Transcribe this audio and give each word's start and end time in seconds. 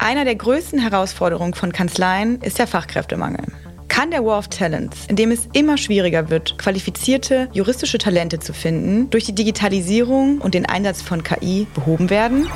Einer 0.00 0.24
der 0.24 0.36
größten 0.36 0.78
Herausforderungen 0.78 1.54
von 1.54 1.72
Kanzleien 1.72 2.40
ist 2.40 2.60
der 2.60 2.68
Fachkräftemangel. 2.68 3.44
Kann 3.88 4.12
der 4.12 4.24
War 4.24 4.38
of 4.38 4.46
Talents, 4.46 5.06
in 5.08 5.16
dem 5.16 5.32
es 5.32 5.48
immer 5.54 5.76
schwieriger 5.76 6.30
wird, 6.30 6.56
qualifizierte 6.56 7.48
juristische 7.52 7.98
Talente 7.98 8.38
zu 8.38 8.52
finden, 8.52 9.10
durch 9.10 9.24
die 9.24 9.34
Digitalisierung 9.34 10.38
und 10.38 10.54
den 10.54 10.66
Einsatz 10.66 11.02
von 11.02 11.24
KI 11.24 11.66
behoben 11.74 12.10
werden? 12.10 12.48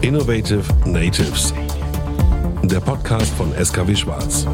Innovative 0.00 0.62
Natives. 0.86 1.52
Der 2.62 2.80
Podcast 2.80 3.34
von 3.34 3.52
SKW 3.52 3.96
Schwarz. 3.96 4.46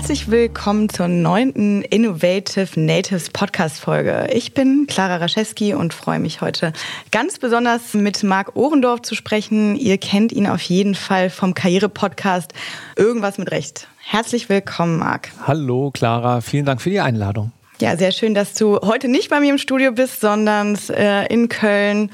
Herzlich 0.00 0.30
willkommen 0.30 0.88
zur 0.88 1.08
neunten 1.08 1.82
Innovative 1.82 2.80
Natives 2.80 3.28
Podcast 3.28 3.80
Folge. 3.80 4.28
Ich 4.32 4.54
bin 4.54 4.86
Clara 4.88 5.16
Raschewski 5.16 5.74
und 5.74 5.92
freue 5.92 6.18
mich 6.18 6.40
heute 6.40 6.72
ganz 7.12 7.38
besonders 7.38 7.92
mit 7.92 8.22
Marc 8.22 8.56
Ohrendorf 8.56 9.02
zu 9.02 9.14
sprechen. 9.14 9.76
Ihr 9.76 9.98
kennt 9.98 10.32
ihn 10.32 10.46
auf 10.46 10.62
jeden 10.62 10.94
Fall 10.94 11.28
vom 11.28 11.52
Karriere-Podcast 11.52 12.54
Irgendwas 12.96 13.36
mit 13.36 13.50
Recht. 13.50 13.88
Herzlich 14.02 14.48
willkommen, 14.48 14.98
Marc. 14.98 15.32
Hallo, 15.46 15.90
Clara. 15.90 16.40
Vielen 16.40 16.64
Dank 16.64 16.80
für 16.80 16.88
die 16.88 17.00
Einladung. 17.00 17.52
Ja, 17.78 17.94
sehr 17.98 18.12
schön, 18.12 18.32
dass 18.32 18.54
du 18.54 18.78
heute 18.78 19.06
nicht 19.06 19.28
bei 19.28 19.38
mir 19.38 19.50
im 19.50 19.58
Studio 19.58 19.92
bist, 19.92 20.22
sondern 20.22 20.78
äh, 20.88 21.30
in 21.30 21.50
Köln 21.50 22.10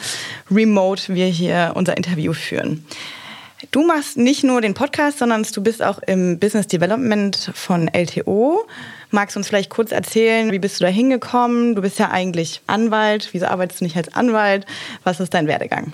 remote 0.51 1.15
wir 1.15 1.27
hier 1.27 1.71
unser 1.77 1.97
Interview 1.97 2.33
führen. 2.33 2.85
Du 3.70 3.87
machst 3.87 4.16
nicht 4.16 4.45
nur 4.45 4.61
den 4.61 4.75
Podcast, 4.75 5.19
sondern 5.19 5.43
du 5.43 5.62
bist 5.62 5.83
auch 5.83 5.98
im 6.07 6.38
Business 6.38 6.66
Development 6.66 7.51
von 7.55 7.88
LTO. 7.88 8.66
Magst 9.11 9.37
du 9.37 9.41
uns 9.41 9.48
vielleicht 9.48 9.70
kurz 9.70 9.93
erzählen, 9.93 10.52
wie 10.52 10.59
bist 10.59 10.80
du 10.80 10.84
da 10.84 10.91
hingekommen? 10.91 11.74
Du 11.74 11.83
bist 11.83 11.98
ja 11.98 12.10
eigentlich 12.10 12.62
Anwalt. 12.66 13.29
Wieso 13.33 13.47
arbeitest 13.47 13.80
du 13.80 13.84
nicht 13.84 13.97
als 13.97 14.15
Anwalt? 14.15 14.66
Was 15.05 15.21
ist 15.21 15.34
dein 15.34 15.47
Werdegang? 15.47 15.93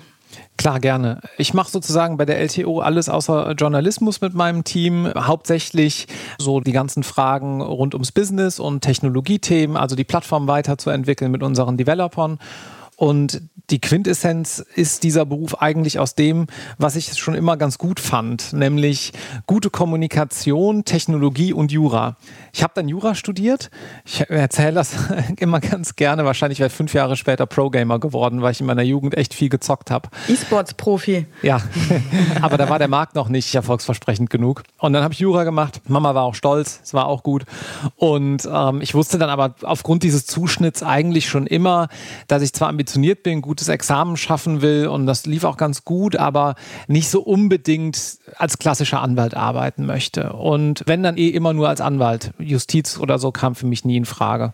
Klar, 0.57 0.81
gerne. 0.81 1.21
Ich 1.39 1.55
mache 1.55 1.71
sozusagen 1.71 2.17
bei 2.17 2.25
der 2.25 2.41
LTO 2.41 2.81
alles 2.81 3.09
außer 3.09 3.53
Journalismus 3.53 4.21
mit 4.21 4.35
meinem 4.35 4.65
Team. 4.65 5.11
Hauptsächlich 5.17 6.07
so 6.39 6.61
die 6.61 6.73
ganzen 6.73 7.03
Fragen 7.03 7.61
rund 7.61 7.95
ums 7.95 8.13
Business 8.13 8.61
und 8.61 8.83
Technologiethemen, 8.83 9.77
also 9.77 9.97
die 9.97 10.05
Plattform 10.05 10.47
weiterzuentwickeln 10.47 11.31
mit 11.31 11.43
unseren 11.43 11.77
Developern. 11.77 12.39
Und 13.03 13.43
die 13.71 13.81
Quintessenz 13.81 14.65
ist 14.77 15.03
dieser 15.03 15.27
Beruf 15.27 15.61
eigentlich 15.61 15.99
aus 15.99 16.15
dem, 16.15 16.47
was 16.79 16.95
ich 16.95 17.19
schon 17.19 17.35
immer 17.35 17.57
ganz 17.57 17.79
gut 17.79 17.99
fand, 17.99 18.53
nämlich 18.53 19.13
gute 19.47 19.71
Kommunikation, 19.71 20.85
Technologie 20.85 21.53
und 21.53 21.73
Jura. 21.73 22.17
Ich 22.53 22.63
habe 22.63 22.75
dann 22.77 22.87
Jura 22.87 23.17
studiert. 23.17 23.71
Ich 24.05 24.21
erzähle 24.31 24.75
das 24.75 24.95
immer 25.39 25.59
ganz 25.59 25.97
gerne. 25.97 26.25
Wahrscheinlich 26.25 26.61
wäre 26.61 26.69
ich 26.69 26.73
fünf 26.73 26.95
Jahre 26.95 27.17
später 27.17 27.47
Pro-Gamer 27.47 27.99
geworden, 27.99 28.41
weil 28.41 28.53
ich 28.53 28.61
in 28.61 28.67
meiner 28.67 28.83
Jugend 28.83 29.17
echt 29.17 29.35
viel 29.35 29.49
gezockt 29.49 29.91
habe. 29.91 30.09
E-Sports-Profi. 30.29 31.27
Ja, 31.43 31.61
aber 32.41 32.57
da 32.57 32.69
war 32.69 32.79
der 32.79 32.89
Markt 32.89 33.17
noch 33.17 33.29
nicht 33.29 33.53
erfolgsversprechend 33.53 34.31
genug. 34.31 34.63
Und 34.79 34.93
dann 34.93 35.03
habe 35.03 35.13
ich 35.13 35.19
Jura 35.19 35.43
gemacht. 35.43 35.81
Mama 35.89 36.15
war 36.15 36.23
auch 36.23 36.37
stolz. 36.37 36.81
Es 36.85 36.95
war 36.95 37.07
auch 37.07 37.25
gut. 37.25 37.47
Und 37.97 38.47
ähm, 38.53 38.81
ich 38.81 38.95
wusste 38.95 39.19
dann 39.19 39.31
aber 39.31 39.57
aufgrund 39.63 40.05
dieses 40.05 40.27
Zuschnitts 40.27 40.85
eigentlich 40.85 41.29
schon 41.29 41.49
immer, 41.49 41.89
dass 42.29 42.43
ich 42.43 42.53
zwar 42.53 42.69
ambitioniert 42.69 42.92
bin, 43.23 43.43
gutes 43.43 43.69
Examen 43.69 44.17
schaffen 44.17 44.63
will 44.63 44.87
und 44.87 45.07
das 45.07 45.27
lief 45.27 45.45
auch 45.45 45.57
ganz 45.57 45.85
gut, 45.85 46.17
aber 46.17 46.55
nicht 46.89 47.09
so 47.09 47.23
unbedingt 47.23 48.19
als 48.37 48.59
klassischer 48.59 49.01
Anwalt 49.01 49.35
arbeiten 49.35 49.87
möchte. 49.87 50.33
Und 50.33 50.83
wenn 50.87 51.03
dann 51.03 51.17
eh 51.17 51.29
immer 51.29 51.53
nur 51.53 51.69
als 51.69 51.81
Anwalt. 51.81 52.33
Justiz 52.39 52.99
oder 52.99 53.19
so 53.19 53.33
kam 53.33 53.55
für 53.55 53.67
mich 53.67 53.85
nie 53.85 53.97
in 53.97 54.05
Frage. 54.05 54.53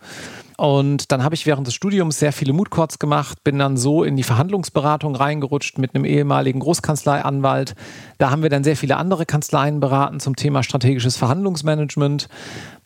Und 0.59 1.13
dann 1.13 1.23
habe 1.23 1.37
ich 1.37 1.47
während 1.47 1.69
des 1.69 1.75
Studiums 1.75 2.19
sehr 2.19 2.33
viele 2.33 2.53
Moodcourts 2.53 2.99
gemacht, 2.99 3.45
bin 3.45 3.61
dann 3.61 3.77
so 3.77 4.03
in 4.03 4.17
die 4.17 4.25
Verhandlungsberatung 4.25 5.15
reingerutscht 5.15 5.79
mit 5.79 5.95
einem 5.95 6.05
ehemaligen 6.05 6.59
Großkanzleianwalt. 6.59 7.77
Da 8.19 8.33
haben 8.33 8.43
wir 8.43 8.51
dann 8.51 8.65
sehr 8.65 8.77
viele 8.77 8.97
andere 8.97 9.25
Kanzleien 9.25 9.79
beraten 9.79 10.19
zum 10.19 10.35
Thema 10.35 10.65
strategisches 10.65 11.17
Verhandlungsmanagement, 11.17 12.29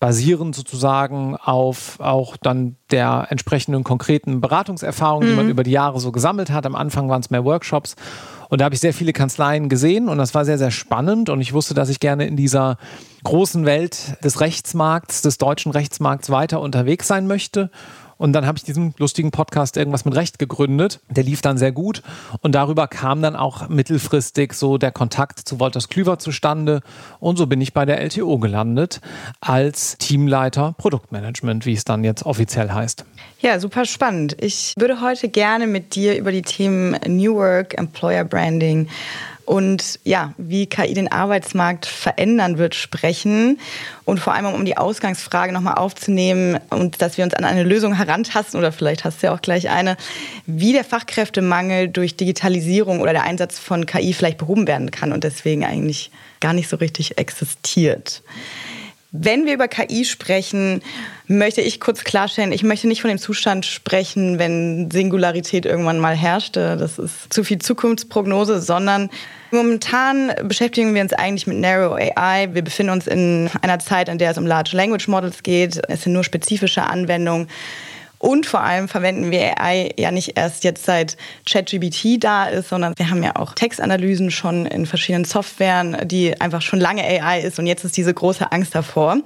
basierend 0.01 0.55
sozusagen 0.55 1.35
auf 1.37 1.99
auch 1.99 2.37
dann 2.37 2.77
der 2.91 3.29
entsprechenden 3.31 3.85
konkreten 3.85 4.43
Beratungserfahrung, 4.43 5.25
mhm. 5.25 5.29
die 5.29 5.35
man 5.35 5.45
mhm. 5.47 5.53
über 5.53 5.63
die 5.63 5.71
Jahre 5.71 5.99
so 5.99 6.13
gesammelt 6.13 6.51
hat. 6.51 6.67
Am 6.67 6.75
Anfang 6.75 7.09
waren 7.09 7.23
es 7.23 7.31
mehr 7.31 7.47
Workshops. 7.47 7.97
Und 8.53 8.61
da 8.61 8.67
habe 8.67 8.75
ich 8.75 8.83
sehr 8.83 8.93
viele 8.93 9.15
Kanzleien 9.15 9.71
gesehen 9.71 10.11
und 10.11 10.19
das 10.19 10.35
war 10.35 10.45
sehr, 10.45 10.59
sehr 10.59 10.71
spannend. 10.71 11.31
Und 11.31 11.41
ich 11.41 11.55
wusste, 11.55 11.73
dass 11.73 11.89
ich 11.89 12.01
gerne 12.01 12.27
in 12.27 12.37
dieser 12.37 12.77
großen 13.25 13.65
Welt 13.65 14.23
des 14.23 14.43
Rechtsmarkts, 14.43 15.23
des 15.23 15.39
deutschen 15.39 15.73
Rechtsmarkts 15.73 16.29
weiter 16.29 16.61
unterwegs 16.61 17.09
sein 17.09 17.27
möchte. 17.27 17.71
Und 18.23 18.35
dann 18.35 18.47
habe 18.47 18.57
ich 18.57 18.63
diesen 18.63 18.95
lustigen 18.99 19.33
Podcast 19.33 19.77
Irgendwas 19.77 20.05
mit 20.05 20.15
Recht 20.15 20.39
gegründet. 20.39 21.01
Der 21.11 21.25
lief 21.25 21.43
dann 21.43 21.59
sehr 21.59 21.73
gut. 21.73 22.05
Und 22.41 22.55
darüber 22.55 22.87
kam 22.87 23.21
dann 23.21 23.35
auch 23.35 23.69
mittelfristig 23.69 24.53
so 24.53 24.79
der 24.79 24.93
Kontakt 24.93 25.41
zu 25.41 25.59
Wolters 25.59 25.89
Klüver 25.89 26.21
zustande. 26.21 26.83
Und 27.19 27.37
so 27.37 27.49
bin 27.49 27.61
ich 27.61 27.75
bei 27.75 27.85
der 27.85 28.01
LTO 28.01 28.39
gelandet 28.39 29.01
als 29.41 29.99
Teamleiter 29.99 30.73
Produktmanagement, 30.79 31.67
wie 31.67 31.73
es 31.73 31.83
dann 31.83 32.05
jetzt 32.05 32.25
offiziell 32.25 32.71
heißt. 32.71 33.05
Ja, 33.41 33.59
super 33.59 33.85
spannend. 33.87 34.37
Ich 34.41 34.75
würde 34.79 35.01
heute 35.01 35.29
gerne 35.29 35.67
mit 35.67 35.97
dir 35.97 36.17
über 36.17 36.31
die 36.31 36.43
Themen 36.43 36.97
New 37.09 37.35
Work, 37.35 37.77
Employer 37.77 38.23
Branding, 38.23 38.87
und 39.53 40.01
ja, 40.03 40.33
wie 40.39 40.65
KI 40.65 40.95
den 40.95 41.13
Arbeitsmarkt 41.13 41.85
verändern 41.85 42.57
wird, 42.57 42.75
sprechen 42.75 43.61
und 44.07 44.19
vor 44.19 44.33
allem 44.33 44.47
um 44.47 44.65
die 44.65 44.79
Ausgangsfrage 44.79 45.53
nochmal 45.53 45.75
aufzunehmen 45.75 46.59
und 46.71 47.03
dass 47.03 47.19
wir 47.19 47.25
uns 47.25 47.35
an 47.35 47.45
eine 47.45 47.63
Lösung 47.63 47.93
herantasten 47.93 48.59
oder 48.59 48.73
vielleicht 48.73 49.05
hast 49.05 49.23
du 49.23 49.27
ja 49.27 49.35
auch 49.35 49.43
gleich 49.43 49.69
eine, 49.69 49.99
wie 50.47 50.73
der 50.73 50.85
Fachkräftemangel 50.85 51.89
durch 51.89 52.17
Digitalisierung 52.17 53.03
oder 53.03 53.13
der 53.13 53.25
Einsatz 53.25 53.59
von 53.59 53.85
KI 53.85 54.15
vielleicht 54.15 54.39
behoben 54.39 54.67
werden 54.67 54.91
kann 54.91 55.13
und 55.13 55.23
deswegen 55.23 55.67
eigentlich 55.67 56.11
gar 56.41 56.55
nicht 56.55 56.71
so 56.71 56.77
richtig 56.77 57.19
existiert. 57.19 58.23
Wenn 59.15 59.45
wir 59.45 59.53
über 59.53 59.69
KI 59.69 60.07
sprechen, 60.07 60.81
möchte 61.27 61.61
ich 61.61 61.81
kurz 61.81 62.03
klarstellen, 62.03 62.51
ich 62.51 62.63
möchte 62.63 62.89
nicht 62.89 63.03
von 63.03 63.11
dem 63.11 63.19
Zustand 63.19 63.67
sprechen, 63.67 64.39
wenn 64.39 64.91
Singularität 64.91 65.67
irgendwann 65.67 65.99
mal 65.99 66.17
herrschte. 66.17 66.79
Das 66.79 66.99
ist 66.99 67.31
zu 67.31 67.45
viel 67.45 67.59
Zukunftsprognose, 67.59 68.63
sondern 68.63 69.11
momentan 69.51 70.33
beschäftigen 70.45 70.95
wir 70.95 71.03
uns 71.03 71.13
eigentlich 71.13 71.47
mit 71.47 71.59
Narrow 71.59 71.95
AI. 71.95 72.49
Wir 72.55 72.63
befinden 72.63 72.93
uns 72.93 73.07
in 73.07 73.51
einer 73.61 73.79
Zeit, 73.81 74.09
in 74.09 74.17
der 74.17 74.31
es 74.31 74.39
um 74.39 74.47
Large 74.47 74.75
Language 74.75 75.09
Models 75.09 75.43
geht. 75.43 75.79
Es 75.89 76.05
sind 76.05 76.15
nur 76.15 76.25
spezifische 76.25 76.85
Anwendungen. 76.85 77.49
Und 78.23 78.47
vor 78.47 78.61
allem 78.61 78.87
verwenden 78.87 79.33
wir 79.33 79.61
AI 79.61 79.91
ja 79.99 80.13
nicht 80.13 80.39
erst 80.39 80.63
jetzt 80.63 80.85
seit 80.85 81.17
ChatGBT 81.45 82.23
da 82.23 82.45
ist, 82.45 82.69
sondern 82.69 82.95
wir 82.97 83.11
haben 83.11 83.21
ja 83.25 83.35
auch 83.35 83.53
Textanalysen 83.53 84.31
schon 84.31 84.65
in 84.65 84.87
verschiedenen 84.87 85.25
Softwaren, 85.25 85.97
die 86.07 86.41
einfach 86.41 86.63
schon 86.63 86.79
lange 86.79 87.03
AI 87.03 87.41
ist 87.41 87.59
und 87.59 87.67
jetzt 87.67 87.85
ist 87.85 87.97
diese 87.97 88.15
große 88.15 88.53
Angst 88.53 88.77
davor. 88.77 89.17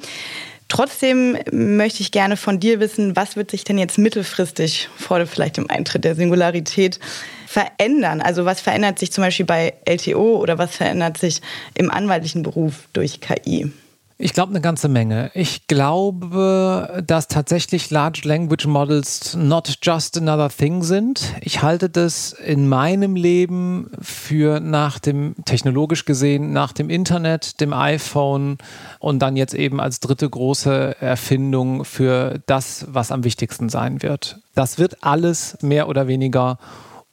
Trotzdem 0.69 1.37
möchte 1.53 2.01
ich 2.01 2.11
gerne 2.11 2.39
von 2.39 2.59
dir 2.59 2.81
wissen, 2.81 3.15
was 3.17 3.37
wird 3.37 3.51
sich 3.51 3.65
denn 3.65 3.77
jetzt 3.77 3.99
mittelfristig 3.99 4.89
vor 4.97 5.27
vielleicht 5.27 5.59
dem 5.59 5.69
Eintritt 5.69 6.05
der 6.05 6.15
Singularität 6.15 6.99
verändern? 7.47 8.23
Also 8.23 8.47
was 8.47 8.63
verändert 8.63 8.99
sich 8.99 9.13
zum 9.13 9.23
Beispiel 9.23 9.45
bei 9.45 9.75
LTO 9.85 10.39
oder 10.39 10.57
was 10.57 10.75
verändert 10.75 11.19
sich 11.19 11.43
im 11.75 11.91
anwaltlichen 11.91 12.43
Beruf 12.43 12.89
durch 12.95 13.21
KI? 13.21 13.71
Ich 14.19 14.33
glaube 14.33 14.51
eine 14.51 14.63
ganze 14.63 14.89
Menge. 14.89 15.31
Ich 15.35 15.67
glaube, 15.67 17.03
dass 17.07 17.29
tatsächlich 17.29 17.91
Large 17.91 18.23
Language 18.25 18.67
Models 18.67 19.37
not 19.37 19.75
just 19.83 20.17
another 20.17 20.49
thing 20.49 20.83
sind. 20.83 21.35
Ich 21.43 21.61
halte 21.61 21.91
das 21.91 22.33
in 22.33 22.67
meinem 22.67 23.15
Leben 23.15 23.91
für 24.01 24.59
nach 24.61 24.99
dem, 24.99 25.35
technologisch 25.45 26.07
gesehen, 26.07 26.55
nach 26.55 26.73
dem 26.73 26.89
Internet, 26.89 27.61
dem 27.61 27.75
iPhone 27.75 28.57
und 29.01 29.19
dann 29.19 29.37
jetzt 29.37 29.53
eben 29.53 29.81
als 29.81 30.01
dritte 30.01 30.31
große 30.31 30.97
Erfindung 30.99 31.85
für 31.85 32.41
das, 32.47 32.87
was 32.89 33.13
am 33.13 33.23
wichtigsten 33.23 33.69
sein 33.69 34.03
wird. 34.03 34.39
Das 34.55 34.79
wird 34.79 35.05
alles 35.05 35.59
mehr 35.61 35.89
oder 35.89 36.09
weniger 36.09 36.59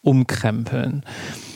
umkrempeln. 0.03 1.03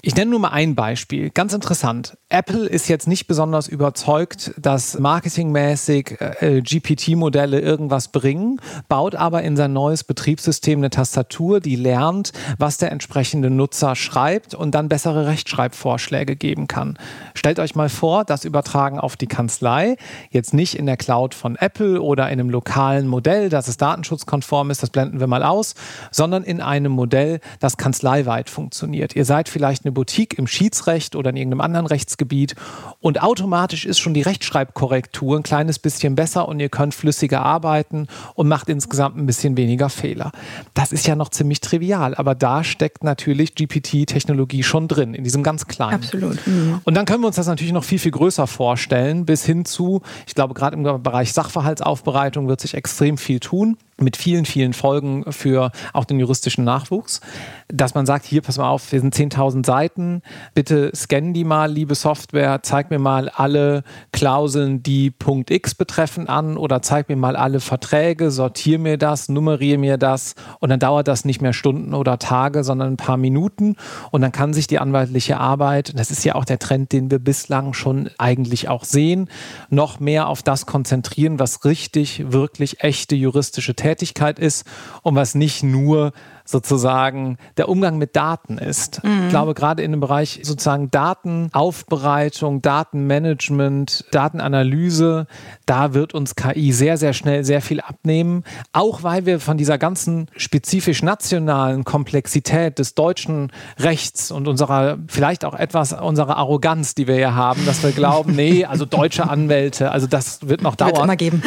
Ich 0.07 0.15
nenne 0.15 0.31
nur 0.31 0.39
mal 0.39 0.51
ein 0.51 0.73
Beispiel. 0.73 1.31
Ganz 1.31 1.51
interessant. 1.51 2.17
Apple 2.29 2.65
ist 2.65 2.87
jetzt 2.87 3.09
nicht 3.09 3.27
besonders 3.27 3.67
überzeugt, 3.67 4.53
dass 4.57 4.97
marketingmäßig 4.97 6.21
äh, 6.39 6.61
GPT-Modelle 6.61 7.59
irgendwas 7.59 8.07
bringen, 8.07 8.61
baut 8.87 9.15
aber 9.15 9.43
in 9.43 9.57
sein 9.57 9.73
neues 9.73 10.05
Betriebssystem 10.05 10.79
eine 10.79 10.91
Tastatur, 10.91 11.59
die 11.59 11.75
lernt, 11.75 12.31
was 12.57 12.77
der 12.77 12.93
entsprechende 12.93 13.49
Nutzer 13.49 13.97
schreibt 13.97 14.53
und 14.53 14.73
dann 14.75 14.87
bessere 14.87 15.27
Rechtschreibvorschläge 15.27 16.37
geben 16.37 16.67
kann. 16.67 16.97
Stellt 17.33 17.59
euch 17.59 17.75
mal 17.75 17.89
vor, 17.89 18.23
das 18.23 18.45
übertragen 18.45 19.01
auf 19.01 19.17
die 19.17 19.27
Kanzlei, 19.27 19.97
jetzt 20.29 20.53
nicht 20.53 20.75
in 20.75 20.85
der 20.85 20.95
Cloud 20.95 21.33
von 21.33 21.57
Apple 21.57 22.01
oder 22.01 22.27
in 22.27 22.39
einem 22.39 22.49
lokalen 22.49 23.07
Modell, 23.07 23.49
das 23.49 23.67
es 23.67 23.75
datenschutzkonform 23.75 24.71
ist, 24.71 24.81
das 24.81 24.89
blenden 24.89 25.19
wir 25.19 25.27
mal 25.27 25.43
aus, 25.43 25.75
sondern 26.11 26.43
in 26.43 26.61
einem 26.61 26.93
Modell, 26.93 27.41
das 27.59 27.75
kanzleiweit 27.75 28.49
funktioniert. 28.49 29.13
Ihr 29.13 29.25
seid 29.25 29.49
vielleicht 29.49 29.83
eine 29.83 29.96
Boutique 29.97 30.37
im 30.37 30.45
Schiedsrecht 30.45 31.15
oder 31.15 31.31
in 31.31 31.37
irgendeinem 31.37 31.61
anderen 31.61 31.87
Rechtsgebiet 31.87 32.53
und 32.99 33.23
automatisch 33.23 33.83
ist 33.83 33.97
schon 33.97 34.13
die 34.13 34.21
Rechtschreibkorrektur 34.21 35.35
ein 35.35 35.41
kleines 35.41 35.79
bisschen 35.79 36.13
besser 36.13 36.47
und 36.47 36.59
ihr 36.59 36.69
könnt 36.69 36.93
flüssiger 36.93 37.41
arbeiten 37.41 38.05
und 38.35 38.47
macht 38.47 38.69
insgesamt 38.69 39.17
ein 39.17 39.25
bisschen 39.25 39.57
weniger 39.57 39.89
Fehler. 39.89 40.31
Das 40.75 40.91
ist 40.91 41.07
ja 41.07 41.15
noch 41.15 41.29
ziemlich 41.29 41.61
trivial, 41.61 42.13
aber 42.13 42.35
da 42.35 42.63
steckt 42.63 43.03
natürlich 43.03 43.55
GPT-Technologie 43.55 44.61
schon 44.61 44.87
drin, 44.87 45.15
in 45.15 45.23
diesem 45.23 45.41
ganz 45.41 45.65
kleinen. 45.65 45.95
Absolut. 45.95 46.45
Mhm. 46.45 46.79
Und 46.83 46.93
dann 46.93 47.05
können 47.07 47.23
wir 47.23 47.27
uns 47.27 47.37
das 47.37 47.47
natürlich 47.47 47.73
noch 47.73 47.83
viel, 47.83 47.97
viel 47.97 48.11
größer 48.11 48.45
vorstellen, 48.45 49.25
bis 49.25 49.45
hin 49.45 49.65
zu, 49.65 50.03
ich 50.27 50.35
glaube, 50.35 50.53
gerade 50.53 50.77
im 50.77 50.83
Bereich 51.01 51.33
Sachverhaltsaufbereitung 51.33 52.47
wird 52.47 52.61
sich 52.61 52.75
extrem 52.75 53.17
viel 53.17 53.39
tun 53.39 53.77
mit 53.99 54.15
vielen, 54.15 54.45
vielen 54.45 54.73
Folgen 54.73 55.31
für 55.31 55.71
auch 55.93 56.05
den 56.05 56.19
juristischen 56.19 56.63
Nachwuchs, 56.63 57.19
dass 57.67 57.95
man 57.95 58.05
sagt, 58.05 58.25
hier, 58.25 58.41
pass 58.41 58.57
mal 58.57 58.69
auf, 58.69 58.91
wir 58.91 58.99
sind 59.01 59.15
10.000 59.15 59.65
Seiten, 59.65 60.21
bitte 60.53 60.91
scannen 60.95 61.33
die 61.33 61.43
mal, 61.43 61.71
liebe 61.71 61.95
Software, 61.95 62.61
zeig 62.61 62.91
mir 62.91 62.99
mal 62.99 63.29
alle 63.29 63.83
Klauseln, 64.11 64.83
die 64.83 65.09
Punkt 65.09 65.49
X 65.49 65.73
betreffen 65.73 66.29
an 66.29 66.57
oder 66.57 66.81
zeig 66.81 67.09
mir 67.09 67.15
mal 67.15 67.35
alle 67.35 67.59
Verträge, 67.59 68.29
sortiere 68.29 68.79
mir 68.79 68.97
das, 68.97 69.29
nummeriere 69.29 69.79
mir 69.79 69.97
das 69.97 70.35
und 70.59 70.69
dann 70.69 70.79
dauert 70.79 71.07
das 71.07 71.25
nicht 71.25 71.41
mehr 71.41 71.53
Stunden 71.53 71.93
oder 71.93 72.19
Tage, 72.19 72.63
sondern 72.63 72.93
ein 72.93 72.97
paar 72.97 73.17
Minuten 73.17 73.75
und 74.11 74.21
dann 74.21 74.31
kann 74.31 74.53
sich 74.53 74.67
die 74.67 74.79
anwaltliche 74.79 75.37
Arbeit, 75.37 75.97
das 75.97 76.11
ist 76.11 76.23
ja 76.23 76.35
auch 76.35 76.45
der 76.45 76.59
Trend, 76.59 76.91
den 76.91 77.09
wir 77.09 77.19
bislang 77.19 77.73
schon 77.73 78.11
eigentlich 78.19 78.69
auch 78.69 78.83
sehen, 78.83 79.27
noch 79.69 79.99
mehr 79.99 80.27
auf 80.27 80.43
das 80.43 80.67
konzentrieren, 80.67 81.39
was 81.39 81.65
richtig, 81.65 82.31
wirklich 82.31 82.83
echte 82.83 83.15
juristische 83.15 83.73
Tätigkeit 83.73 83.86
Tätigkeit 83.87 84.37
ist 84.37 84.65
und 85.01 85.15
was 85.15 85.33
nicht 85.33 85.63
nur 85.63 86.11
sozusagen 86.47 87.37
der 87.57 87.69
Umgang 87.69 87.97
mit 87.97 88.15
Daten 88.15 88.57
ist. 88.57 89.03
Mhm. 89.03 89.23
Ich 89.25 89.29
glaube, 89.29 89.53
gerade 89.53 89.83
in 89.83 89.91
dem 89.91 89.99
Bereich 89.99 90.39
sozusagen 90.43 90.89
Datenaufbereitung, 90.89 92.61
Datenmanagement, 92.61 94.05
Datenanalyse, 94.11 95.27
da 95.65 95.93
wird 95.93 96.13
uns 96.13 96.35
KI 96.35 96.71
sehr, 96.71 96.97
sehr 96.97 97.13
schnell 97.13 97.43
sehr 97.43 97.61
viel 97.61 97.81
abnehmen. 97.81 98.43
Auch 98.71 99.03
weil 99.03 99.25
wir 99.25 99.39
von 99.39 99.57
dieser 99.57 99.77
ganzen 99.77 100.27
spezifisch 100.37 101.03
nationalen 101.03 101.83
Komplexität 101.83 102.79
des 102.79 102.95
deutschen 102.95 103.51
Rechts 103.77 104.31
und 104.31 104.47
unserer, 104.47 104.97
vielleicht 105.07 105.43
auch 105.43 105.53
etwas 105.53 105.93
unserer 105.93 106.37
Arroganz, 106.37 106.95
die 106.95 107.07
wir 107.07 107.17
ja 107.17 107.33
haben, 107.33 107.65
dass 107.65 107.83
wir 107.83 107.91
glauben, 107.91 108.35
nee, 108.35 108.65
also 108.69 108.85
deutsche 108.85 109.29
Anwälte, 109.29 109.91
also 109.91 110.07
das 110.07 110.47
wird 110.47 110.61
noch 110.61 110.75
dauern. 110.75 110.91
Wird 110.93 111.03
immer 111.03 111.15
geben. 111.15 111.43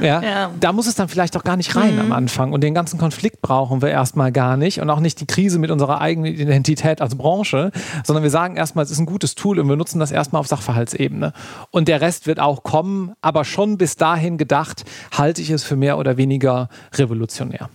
Ja, 0.00 0.22
ja, 0.22 0.50
Da 0.58 0.72
muss 0.72 0.86
es 0.86 0.94
dann 0.94 1.08
vielleicht 1.08 1.36
auch 1.36 1.44
gar 1.44 1.56
nicht 1.56 1.76
rein 1.76 1.94
mhm. 1.94 2.00
am 2.00 2.12
Anfang. 2.12 2.52
Und 2.52 2.62
den 2.62 2.74
ganzen 2.74 2.98
Konflikt 2.98 3.42
brauchen 3.42 3.82
wir 3.82 3.90
erstmal 3.90 4.32
gar 4.32 4.39
gar 4.40 4.56
nicht 4.56 4.80
und 4.80 4.88
auch 4.88 5.00
nicht 5.00 5.20
die 5.20 5.26
Krise 5.26 5.58
mit 5.58 5.70
unserer 5.70 6.00
eigenen 6.00 6.32
Identität 6.32 7.02
als 7.02 7.14
Branche, 7.14 7.72
sondern 8.04 8.22
wir 8.22 8.30
sagen 8.30 8.56
erstmal, 8.56 8.86
es 8.86 8.90
ist 8.90 8.98
ein 8.98 9.04
gutes 9.04 9.34
Tool 9.34 9.58
und 9.58 9.68
wir 9.68 9.76
nutzen 9.76 10.00
das 10.00 10.12
erstmal 10.12 10.40
auf 10.40 10.46
Sachverhaltsebene. 10.46 11.34
Und 11.70 11.88
der 11.88 12.00
Rest 12.00 12.26
wird 12.26 12.40
auch 12.40 12.62
kommen, 12.62 13.12
aber 13.20 13.44
schon 13.44 13.76
bis 13.76 13.96
dahin 13.96 14.38
gedacht, 14.38 14.84
halte 15.12 15.42
ich 15.42 15.50
es 15.50 15.62
für 15.62 15.76
mehr 15.76 15.98
oder 15.98 16.16
weniger 16.16 16.70
revolutionär. 16.94 17.68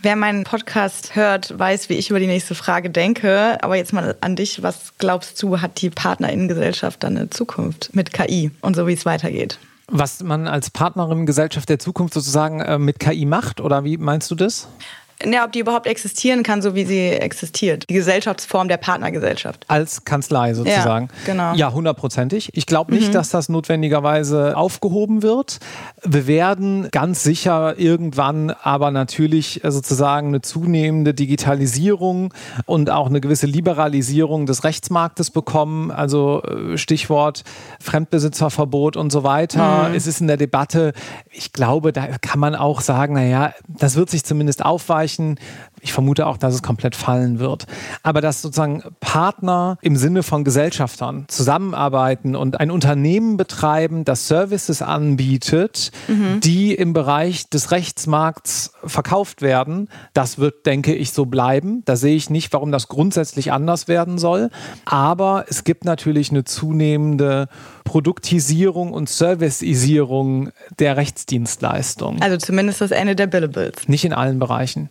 Wer 0.00 0.16
meinen 0.16 0.44
Podcast 0.44 1.16
hört, 1.16 1.58
weiß, 1.58 1.90
wie 1.90 1.94
ich 1.94 2.08
über 2.08 2.18
die 2.18 2.28
nächste 2.28 2.54
Frage 2.54 2.88
denke. 2.88 3.58
Aber 3.62 3.76
jetzt 3.76 3.92
mal 3.92 4.16
an 4.22 4.36
dich. 4.36 4.62
Was 4.62 4.94
glaubst 4.96 5.42
du, 5.42 5.60
hat 5.60 5.82
die 5.82 5.90
Partnerinnengesellschaft 5.90 7.02
dann 7.02 7.18
eine 7.18 7.28
Zukunft 7.28 7.90
mit 7.92 8.14
KI 8.14 8.50
und 8.62 8.74
so, 8.74 8.86
wie 8.86 8.94
es 8.94 9.04
weitergeht? 9.04 9.58
Was 9.88 10.22
man 10.22 10.48
als 10.48 10.70
Partnerin 10.70 11.26
Gesellschaft 11.26 11.68
der 11.68 11.78
Zukunft 11.78 12.14
sozusagen 12.14 12.62
äh, 12.62 12.78
mit 12.78 12.98
KI 13.00 13.26
macht, 13.26 13.60
oder 13.60 13.84
wie 13.84 13.98
meinst 13.98 14.30
du 14.30 14.34
das? 14.34 14.68
Ja, 15.30 15.44
ob 15.44 15.52
die 15.52 15.60
überhaupt 15.60 15.86
existieren 15.86 16.42
kann, 16.42 16.62
so 16.62 16.74
wie 16.74 16.84
sie 16.84 17.08
existiert. 17.10 17.88
Die 17.88 17.94
Gesellschaftsform 17.94 18.68
der 18.68 18.76
Partnergesellschaft. 18.76 19.64
Als 19.68 20.04
Kanzlei 20.04 20.54
sozusagen. 20.54 21.08
Ja, 21.26 21.32
genau. 21.32 21.54
Ja, 21.54 21.72
hundertprozentig. 21.72 22.50
Ich 22.54 22.66
glaube 22.66 22.94
nicht, 22.94 23.08
mhm. 23.08 23.12
dass 23.12 23.30
das 23.30 23.48
notwendigerweise 23.48 24.56
aufgehoben 24.56 25.22
wird. 25.22 25.58
Wir 26.02 26.26
werden 26.26 26.88
ganz 26.90 27.22
sicher 27.22 27.78
irgendwann 27.78 28.50
aber 28.50 28.90
natürlich 28.90 29.60
sozusagen 29.64 30.28
eine 30.28 30.40
zunehmende 30.42 31.14
Digitalisierung 31.14 32.34
und 32.66 32.90
auch 32.90 33.06
eine 33.06 33.20
gewisse 33.20 33.46
Liberalisierung 33.46 34.46
des 34.46 34.64
Rechtsmarktes 34.64 35.30
bekommen. 35.30 35.90
Also 35.90 36.42
äh, 36.42 36.76
Stichwort 36.76 37.44
Fremdbesitzerverbot 37.80 38.96
und 38.96 39.10
so 39.10 39.24
weiter. 39.24 39.88
Mhm. 39.88 39.94
Es 39.94 40.06
ist 40.06 40.20
in 40.20 40.26
der 40.26 40.36
Debatte, 40.36 40.92
ich 41.30 41.52
glaube, 41.52 41.92
da 41.92 42.06
kann 42.18 42.40
man 42.40 42.54
auch 42.54 42.80
sagen, 42.80 43.14
naja, 43.14 43.52
das 43.66 43.96
wird 43.96 44.10
sich 44.10 44.24
zumindest 44.24 44.64
aufweichen 44.64 45.13
erreichen. 45.14 45.36
Ich 45.80 45.92
vermute 45.92 46.26
auch, 46.26 46.38
dass 46.38 46.54
es 46.54 46.62
komplett 46.62 46.96
fallen 46.96 47.38
wird. 47.38 47.66
Aber 48.02 48.20
dass 48.20 48.40
sozusagen 48.40 48.82
Partner 49.00 49.76
im 49.82 49.96
Sinne 49.96 50.22
von 50.22 50.42
Gesellschaftern 50.42 51.26
zusammenarbeiten 51.28 52.36
und 52.36 52.58
ein 52.58 52.70
Unternehmen 52.70 53.36
betreiben, 53.36 54.04
das 54.04 54.26
Services 54.26 54.80
anbietet, 54.80 55.92
mhm. 56.08 56.40
die 56.40 56.74
im 56.74 56.94
Bereich 56.94 57.50
des 57.50 57.70
Rechtsmarkts 57.70 58.72
verkauft 58.84 59.42
werden, 59.42 59.88
das 60.14 60.38
wird, 60.38 60.64
denke 60.64 60.94
ich, 60.94 61.12
so 61.12 61.26
bleiben. 61.26 61.82
Da 61.84 61.96
sehe 61.96 62.16
ich 62.16 62.30
nicht, 62.30 62.52
warum 62.54 62.72
das 62.72 62.88
grundsätzlich 62.88 63.52
anders 63.52 63.86
werden 63.86 64.16
soll. 64.16 64.50
Aber 64.86 65.44
es 65.48 65.64
gibt 65.64 65.84
natürlich 65.84 66.30
eine 66.30 66.44
zunehmende 66.44 67.48
Produktisierung 67.84 68.92
und 68.92 69.08
Serviceisierung 69.08 70.50
der 70.78 70.96
Rechtsdienstleistung. 70.96 72.20
Also 72.22 72.38
zumindest 72.38 72.80
das 72.80 72.90
Ende 72.90 73.14
der 73.14 73.26
Billables. 73.26 73.88
Nicht 73.88 74.04
in 74.04 74.12
allen 74.12 74.38
Bereichen. 74.38 74.88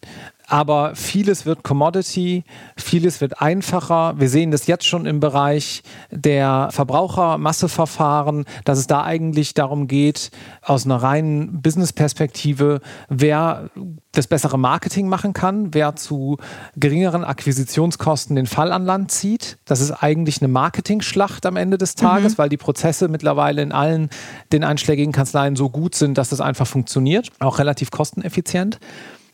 Aber 0.48 0.96
vieles 0.96 1.46
wird 1.46 1.64
Commodity, 1.64 2.44
vieles 2.76 3.22
wird 3.22 3.42
einfacher. 3.42 4.20
Wir 4.20 4.30
sehen 4.30 4.52
das 4.52 4.68
jetzt 4.68 4.86
schon 4.86 5.06
im 5.06 5.20
Bereich 5.20 5.84
der 6.12 6.70
Verbrauchermasseverfahren, 6.72 8.46
dass 8.66 8.80
es 8.80 8.88
da 8.88 9.04
eigentlich 9.04 9.54
darum 9.54 9.88
geht, 9.88 10.32
aus 10.62 10.86
einer 10.86 10.98
reinen 10.98 11.62
Business-Perspektive, 11.62 12.82
wer 13.10 13.70
das 14.12 14.28
bessere 14.28 14.60
Marketing 14.60 15.10
machen 15.10 15.34
kann, 15.34 15.74
wer 15.74 15.96
zu 15.96 16.38
geringeren 16.76 17.24
Akquisitionskosten 17.24 18.36
den 18.36 18.46
Fall 18.46 18.72
an 18.72 18.86
Land 18.86 19.12
zieht. 19.12 19.58
Das 19.66 19.82
ist 19.82 19.92
eigentlich 19.92 20.42
eine 20.42 20.50
Marketing-Schlacht 20.50 21.46
am 21.46 21.56
Ende 21.56 21.78
des 21.78 21.96
Tages, 21.96 22.34
mhm. 22.34 22.38
weil 22.38 22.50
die 22.50 22.58
Prozesse 22.58 23.08
mittlerweile 23.08 23.62
in 23.62 23.72
allen 23.72 24.10
den 24.52 24.64
einschlägigen 24.64 25.14
Kanzleien 25.14 25.56
so 25.56 25.70
gut 25.70 25.96
sind, 25.96 26.18
dass 26.18 26.30
das 26.30 26.42
einfach 26.42 26.68
funktioniert, 26.68 27.30
auch 27.40 27.58
relativ 27.58 27.90
kosteneffizient. 27.90 28.80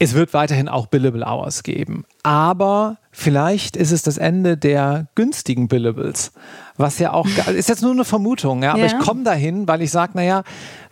Es 0.02 0.14
wird 0.14 0.34
weiterhin 0.34 0.70
auch 0.70 0.88
Billable 0.88 1.26
Hours 1.26 1.62
geben. 1.64 2.06
Aber 2.24 2.98
vielleicht 3.12 3.76
ist 3.76 3.92
es 3.92 4.02
das 4.02 4.18
Ende 4.18 4.56
der 4.56 5.08
günstigen 5.16 5.68
Billables. 5.68 6.32
Was 6.78 7.00
ja 7.00 7.12
auch, 7.12 7.28
ist 7.54 7.68
jetzt 7.68 7.82
nur 7.82 7.92
eine 7.92 8.06
Vermutung, 8.06 8.64
ja, 8.64 8.72
aber 8.72 8.80
ja. 8.80 8.88
ich 8.88 8.98
komme 9.00 9.24
dahin, 9.24 9.68
weil 9.68 9.82
ich 9.82 9.92
sage, 9.92 10.14
naja, 10.16 10.44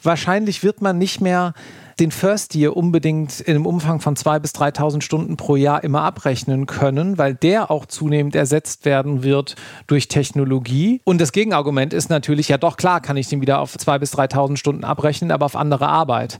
wahrscheinlich 0.04 0.62
wird 0.62 0.82
man 0.82 0.98
nicht 0.98 1.22
mehr 1.22 1.54
den 2.00 2.12
First 2.12 2.56
Year 2.56 2.78
unbedingt 2.78 3.40
in 3.40 3.56
einem 3.56 3.66
Umfang 3.66 4.00
von 4.02 4.16
2.000 4.16 4.40
bis 4.40 4.52
3.000 4.52 5.02
Stunden 5.02 5.38
pro 5.38 5.56
Jahr 5.56 5.84
immer 5.84 6.04
abrechnen 6.04 6.66
können, 6.66 7.18
weil 7.18 7.34
der 7.34 7.72
auch 7.72 7.86
zunehmend 7.86 8.36
ersetzt 8.36 8.86
werden 8.86 9.24
wird 9.24 9.56
durch 9.88 10.08
Technologie. 10.08 11.02
Und 11.04 11.20
das 11.20 11.32
Gegenargument 11.32 11.94
ist 11.94 12.10
natürlich, 12.10 12.50
ja 12.50 12.58
doch, 12.58 12.78
klar 12.78 13.02
kann 13.02 13.18
ich 13.18 13.28
den 13.28 13.42
wieder 13.42 13.60
auf 13.60 13.76
2.000 13.76 14.00
bis 14.00 14.14
3.000 14.14 14.58
Stunden 14.58 14.84
abrechnen, 14.84 15.32
aber 15.32 15.46
auf 15.46 15.56
andere 15.56 15.88
Arbeit. 15.88 16.40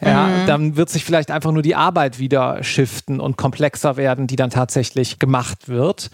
Ja, 0.00 0.26
mhm. 0.26 0.46
Dann 0.46 0.76
wird 0.76 0.90
sich 0.90 1.04
vielleicht 1.04 1.30
einfach 1.30 1.52
nur 1.52 1.62
die 1.62 1.74
Arbeit 1.74 2.18
wieder 2.18 2.62
shiften 2.62 3.20
und 3.20 3.36
komplexer 3.36 3.96
werden, 3.96 4.26
die 4.26 4.36
dann 4.36 4.50
tatsächlich 4.50 5.18
gemacht 5.18 5.68
wird. 5.68 6.10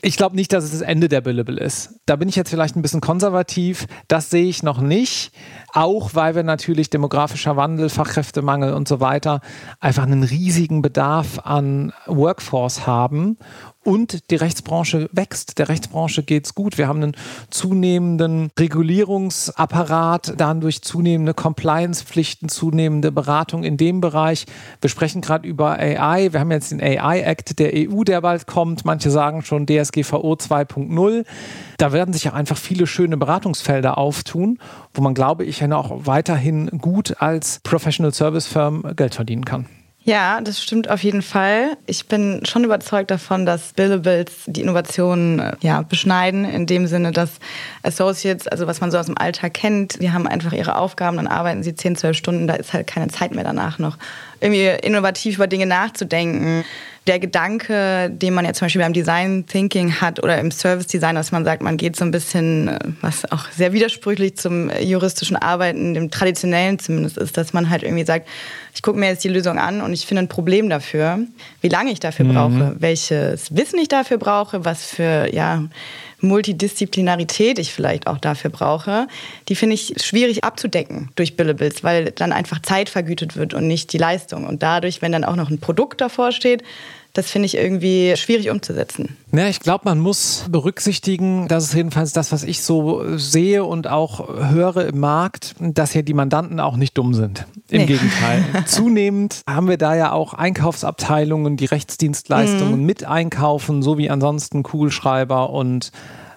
Ich 0.00 0.16
glaube 0.16 0.36
nicht, 0.36 0.52
dass 0.52 0.64
es 0.64 0.70
das 0.70 0.80
Ende 0.80 1.08
der 1.08 1.20
Billable 1.20 1.58
ist. 1.58 2.00
Da 2.06 2.14
bin 2.16 2.28
ich 2.28 2.36
jetzt 2.36 2.50
vielleicht 2.50 2.76
ein 2.76 2.82
bisschen 2.82 3.00
konservativ. 3.00 3.86
Das 4.06 4.30
sehe 4.30 4.46
ich 4.46 4.62
noch 4.62 4.80
nicht. 4.80 5.32
Auch 5.72 6.14
weil 6.14 6.36
wir 6.36 6.44
natürlich 6.44 6.88
demografischer 6.88 7.56
Wandel, 7.56 7.88
Fachkräftemangel 7.88 8.74
und 8.74 8.86
so 8.86 9.00
weiter 9.00 9.40
einfach 9.80 10.04
einen 10.04 10.22
riesigen 10.22 10.82
Bedarf 10.82 11.40
an 11.40 11.92
Workforce 12.06 12.86
haben 12.86 13.38
und 13.88 14.30
die 14.30 14.36
Rechtsbranche 14.36 15.08
wächst. 15.12 15.58
Der 15.58 15.70
Rechtsbranche 15.70 16.22
geht 16.22 16.44
es 16.44 16.54
gut. 16.54 16.76
Wir 16.76 16.88
haben 16.88 17.02
einen 17.02 17.16
zunehmenden 17.48 18.50
Regulierungsapparat, 18.58 20.34
dann 20.36 20.60
durch 20.60 20.82
zunehmende 20.82 21.32
Compliance-Pflichten, 21.32 22.50
zunehmende 22.50 23.10
Beratung 23.10 23.64
in 23.64 23.78
dem 23.78 24.02
Bereich. 24.02 24.44
Wir 24.82 24.90
sprechen 24.90 25.22
gerade 25.22 25.48
über 25.48 25.78
AI. 25.78 26.34
Wir 26.34 26.40
haben 26.40 26.50
jetzt 26.50 26.70
den 26.70 26.82
AI-Act 26.82 27.58
der 27.58 27.72
EU, 27.74 28.04
der 28.04 28.20
bald 28.20 28.46
kommt. 28.46 28.84
Manche 28.84 29.10
sagen 29.10 29.40
schon 29.40 29.64
DSGVO 29.64 30.34
2.0. 30.34 31.24
Da 31.78 31.92
werden 31.92 32.12
sich 32.12 32.24
ja 32.24 32.34
einfach 32.34 32.58
viele 32.58 32.86
schöne 32.86 33.16
Beratungsfelder 33.16 33.96
auftun, 33.96 34.58
wo 34.92 35.00
man, 35.00 35.14
glaube 35.14 35.46
ich, 35.46 35.64
auch 35.64 36.06
weiterhin 36.06 36.68
gut 36.78 37.22
als 37.22 37.60
Professional 37.62 38.12
Service 38.12 38.46
Firm 38.46 38.84
Geld 38.96 39.14
verdienen 39.14 39.46
kann. 39.46 39.64
Ja, 40.08 40.40
das 40.40 40.62
stimmt 40.62 40.88
auf 40.88 41.02
jeden 41.02 41.20
Fall. 41.20 41.76
Ich 41.84 42.06
bin 42.06 42.40
schon 42.46 42.64
überzeugt 42.64 43.10
davon, 43.10 43.44
dass 43.44 43.74
Billables 43.74 44.32
die 44.46 44.62
Innovationen 44.62 45.38
äh, 45.38 45.52
ja, 45.60 45.82
beschneiden, 45.82 46.46
in 46.46 46.64
dem 46.64 46.86
Sinne, 46.86 47.12
dass 47.12 47.32
Associates, 47.82 48.48
also 48.48 48.66
was 48.66 48.80
man 48.80 48.90
so 48.90 48.96
aus 48.96 49.04
dem 49.04 49.18
Alltag 49.18 49.52
kennt, 49.52 50.00
die 50.00 50.10
haben 50.10 50.26
einfach 50.26 50.54
ihre 50.54 50.76
Aufgaben, 50.76 51.18
dann 51.18 51.26
arbeiten 51.26 51.62
sie 51.62 51.74
10, 51.74 51.96
12 51.96 52.16
Stunden, 52.16 52.46
da 52.46 52.54
ist 52.54 52.72
halt 52.72 52.86
keine 52.86 53.08
Zeit 53.08 53.34
mehr 53.34 53.44
danach 53.44 53.78
noch 53.78 53.98
irgendwie 54.40 54.68
innovativ 54.82 55.34
über 55.36 55.46
Dinge 55.46 55.66
nachzudenken 55.66 56.64
der 57.08 57.18
Gedanke, 57.18 58.10
den 58.10 58.34
man 58.34 58.44
ja 58.44 58.52
zum 58.52 58.66
Beispiel 58.66 58.82
beim 58.82 58.92
Design 58.92 59.46
Thinking 59.46 60.00
hat 60.00 60.22
oder 60.22 60.38
im 60.38 60.50
Service 60.50 60.86
Design, 60.86 61.14
dass 61.14 61.32
man 61.32 61.44
sagt, 61.44 61.62
man 61.62 61.78
geht 61.78 61.96
so 61.96 62.04
ein 62.04 62.10
bisschen, 62.10 62.68
äh, 62.68 62.78
was 63.00 63.30
auch 63.32 63.50
sehr 63.50 63.72
widersprüchlich 63.72 64.36
zum 64.36 64.70
juristischen 64.80 65.36
Arbeiten, 65.36 65.94
dem 65.94 66.10
traditionellen 66.10 66.78
zumindest 66.78 67.16
ist, 67.16 67.36
dass 67.36 67.52
man 67.54 67.70
halt 67.70 67.82
irgendwie 67.82 68.04
sagt, 68.04 68.28
ich 68.74 68.82
gucke 68.82 68.98
mir 68.98 69.08
jetzt 69.08 69.24
die 69.24 69.28
Lösung 69.28 69.58
an 69.58 69.80
und 69.80 69.92
ich 69.92 70.06
finde 70.06 70.22
ein 70.22 70.28
Problem 70.28 70.68
dafür, 70.68 71.18
wie 71.62 71.68
lange 71.68 71.90
ich 71.90 71.98
dafür 71.98 72.26
mhm. 72.26 72.34
brauche, 72.34 72.76
welches 72.78 73.56
Wissen 73.56 73.78
ich 73.78 73.88
dafür 73.88 74.18
brauche, 74.18 74.64
was 74.64 74.84
für, 74.84 75.34
ja, 75.34 75.64
Multidisziplinarität 76.20 77.58
ich 77.58 77.72
vielleicht 77.72 78.06
auch 78.06 78.18
dafür 78.18 78.50
brauche, 78.50 79.06
die 79.48 79.54
finde 79.54 79.74
ich 79.74 79.94
schwierig 80.02 80.42
abzudecken 80.42 81.10
durch 81.14 81.36
Billables, 81.36 81.84
weil 81.84 82.10
dann 82.10 82.32
einfach 82.32 82.60
Zeit 82.60 82.88
vergütet 82.88 83.36
wird 83.36 83.54
und 83.54 83.68
nicht 83.68 83.92
die 83.92 83.98
Leistung. 83.98 84.46
Und 84.46 84.62
dadurch, 84.62 85.00
wenn 85.00 85.12
dann 85.12 85.24
auch 85.24 85.36
noch 85.36 85.50
ein 85.50 85.60
Produkt 85.60 86.00
davor 86.00 86.32
steht, 86.32 86.64
das 87.18 87.32
finde 87.32 87.46
ich 87.46 87.56
irgendwie 87.56 88.14
schwierig 88.16 88.48
umzusetzen. 88.48 89.16
Ja, 89.32 89.48
ich 89.48 89.58
glaube, 89.58 89.86
man 89.86 89.98
muss 89.98 90.44
berücksichtigen, 90.48 91.48
das 91.48 91.64
ist 91.64 91.74
jedenfalls 91.74 92.12
das, 92.12 92.30
was 92.30 92.44
ich 92.44 92.62
so 92.62 93.18
sehe 93.18 93.64
und 93.64 93.88
auch 93.88 94.28
höre 94.28 94.86
im 94.86 95.00
Markt, 95.00 95.56
dass 95.58 95.90
hier 95.90 96.04
die 96.04 96.14
Mandanten 96.14 96.60
auch 96.60 96.76
nicht 96.76 96.96
dumm 96.96 97.14
sind. 97.14 97.44
Im 97.70 97.80
nee. 97.80 97.86
Gegenteil. 97.86 98.44
Zunehmend 98.66 99.40
haben 99.50 99.66
wir 99.66 99.78
da 99.78 99.96
ja 99.96 100.12
auch 100.12 100.32
Einkaufsabteilungen, 100.32 101.56
die 101.56 101.64
Rechtsdienstleistungen 101.64 102.78
mhm. 102.78 102.86
mit 102.86 103.04
einkaufen, 103.04 103.82
so 103.82 103.98
wie 103.98 104.10
ansonsten 104.10 104.62
Kugelschreiber 104.62 105.50
und 105.50 105.90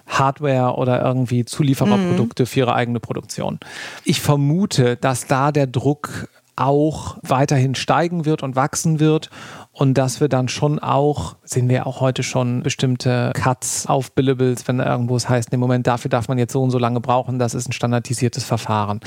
Hardware 0.08 0.74
oder 0.78 1.00
irgendwie 1.00 1.44
Zuliefererprodukte 1.44 2.42
mhm. 2.42 2.46
für 2.46 2.58
ihre 2.58 2.74
eigene 2.74 2.98
Produktion. 2.98 3.60
Ich 4.04 4.20
vermute, 4.20 4.96
dass 4.96 5.28
da 5.28 5.52
der 5.52 5.68
Druck 5.68 6.28
auch 6.56 7.16
weiterhin 7.22 7.74
steigen 7.74 8.24
wird 8.24 8.42
und 8.42 8.56
wachsen 8.56 9.00
wird 9.00 9.30
und 9.72 9.94
dass 9.94 10.20
wir 10.20 10.28
dann 10.28 10.48
schon 10.48 10.78
auch, 10.78 11.36
sehen 11.44 11.68
wir 11.70 11.86
auch 11.86 12.00
heute 12.00 12.22
schon, 12.22 12.62
bestimmte 12.62 13.32
Cuts 13.34 13.86
auf 13.86 14.12
Billables, 14.12 14.68
wenn 14.68 14.80
irgendwo 14.80 15.16
es 15.16 15.30
heißt, 15.30 15.50
im 15.52 15.60
Moment 15.60 15.86
dafür 15.86 16.10
darf 16.10 16.28
man 16.28 16.36
jetzt 16.36 16.52
so 16.52 16.62
und 16.62 16.70
so 16.70 16.78
lange 16.78 17.00
brauchen, 17.00 17.38
das 17.38 17.54
ist 17.54 17.68
ein 17.68 17.72
standardisiertes 17.72 18.44
Verfahren. 18.44 19.00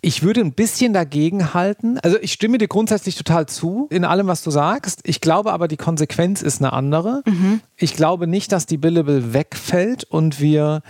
Ich 0.00 0.22
würde 0.24 0.40
ein 0.40 0.52
bisschen 0.52 0.92
dagegen 0.92 1.54
halten. 1.54 1.98
Also 2.00 2.18
ich 2.20 2.32
stimme 2.32 2.58
dir 2.58 2.68
grundsätzlich 2.68 3.14
total 3.14 3.46
zu 3.46 3.86
in 3.90 4.04
allem, 4.04 4.26
was 4.26 4.42
du 4.42 4.50
sagst. 4.50 5.00
Ich 5.04 5.20
glaube 5.20 5.52
aber, 5.52 5.68
die 5.68 5.76
Konsequenz 5.76 6.42
ist 6.42 6.60
eine 6.60 6.72
andere. 6.72 7.22
Mhm. 7.26 7.60
Ich 7.76 7.94
glaube 7.94 8.26
nicht, 8.26 8.50
dass 8.50 8.66
die 8.66 8.76
Billable 8.76 9.32
wegfällt 9.32 10.04
und 10.04 10.40
wir 10.40 10.82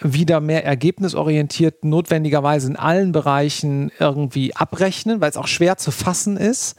wieder 0.00 0.40
mehr 0.40 0.64
ergebnisorientiert 0.64 1.84
notwendigerweise 1.84 2.68
in 2.68 2.76
allen 2.76 3.10
Bereichen 3.10 3.90
irgendwie 3.98 4.54
abrechnen, 4.54 5.20
weil 5.20 5.30
es 5.30 5.36
auch 5.36 5.48
schwer 5.48 5.76
zu 5.76 5.90
fassen 5.90 6.36
ist 6.36 6.76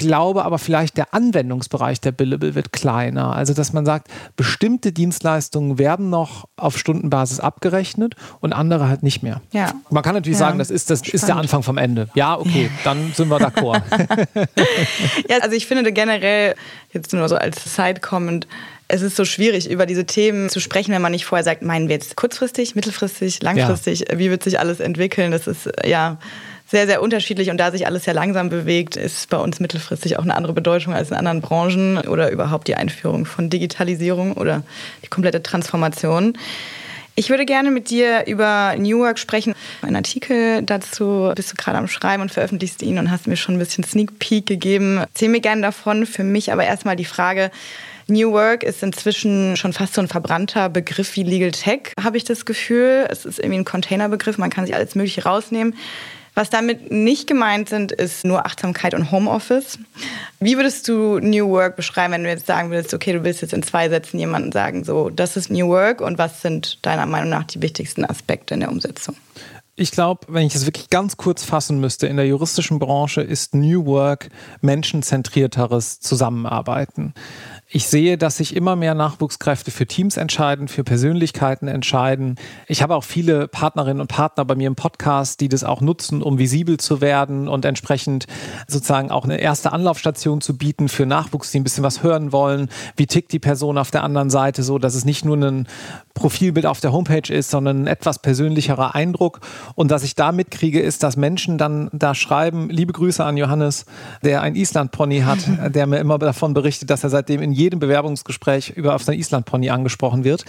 glaube 0.00 0.44
aber 0.44 0.58
vielleicht 0.58 0.96
der 0.96 1.14
Anwendungsbereich 1.14 2.00
der 2.00 2.12
Billable 2.12 2.54
wird 2.54 2.72
kleiner. 2.72 3.34
Also 3.34 3.54
dass 3.54 3.72
man 3.72 3.86
sagt, 3.86 4.08
bestimmte 4.36 4.92
Dienstleistungen 4.92 5.78
werden 5.78 6.10
noch 6.10 6.48
auf 6.56 6.78
Stundenbasis 6.78 7.40
abgerechnet 7.40 8.16
und 8.40 8.52
andere 8.52 8.88
halt 8.88 9.02
nicht 9.02 9.22
mehr. 9.22 9.40
Ja. 9.52 9.72
Man 9.90 10.02
kann 10.02 10.14
natürlich 10.14 10.38
ja. 10.38 10.46
sagen, 10.46 10.58
das 10.58 10.70
ist, 10.70 10.90
das 10.90 11.02
ist 11.02 11.28
der 11.28 11.36
Anfang 11.36 11.62
vom 11.62 11.78
Ende. 11.78 12.08
Ja, 12.14 12.38
okay, 12.38 12.70
dann 12.84 13.12
sind 13.14 13.28
wir 13.28 13.38
d'accord. 13.38 13.82
ja, 15.28 15.38
also 15.40 15.54
ich 15.54 15.66
finde 15.66 15.92
generell, 15.92 16.54
jetzt 16.92 17.12
nur 17.12 17.28
so 17.28 17.36
als 17.36 17.74
Side-Comment, 17.76 18.46
es 18.88 19.02
ist 19.02 19.16
so 19.16 19.24
schwierig, 19.24 19.70
über 19.70 19.86
diese 19.86 20.04
Themen 20.04 20.48
zu 20.48 20.60
sprechen, 20.60 20.92
wenn 20.92 21.02
man 21.02 21.12
nicht 21.12 21.24
vorher 21.24 21.44
sagt, 21.44 21.62
meinen 21.62 21.88
wir 21.88 21.94
jetzt 21.94 22.16
kurzfristig, 22.16 22.74
mittelfristig, 22.74 23.42
langfristig, 23.42 24.06
ja. 24.08 24.18
wie 24.18 24.30
wird 24.30 24.42
sich 24.42 24.58
alles 24.58 24.80
entwickeln? 24.80 25.30
Das 25.30 25.46
ist 25.46 25.70
ja 25.86 26.18
sehr, 26.70 26.86
sehr 26.86 27.02
unterschiedlich 27.02 27.50
und 27.50 27.58
da 27.58 27.72
sich 27.72 27.86
alles 27.86 28.04
sehr 28.04 28.14
langsam 28.14 28.48
bewegt, 28.48 28.96
ist 28.96 29.28
bei 29.28 29.38
uns 29.38 29.58
mittelfristig 29.58 30.18
auch 30.18 30.22
eine 30.22 30.36
andere 30.36 30.52
Bedeutung 30.52 30.94
als 30.94 31.10
in 31.10 31.16
anderen 31.16 31.40
Branchen 31.40 31.98
oder 31.98 32.30
überhaupt 32.30 32.68
die 32.68 32.76
Einführung 32.76 33.26
von 33.26 33.50
Digitalisierung 33.50 34.34
oder 34.34 34.62
die 35.04 35.08
komplette 35.08 35.42
Transformation. 35.42 36.38
Ich 37.16 37.28
würde 37.28 37.44
gerne 37.44 37.72
mit 37.72 37.90
dir 37.90 38.24
über 38.28 38.76
New 38.78 39.00
Work 39.00 39.18
sprechen. 39.18 39.54
Ein 39.82 39.96
Artikel 39.96 40.62
dazu 40.62 41.32
bist 41.34 41.50
du 41.50 41.56
gerade 41.56 41.76
am 41.76 41.88
Schreiben 41.88 42.22
und 42.22 42.30
veröffentlichst 42.30 42.82
ihn 42.82 42.98
und 42.98 43.10
hast 43.10 43.26
mir 43.26 43.36
schon 43.36 43.56
ein 43.56 43.58
bisschen 43.58 43.82
Sneak 43.82 44.20
Peek 44.20 44.46
gegeben. 44.46 44.98
Erzähl 44.98 45.28
mir 45.28 45.40
gerne 45.40 45.62
davon. 45.62 46.06
Für 46.06 46.22
mich 46.22 46.52
aber 46.52 46.64
erstmal 46.64 46.94
die 46.94 47.04
Frage, 47.04 47.50
New 48.06 48.32
Work 48.32 48.62
ist 48.62 48.82
inzwischen 48.82 49.56
schon 49.56 49.72
fast 49.72 49.94
so 49.94 50.00
ein 50.00 50.08
verbrannter 50.08 50.68
Begriff 50.68 51.16
wie 51.16 51.24
Legal 51.24 51.50
Tech, 51.50 51.92
habe 52.02 52.16
ich 52.16 52.24
das 52.24 52.44
Gefühl. 52.44 53.06
Es 53.10 53.24
ist 53.24 53.38
irgendwie 53.38 53.58
ein 53.58 53.64
Containerbegriff, 53.64 54.38
man 54.38 54.50
kann 54.50 54.66
sich 54.66 54.74
alles 54.74 54.94
Mögliche 54.94 55.24
rausnehmen. 55.24 55.74
Was 56.34 56.50
damit 56.50 56.90
nicht 56.90 57.26
gemeint 57.26 57.68
sind, 57.68 57.92
ist 57.92 58.24
nur 58.24 58.46
Achtsamkeit 58.46 58.94
und 58.94 59.10
Homeoffice. 59.10 59.78
Wie 60.38 60.56
würdest 60.56 60.88
du 60.88 61.18
New 61.18 61.48
Work 61.50 61.76
beschreiben, 61.76 62.12
wenn 62.14 62.24
du 62.24 62.30
jetzt 62.30 62.46
sagen 62.46 62.70
würdest, 62.70 62.94
okay, 62.94 63.12
du 63.12 63.24
willst 63.24 63.42
jetzt 63.42 63.52
in 63.52 63.62
zwei 63.62 63.88
Sätzen 63.88 64.18
jemandem 64.18 64.52
sagen, 64.52 64.84
so, 64.84 65.10
das 65.10 65.36
ist 65.36 65.50
New 65.50 65.68
Work 65.68 66.00
und 66.00 66.18
was 66.18 66.42
sind 66.42 66.78
deiner 66.82 67.06
Meinung 67.06 67.30
nach 67.30 67.44
die 67.44 67.60
wichtigsten 67.60 68.04
Aspekte 68.04 68.54
in 68.54 68.60
der 68.60 68.70
Umsetzung? 68.70 69.16
Ich 69.76 69.92
glaube, 69.92 70.26
wenn 70.28 70.46
ich 70.46 70.54
es 70.54 70.66
wirklich 70.66 70.90
ganz 70.90 71.16
kurz 71.16 71.42
fassen 71.42 71.80
müsste, 71.80 72.06
in 72.06 72.16
der 72.16 72.26
juristischen 72.26 72.78
Branche 72.78 73.22
ist 73.22 73.54
New 73.54 73.86
Work 73.86 74.28
menschenzentrierteres 74.60 76.00
Zusammenarbeiten. 76.00 77.14
Ich 77.72 77.86
sehe, 77.86 78.18
dass 78.18 78.38
sich 78.38 78.56
immer 78.56 78.74
mehr 78.74 78.94
Nachwuchskräfte 78.94 79.70
für 79.70 79.86
Teams 79.86 80.16
entscheiden, 80.16 80.66
für 80.66 80.82
Persönlichkeiten 80.82 81.68
entscheiden. 81.68 82.34
Ich 82.66 82.82
habe 82.82 82.96
auch 82.96 83.04
viele 83.04 83.46
Partnerinnen 83.46 84.00
und 84.00 84.08
Partner 84.08 84.44
bei 84.44 84.56
mir 84.56 84.66
im 84.66 84.74
Podcast, 84.74 85.40
die 85.40 85.48
das 85.48 85.62
auch 85.62 85.80
nutzen, 85.80 86.20
um 86.20 86.38
visibel 86.38 86.78
zu 86.78 87.00
werden 87.00 87.46
und 87.46 87.64
entsprechend 87.64 88.26
sozusagen 88.66 89.12
auch 89.12 89.22
eine 89.22 89.40
erste 89.40 89.70
Anlaufstation 89.70 90.40
zu 90.40 90.58
bieten 90.58 90.88
für 90.88 91.06
Nachwuchs, 91.06 91.52
die 91.52 91.60
ein 91.60 91.62
bisschen 91.62 91.84
was 91.84 92.02
hören 92.02 92.32
wollen. 92.32 92.70
Wie 92.96 93.06
tickt 93.06 93.30
die 93.30 93.38
Person 93.38 93.78
auf 93.78 93.92
der 93.92 94.02
anderen 94.02 94.30
Seite 94.30 94.64
so, 94.64 94.80
dass 94.80 94.96
es 94.96 95.04
nicht 95.04 95.24
nur 95.24 95.36
ein 95.36 95.68
Profilbild 96.20 96.66
auf 96.66 96.80
der 96.80 96.92
Homepage 96.92 97.32
ist, 97.32 97.50
sondern 97.50 97.84
ein 97.84 97.86
etwas 97.86 98.18
persönlicherer 98.18 98.94
Eindruck. 98.94 99.40
Und 99.74 99.90
was 99.90 100.02
ich 100.02 100.14
da 100.14 100.32
mitkriege, 100.32 100.78
ist, 100.78 101.02
dass 101.02 101.16
Menschen 101.16 101.56
dann 101.56 101.88
da 101.94 102.14
schreiben, 102.14 102.68
liebe 102.68 102.92
Grüße 102.92 103.24
an 103.24 103.38
Johannes, 103.38 103.86
der 104.22 104.42
ein 104.42 104.54
Island-Pony 104.54 105.20
hat, 105.20 105.38
der 105.74 105.86
mir 105.86 105.98
immer 105.98 106.18
davon 106.18 106.52
berichtet, 106.52 106.90
dass 106.90 107.04
er 107.04 107.08
seitdem 107.08 107.40
in 107.40 107.52
jedem 107.52 107.78
Bewerbungsgespräch 107.78 108.68
über 108.76 108.94
auf 108.94 109.02
sein 109.02 109.18
Island-Pony 109.18 109.70
angesprochen 109.70 110.22
wird. 110.22 110.44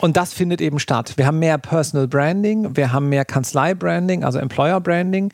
Und 0.00 0.16
das 0.16 0.32
findet 0.32 0.60
eben 0.60 0.80
statt. 0.80 1.12
Wir 1.16 1.26
haben 1.26 1.38
mehr 1.38 1.56
Personal 1.56 2.08
Branding, 2.08 2.76
wir 2.76 2.92
haben 2.92 3.08
mehr 3.08 3.24
Kanzlei-Branding, 3.24 4.24
also 4.24 4.40
Employer-Branding. 4.40 5.32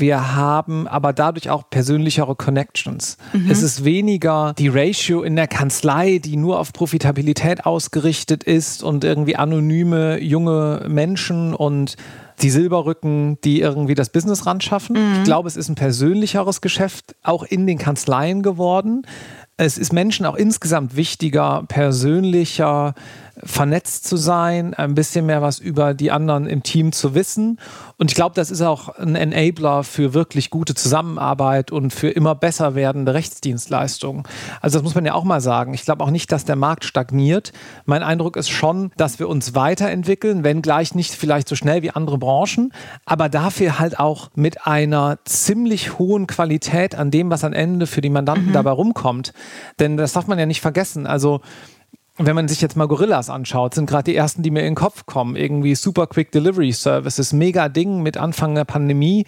Wir 0.00 0.34
haben 0.34 0.88
aber 0.88 1.12
dadurch 1.12 1.50
auch 1.50 1.68
persönlichere 1.68 2.34
Connections. 2.34 3.16
Mhm. 3.32 3.50
Es 3.50 3.62
ist 3.62 3.84
weniger 3.84 4.54
die 4.58 4.68
Ratio 4.68 5.22
in 5.22 5.36
der 5.36 5.46
Kanzlei, 5.46 6.18
die 6.18 6.36
nur 6.36 6.58
auf 6.58 6.72
Profitabilität 6.72 7.66
ausgerichtet 7.66 8.42
ist 8.42 8.82
und 8.82 9.04
irgendwie 9.04 9.36
anonyme 9.36 10.20
junge 10.20 10.86
Menschen 10.88 11.54
und 11.54 11.96
die 12.42 12.50
Silberrücken, 12.50 13.38
die 13.44 13.60
irgendwie 13.60 13.94
das 13.94 14.08
Business 14.08 14.46
ran 14.46 14.62
schaffen. 14.62 14.96
Mhm. 14.96 15.18
Ich 15.18 15.24
glaube, 15.24 15.46
es 15.46 15.56
ist 15.56 15.68
ein 15.68 15.74
persönlicheres 15.74 16.62
Geschäft 16.62 17.14
auch 17.22 17.42
in 17.42 17.66
den 17.66 17.76
Kanzleien 17.76 18.42
geworden 18.42 19.02
es 19.60 19.76
ist 19.76 19.92
Menschen 19.92 20.24
auch 20.24 20.36
insgesamt 20.36 20.96
wichtiger, 20.96 21.64
persönlicher, 21.68 22.94
vernetzt 23.44 24.06
zu 24.06 24.16
sein, 24.16 24.74
ein 24.74 24.94
bisschen 24.94 25.26
mehr 25.26 25.42
was 25.42 25.58
über 25.58 25.94
die 25.94 26.10
anderen 26.10 26.46
im 26.46 26.62
Team 26.62 26.92
zu 26.92 27.14
wissen. 27.14 27.58
Und 27.96 28.10
ich 28.10 28.14
glaube, 28.14 28.34
das 28.34 28.50
ist 28.50 28.62
auch 28.62 28.88
ein 28.90 29.14
Enabler 29.14 29.84
für 29.84 30.14
wirklich 30.14 30.50
gute 30.50 30.74
Zusammenarbeit 30.74 31.70
und 31.70 31.92
für 31.92 32.08
immer 32.10 32.34
besser 32.34 32.74
werdende 32.74 33.14
Rechtsdienstleistungen. 33.14 34.24
Also 34.60 34.78
das 34.78 34.82
muss 34.82 34.94
man 34.94 35.04
ja 35.04 35.14
auch 35.14 35.24
mal 35.24 35.40
sagen. 35.40 35.74
Ich 35.74 35.84
glaube 35.84 36.04
auch 36.04 36.10
nicht, 36.10 36.30
dass 36.32 36.44
der 36.44 36.56
Markt 36.56 36.84
stagniert. 36.84 37.52
Mein 37.84 38.02
Eindruck 38.02 38.36
ist 38.36 38.50
schon, 38.50 38.90
dass 38.96 39.18
wir 39.18 39.28
uns 39.28 39.54
weiterentwickeln, 39.54 40.44
wenn 40.44 40.62
gleich 40.62 40.94
nicht 40.94 41.14
vielleicht 41.14 41.48
so 41.48 41.56
schnell 41.56 41.82
wie 41.82 41.90
andere 41.90 42.18
Branchen, 42.18 42.72
aber 43.04 43.28
dafür 43.28 43.78
halt 43.78 43.98
auch 43.98 44.30
mit 44.34 44.66
einer 44.66 45.18
ziemlich 45.24 45.98
hohen 45.98 46.26
Qualität 46.26 46.94
an 46.94 47.10
dem, 47.10 47.30
was 47.30 47.44
am 47.44 47.52
Ende 47.52 47.86
für 47.86 48.00
die 48.00 48.10
Mandanten 48.10 48.48
mhm. 48.48 48.52
dabei 48.54 48.70
rumkommt. 48.70 49.32
Denn 49.78 49.96
das 49.96 50.12
darf 50.12 50.26
man 50.26 50.38
ja 50.38 50.46
nicht 50.46 50.60
vergessen. 50.60 51.06
Also 51.06 51.40
wenn 52.16 52.34
man 52.34 52.48
sich 52.48 52.60
jetzt 52.60 52.76
mal 52.76 52.86
Gorillas 52.86 53.30
anschaut, 53.30 53.74
sind 53.74 53.88
gerade 53.88 54.04
die 54.04 54.14
ersten, 54.14 54.42
die 54.42 54.50
mir 54.50 54.60
in 54.60 54.66
den 54.66 54.74
Kopf 54.74 55.06
kommen. 55.06 55.36
Irgendwie 55.36 55.74
Super 55.74 56.06
Quick 56.06 56.32
Delivery 56.32 56.72
Services, 56.72 57.32
mega 57.32 57.68
Ding 57.68 58.02
mit 58.02 58.16
Anfang 58.16 58.54
der 58.54 58.64
Pandemie. 58.64 59.24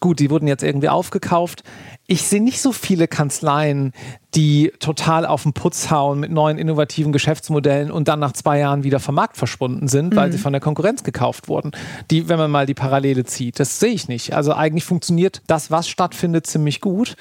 Gut, 0.00 0.20
die 0.20 0.30
wurden 0.30 0.46
jetzt 0.46 0.62
irgendwie 0.62 0.88
aufgekauft. 0.88 1.64
Ich 2.06 2.22
sehe 2.22 2.42
nicht 2.42 2.60
so 2.60 2.70
viele 2.70 3.08
Kanzleien, 3.08 3.92
die 4.34 4.72
total 4.78 5.26
auf 5.26 5.42
den 5.42 5.54
Putz 5.54 5.90
hauen 5.90 6.20
mit 6.20 6.30
neuen 6.30 6.58
innovativen 6.58 7.12
Geschäftsmodellen 7.12 7.90
und 7.90 8.06
dann 8.06 8.20
nach 8.20 8.32
zwei 8.32 8.60
Jahren 8.60 8.84
wieder 8.84 9.00
vom 9.00 9.16
Markt 9.16 9.36
verschwunden 9.36 9.88
sind, 9.88 10.14
weil 10.14 10.28
mhm. 10.28 10.32
sie 10.32 10.38
von 10.38 10.52
der 10.52 10.60
Konkurrenz 10.60 11.02
gekauft 11.02 11.48
wurden. 11.48 11.72
Die, 12.10 12.28
wenn 12.28 12.38
man 12.38 12.50
mal 12.50 12.66
die 12.66 12.74
Parallele 12.74 13.24
zieht, 13.24 13.58
das 13.58 13.80
sehe 13.80 13.92
ich 13.92 14.06
nicht. 14.08 14.34
Also 14.34 14.52
eigentlich 14.52 14.84
funktioniert 14.84 15.42
das, 15.48 15.70
was 15.70 15.88
stattfindet, 15.88 16.46
ziemlich 16.46 16.80
gut. 16.80 17.16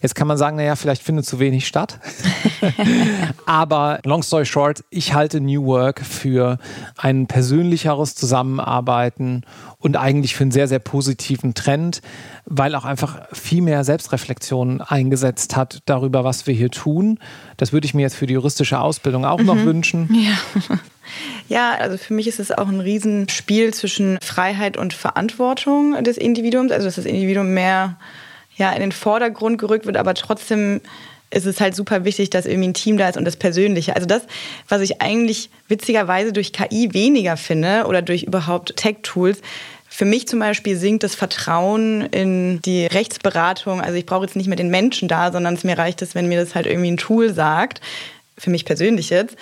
Jetzt 0.00 0.14
kann 0.14 0.28
man 0.28 0.38
sagen, 0.38 0.56
naja, 0.56 0.76
vielleicht 0.76 1.02
findet 1.02 1.26
zu 1.26 1.40
wenig 1.40 1.66
statt. 1.66 1.98
Aber 3.46 3.98
long 4.04 4.22
story 4.22 4.46
short, 4.46 4.84
ich 4.90 5.12
halte 5.12 5.40
New 5.40 5.66
Work 5.66 6.00
für 6.00 6.58
ein 6.96 7.26
persönlicheres 7.26 8.14
Zusammenarbeiten 8.14 9.42
und 9.78 9.96
eigentlich 9.96 10.36
für 10.36 10.44
einen 10.44 10.52
sehr, 10.52 10.68
sehr 10.68 10.78
positiven 10.78 11.54
Trend, 11.54 12.00
weil 12.44 12.74
auch 12.74 12.84
einfach 12.84 13.26
viel 13.32 13.62
mehr 13.62 13.82
Selbstreflexion 13.82 14.80
eingesetzt 14.82 15.56
hat 15.56 15.80
darüber, 15.86 16.22
was 16.22 16.46
wir 16.46 16.54
hier 16.54 16.70
tun. 16.70 17.18
Das 17.56 17.72
würde 17.72 17.86
ich 17.86 17.94
mir 17.94 18.02
jetzt 18.02 18.16
für 18.16 18.26
die 18.26 18.34
juristische 18.34 18.80
Ausbildung 18.80 19.24
auch 19.24 19.40
mhm. 19.40 19.46
noch 19.46 19.56
wünschen. 19.56 20.08
Ja. 20.18 20.78
Ja, 21.48 21.72
also 21.78 21.96
für 21.96 22.12
mich 22.12 22.26
ist 22.26 22.38
es 22.38 22.52
auch 22.52 22.68
ein 22.68 22.80
Riesenspiel 22.80 23.72
zwischen 23.72 24.18
Freiheit 24.22 24.76
und 24.76 24.92
Verantwortung 24.92 26.02
des 26.04 26.18
Individuums. 26.18 26.70
Also 26.70 26.86
dass 26.86 26.96
das 26.96 27.06
Individuum 27.06 27.54
mehr 27.54 27.96
ja, 28.58 28.72
in 28.72 28.80
den 28.80 28.92
Vordergrund 28.92 29.58
gerückt 29.58 29.86
wird, 29.86 29.96
aber 29.96 30.14
trotzdem 30.14 30.80
ist 31.30 31.46
es 31.46 31.60
halt 31.60 31.74
super 31.74 32.04
wichtig, 32.04 32.30
dass 32.30 32.46
irgendwie 32.46 32.68
ein 32.68 32.74
Team 32.74 32.96
da 32.96 33.08
ist 33.08 33.16
und 33.16 33.24
das 33.24 33.36
Persönliche. 33.36 33.94
Also 33.94 34.06
das, 34.06 34.22
was 34.68 34.80
ich 34.80 35.02
eigentlich 35.02 35.50
witzigerweise 35.68 36.32
durch 36.32 36.52
KI 36.52 36.92
weniger 36.92 37.36
finde 37.36 37.84
oder 37.86 38.02
durch 38.02 38.22
überhaupt 38.22 38.76
Tech-Tools, 38.76 39.40
für 39.90 40.04
mich 40.04 40.28
zum 40.28 40.38
Beispiel 40.38 40.76
sinkt 40.76 41.02
das 41.02 41.14
Vertrauen 41.14 42.02
in 42.02 42.62
die 42.62 42.86
Rechtsberatung. 42.86 43.80
Also 43.80 43.96
ich 43.96 44.06
brauche 44.06 44.24
jetzt 44.24 44.36
nicht 44.36 44.46
mehr 44.46 44.56
den 44.56 44.70
Menschen 44.70 45.08
da, 45.08 45.32
sondern 45.32 45.54
es 45.54 45.64
mir 45.64 45.76
reicht 45.76 46.02
es, 46.02 46.14
wenn 46.14 46.28
mir 46.28 46.40
das 46.40 46.54
halt 46.54 46.66
irgendwie 46.66 46.90
ein 46.90 46.98
Tool 46.98 47.32
sagt, 47.32 47.80
für 48.36 48.50
mich 48.50 48.64
persönlich 48.64 49.10
jetzt 49.10 49.36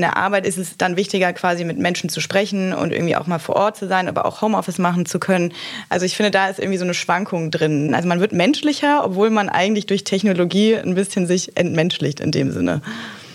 in 0.00 0.02
der 0.02 0.16
Arbeit 0.16 0.46
ist 0.46 0.56
es 0.56 0.78
dann 0.78 0.96
wichtiger, 0.96 1.30
quasi 1.34 1.62
mit 1.62 1.78
Menschen 1.78 2.08
zu 2.08 2.22
sprechen 2.22 2.72
und 2.72 2.90
irgendwie 2.90 3.16
auch 3.16 3.26
mal 3.26 3.38
vor 3.38 3.56
Ort 3.56 3.76
zu 3.76 3.86
sein, 3.86 4.08
aber 4.08 4.24
auch 4.24 4.40
Homeoffice 4.40 4.78
machen 4.78 5.04
zu 5.04 5.20
können. 5.20 5.52
Also 5.90 6.06
ich 6.06 6.16
finde, 6.16 6.30
da 6.30 6.48
ist 6.48 6.58
irgendwie 6.58 6.78
so 6.78 6.84
eine 6.84 6.94
Schwankung 6.94 7.50
drin. 7.50 7.94
Also 7.94 8.08
man 8.08 8.18
wird 8.18 8.32
menschlicher, 8.32 9.04
obwohl 9.04 9.28
man 9.28 9.50
eigentlich 9.50 9.84
durch 9.84 10.04
Technologie 10.04 10.74
ein 10.74 10.94
bisschen 10.94 11.26
sich 11.26 11.54
entmenschlicht 11.58 12.20
in 12.20 12.30
dem 12.30 12.50
Sinne. 12.50 12.80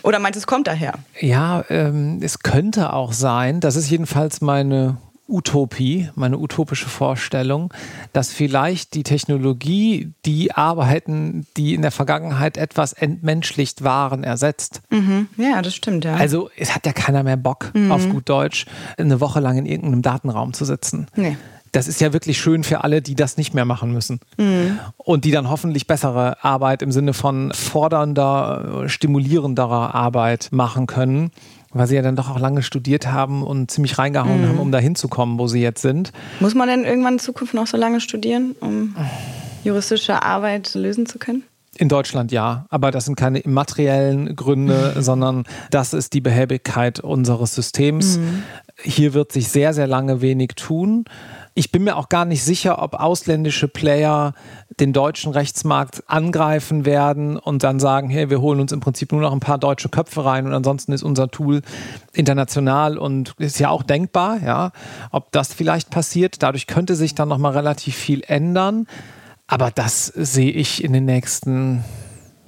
Oder 0.01 0.17
meint 0.17 0.35
es 0.35 0.47
kommt 0.47 0.65
daher? 0.65 0.95
Ja, 1.19 1.63
ähm, 1.69 2.19
es 2.23 2.39
könnte 2.39 2.93
auch 2.93 3.13
sein. 3.13 3.59
Das 3.59 3.75
ist 3.75 3.87
jedenfalls 3.91 4.41
meine 4.41 4.97
Utopie, 5.27 6.09
meine 6.15 6.37
utopische 6.37 6.87
Vorstellung, 6.87 7.73
dass 8.13 8.31
vielleicht 8.31 8.93
die 8.93 9.03
Technologie 9.03 10.13
die 10.25 10.51
Arbeiten, 10.51 11.47
die 11.57 11.73
in 11.73 11.81
der 11.81 11.91
Vergangenheit 11.91 12.57
etwas 12.57 12.93
entmenschlicht 12.93 13.83
waren, 13.83 14.23
ersetzt. 14.23 14.81
Mhm. 14.91 15.27
Ja, 15.37 15.61
das 15.61 15.75
stimmt, 15.75 16.05
ja. 16.05 16.15
Also 16.15 16.49
es 16.57 16.75
hat 16.75 16.85
ja 16.85 16.93
keiner 16.93 17.23
mehr 17.23 17.37
Bock, 17.37 17.71
mhm. 17.73 17.91
auf 17.91 18.07
gut 18.09 18.29
Deutsch, 18.29 18.65
eine 18.97 19.19
Woche 19.19 19.39
lang 19.39 19.57
in 19.57 19.65
irgendeinem 19.65 20.01
Datenraum 20.01 20.53
zu 20.53 20.65
sitzen. 20.65 21.07
Nee. 21.15 21.37
Das 21.71 21.89
ist 21.89 21.99
ja 21.99 22.13
wirklich 22.13 22.39
schön 22.39 22.63
für 22.63 22.85
alle, 22.85 23.01
die 23.01 23.15
das 23.15 23.35
nicht 23.35 23.53
mehr 23.53 23.65
machen 23.65 23.91
müssen. 23.91 24.21
Mhm. 24.37 24.79
Und 24.95 25.25
die 25.25 25.31
dann 25.31 25.49
hoffentlich 25.49 25.87
bessere 25.87 26.41
Arbeit 26.43 26.81
im 26.81 26.91
Sinne 26.91 27.13
von 27.13 27.51
fordernder, 27.53 28.83
stimulierenderer 28.87 29.93
Arbeit 29.93 30.49
machen 30.51 30.87
können 30.87 31.31
weil 31.75 31.87
sie 31.87 31.95
ja 31.95 32.01
dann 32.01 32.15
doch 32.15 32.29
auch 32.29 32.39
lange 32.39 32.63
studiert 32.63 33.07
haben 33.07 33.43
und 33.43 33.69
ziemlich 33.69 33.97
reingehauen 33.97 34.41
mhm. 34.41 34.47
haben, 34.47 34.59
um 34.59 34.71
da 34.71 34.79
hinzukommen, 34.79 35.37
wo 35.37 35.47
sie 35.47 35.61
jetzt 35.61 35.81
sind. 35.81 36.11
Muss 36.39 36.55
man 36.55 36.69
denn 36.69 36.85
irgendwann 36.85 37.13
in 37.13 37.19
Zukunft 37.19 37.53
noch 37.53 37.67
so 37.67 37.77
lange 37.77 37.99
studieren, 37.99 38.55
um 38.61 38.95
juristische 39.63 40.23
Arbeit 40.23 40.73
lösen 40.73 41.05
zu 41.05 41.19
können? 41.19 41.43
In 41.77 41.89
Deutschland 41.89 42.31
ja, 42.31 42.65
aber 42.69 42.91
das 42.91 43.03
sind 43.03 43.15
keine 43.15 43.39
immateriellen 43.39 44.37
Gründe, 44.37 44.95
sondern 44.99 45.43
das 45.69 45.93
ist 45.93 46.13
die 46.13 46.21
Behäbigkeit 46.21 47.01
unseres 47.01 47.53
Systems. 47.53 48.17
Mhm. 48.17 48.43
Hier 48.81 49.13
wird 49.13 49.33
sich 49.33 49.49
sehr, 49.49 49.73
sehr 49.73 49.87
lange 49.87 50.21
wenig 50.21 50.51
tun. 50.55 51.03
Ich 51.57 51.71
bin 51.71 51.85
mir 51.85 51.95
auch 51.95 52.09
gar 52.09 52.25
nicht 52.25 52.43
sicher, 52.43 52.81
ob 52.81 52.95
ausländische 52.95 53.69
Player 53.69 54.33
den 54.81 54.91
deutschen 54.91 55.31
Rechtsmarkt 55.31 56.03
angreifen 56.05 56.83
werden 56.83 57.37
und 57.37 57.63
dann 57.63 57.79
sagen, 57.79 58.09
hey, 58.09 58.29
wir 58.29 58.41
holen 58.41 58.59
uns 58.59 58.73
im 58.73 58.81
Prinzip 58.81 59.13
nur 59.13 59.21
noch 59.21 59.31
ein 59.31 59.39
paar 59.39 59.57
deutsche 59.57 59.87
Köpfe 59.87 60.25
rein 60.25 60.45
und 60.45 60.53
ansonsten 60.53 60.91
ist 60.91 61.01
unser 61.01 61.31
Tool 61.31 61.61
international 62.11 62.97
und 62.97 63.35
ist 63.37 63.57
ja 63.57 63.69
auch 63.69 63.83
denkbar, 63.83 64.41
ja, 64.43 64.73
ob 65.11 65.31
das 65.31 65.53
vielleicht 65.53 65.91
passiert. 65.91 66.43
Dadurch 66.43 66.67
könnte 66.67 66.93
sich 66.93 67.15
dann 67.15 67.29
nochmal 67.29 67.53
relativ 67.53 67.95
viel 67.95 68.21
ändern. 68.27 68.85
Aber 69.47 69.71
das 69.71 70.07
sehe 70.07 70.51
ich 70.51 70.83
in 70.83 70.91
den 70.91 71.05
nächsten 71.05 71.85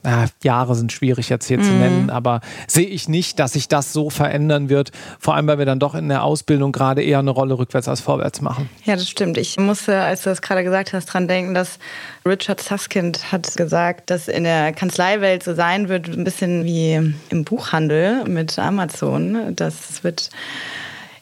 ja, 0.08 0.26
Jahre 0.42 0.76
sind 0.76 0.94
schwierig 0.94 1.28
jetzt 1.28 1.48
hier 1.48 1.58
mhm. 1.58 1.64
zu 1.64 1.72
nennen, 1.72 2.10
aber 2.10 2.40
sehe 2.66 2.86
ich 2.86 3.10
nicht, 3.10 3.40
dass 3.40 3.54
sich 3.54 3.68
das 3.68 3.92
so 3.92 4.10
verändern 4.10 4.70
wird. 4.70 4.92
Vor 5.20 5.36
allem, 5.36 5.48
weil 5.48 5.58
wir 5.58 5.66
dann 5.66 5.80
doch 5.80 5.96
in 5.96 6.08
der 6.08 6.24
Ausbildung 6.24 6.72
gerade 6.72 7.04
eher 7.04 7.20
eine 7.20 7.32
Rolle 7.32 7.58
rückwärts 7.60 7.90
als 7.90 8.00
vorwärts 8.00 8.40
machen. 8.40 8.70
Ja, 8.86 8.96
das 8.96 9.10
stimmt. 9.10 9.38
Ich 9.38 9.58
musste, 9.58 10.00
als 10.00 10.24
du 10.24 10.30
das 10.30 10.42
gerade 10.42 10.64
gesagt 10.64 10.94
hast, 10.94 11.08
dran 11.08 11.28
denken, 11.28 11.54
dass 11.54 11.78
Richard 12.26 12.62
Susskind 12.62 13.34
hat 13.34 13.58
gesagt, 13.58 14.10
dass 14.10 14.30
in 14.30 14.46
der 14.46 14.72
Kanzleiwelt 14.72 15.44
so 15.44 15.54
sein 15.54 15.90
wird, 15.90 16.08
ein 16.08 16.24
bisschen 16.24 16.64
wie 16.64 16.94
im 17.30 17.44
Buchhandel 17.44 18.24
mit 18.26 18.58
Amazon. 18.58 19.56
Das 19.56 20.06
wird 20.06 20.30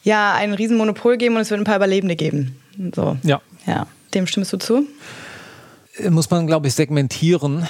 ja 0.04 0.36
ein 0.36 0.54
Riesenmonopol 0.54 1.18
geben 1.18 1.36
und 1.36 1.42
es 1.42 1.50
wird 1.50 1.60
ein 1.60 1.66
paar 1.66 1.78
Überlebende 1.78 2.16
geben. 2.16 2.56
So. 2.96 3.18
Ja. 3.24 3.42
Ja. 3.66 3.88
Dem 4.14 4.28
stimmst 4.28 4.54
du 4.54 4.58
zu? 4.58 4.88
Muss 6.10 6.30
man, 6.30 6.46
glaube 6.46 6.68
ich, 6.68 6.76
segmentieren 6.76 7.68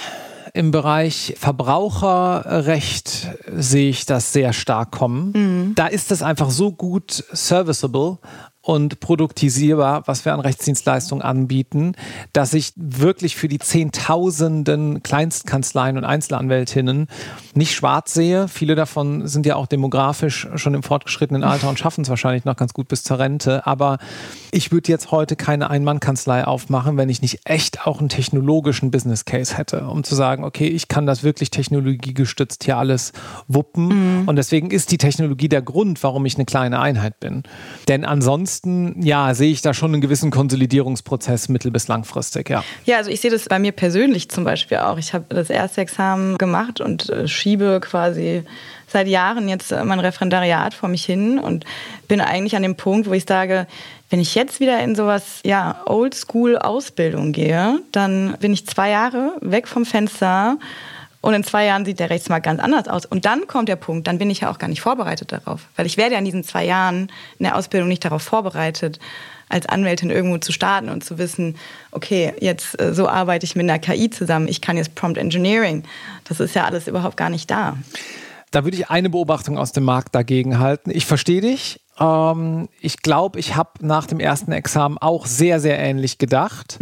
im 0.56 0.72
Bereich 0.72 1.36
Verbraucherrecht 1.38 3.30
sehe 3.56 3.90
ich 3.90 4.06
das 4.06 4.32
sehr 4.32 4.54
stark 4.54 4.92
kommen. 4.92 5.32
Mhm. 5.36 5.76
Da 5.76 5.88
ist 5.88 6.12
es 6.12 6.22
einfach 6.22 6.50
so 6.50 6.72
gut 6.72 7.26
serviceable 7.32 8.20
und 8.66 9.00
produktisierbar, 9.00 10.08
was 10.08 10.26
wir 10.26 10.34
an 10.34 10.40
Rechtsdienstleistungen 10.40 11.24
anbieten, 11.24 11.94
dass 12.34 12.56
ich 12.56 12.74
wirklich 12.76 13.36
für 13.36 13.48
die 13.48 13.60
Zehntausenden 13.60 15.04
Kleinstkanzleien 15.04 15.98
und 15.98 16.04
Einzelanwältinnen 16.04 17.08
nicht 17.54 17.76
schwarz 17.76 18.16
sehe. 18.16 18.48
Viele 18.48 18.74
davon 18.74 19.28
sind 19.28 19.46
ja 19.46 19.56
auch 19.56 19.68
demografisch 19.68 20.48
schon 20.56 20.74
im 20.74 20.82
fortgeschrittenen 20.82 21.44
Alter 21.44 21.70
und 21.70 21.78
schaffen 21.78 22.02
es 22.02 22.10
wahrscheinlich 22.10 22.44
noch 22.46 22.56
ganz 22.56 22.74
gut 22.74 22.88
bis 22.88 23.04
zur 23.04 23.20
Rente. 23.20 23.68
Aber 23.68 24.00
ich 24.50 24.72
würde 24.72 24.92
jetzt 24.92 25.12
heute 25.12 25.36
keine 25.36 25.70
Ein-Mann-Kanzlei 25.70 26.44
aufmachen, 26.44 26.98
wenn 26.98 27.10
ich 27.10 27.22
nicht 27.22 27.42
echt 27.46 27.86
auch 27.86 28.00
einen 28.00 28.10
technologischen 28.10 28.90
Business 28.90 29.26
Case 29.26 29.56
hätte, 29.56 29.86
um 29.88 30.04
zu 30.04 30.16
sagen, 30.16 30.44
okay, 30.44 30.68
ich 30.68 30.88
kann 30.88 31.06
das 31.06 31.22
wirklich 31.22 31.52
technologiegestützt 31.52 32.64
hier 32.64 32.78
alles 32.78 33.14
wuppen. 33.48 34.22
Mhm. 34.22 34.28
Und 34.28 34.38
deswegen 34.38 34.72
ist 34.72 34.92
die 34.92 34.98
Technologie 34.98 35.50
der 35.50 35.62
Grund, 35.62 36.02
warum 36.02 36.26
ich 36.26 36.34
eine 36.34 36.46
kleine 36.46 36.80
Einheit 36.80 37.20
bin. 37.20 37.44
Denn 37.88 38.06
ansonsten 38.06 38.55
ansonsten, 38.64 39.02
ja, 39.04 39.34
sehe 39.34 39.52
ich 39.52 39.62
da 39.62 39.74
schon 39.74 39.94
einen 39.94 40.02
gewissen 40.02 40.32
Konsolidierungsprozess 40.32 41.50
mittel- 41.50 41.72
bis 41.72 41.88
langfristig, 41.88 42.50
ja. 42.50 42.64
Ja, 42.86 42.98
also 42.98 43.12
ich 43.12 43.22
sehe 43.22 43.32
das 43.32 43.48
bei 43.48 43.60
mir 43.60 43.72
persönlich 43.72 44.30
zum 44.30 44.44
Beispiel 44.44 44.78
auch. 44.78 44.98
Ich 44.98 45.14
habe 45.14 45.26
das 45.30 45.50
erste 45.50 45.82
Examen 45.82 46.38
gemacht 46.38 46.82
und 46.82 47.10
äh, 47.10 47.28
schiebe 47.28 47.80
quasi 47.82 48.44
seit 48.88 49.08
Jahren 49.08 49.50
jetzt 49.50 49.72
mein 49.72 50.00
Referendariat 50.00 50.74
vor 50.74 50.90
mich 50.90 51.06
hin 51.06 51.40
und 51.40 51.66
bin 52.08 52.22
eigentlich 52.22 52.56
an 52.56 52.64
dem 52.64 52.76
Punkt, 52.76 53.10
wo 53.10 53.14
ich 53.14 53.26
sage, 53.28 53.68
wenn 54.10 54.20
ich 54.20 54.36
jetzt 54.36 54.60
wieder 54.60 54.80
in 54.82 54.96
sowas, 54.96 55.40
ja, 55.44 55.82
Oldschool-Ausbildung 55.86 57.32
gehe, 57.32 57.80
dann 57.92 58.38
bin 58.40 58.54
ich 58.54 58.68
zwei 58.68 58.92
Jahre 58.92 59.34
weg 59.42 59.68
vom 59.68 59.86
Fenster 59.86 60.58
und 61.26 61.34
in 61.34 61.44
zwei 61.44 61.66
Jahren 61.66 61.86
sieht 61.86 62.00
der 62.00 62.12
Rechtsmarkt 62.12 62.46
ganz 62.46 62.62
anders 62.62 62.88
aus. 62.88 63.04
Und 63.08 63.26
dann 63.26 63.48
kommt 63.48 63.68
der 63.68 63.78
Punkt, 63.78 64.06
dann 64.06 64.20
bin 64.20 64.30
ich 64.30 64.42
ja 64.42 64.52
auch 64.52 64.60
gar 64.60 64.68
nicht 64.68 64.82
vorbereitet 64.82 65.32
darauf. 65.32 65.62
Weil 65.76 65.88
ich 65.88 65.98
werde 65.98 66.14
ja 66.14 66.20
in 66.20 66.26
diesen 66.26 66.44
zwei 66.44 66.64
Jahren 66.64 67.12
in 67.40 67.46
der 67.46 67.56
Ausbildung 67.56 67.90
nicht 67.90 68.06
darauf 68.06 68.22
vorbereitet, 68.22 69.00
als 69.50 69.66
Anwältin 69.66 70.12
irgendwo 70.12 70.38
zu 70.38 70.52
starten 70.52 70.88
und 70.88 71.04
zu 71.04 71.18
wissen, 71.18 71.56
okay, 71.90 72.34
jetzt 72.42 72.80
äh, 72.80 72.94
so 72.94 73.10
arbeite 73.10 73.44
ich 73.44 73.56
mit 73.56 73.68
einer 73.68 73.80
KI 73.80 74.12
zusammen, 74.12 74.48
ich 74.48 74.62
kann 74.62 74.78
jetzt 74.78 74.94
Prompt 74.94 75.18
Engineering. 75.18 75.84
Das 76.26 76.40
ist 76.40 76.54
ja 76.54 76.66
alles 76.66 76.88
überhaupt 76.88 77.18
gar 77.18 77.32
nicht 77.32 77.50
da. 77.50 77.76
Da 78.52 78.64
würde 78.64 78.78
ich 78.78 78.92
eine 78.92 79.10
Beobachtung 79.10 79.58
aus 79.58 79.72
dem 79.72 79.84
Markt 79.84 80.14
dagegen 80.14 80.60
halten. 80.60 80.92
Ich 80.94 81.08
verstehe 81.08 81.42
dich. 81.42 81.82
Ähm, 82.00 82.70
ich 82.82 83.02
glaube, 83.02 83.40
ich 83.40 83.56
habe 83.56 83.72
nach 83.80 84.06
dem 84.06 84.20
ersten 84.20 84.52
Examen 84.52 85.00
auch 85.00 85.26
sehr, 85.26 85.60
sehr 85.60 85.80
ähnlich 85.80 86.20
gedacht. 86.20 86.78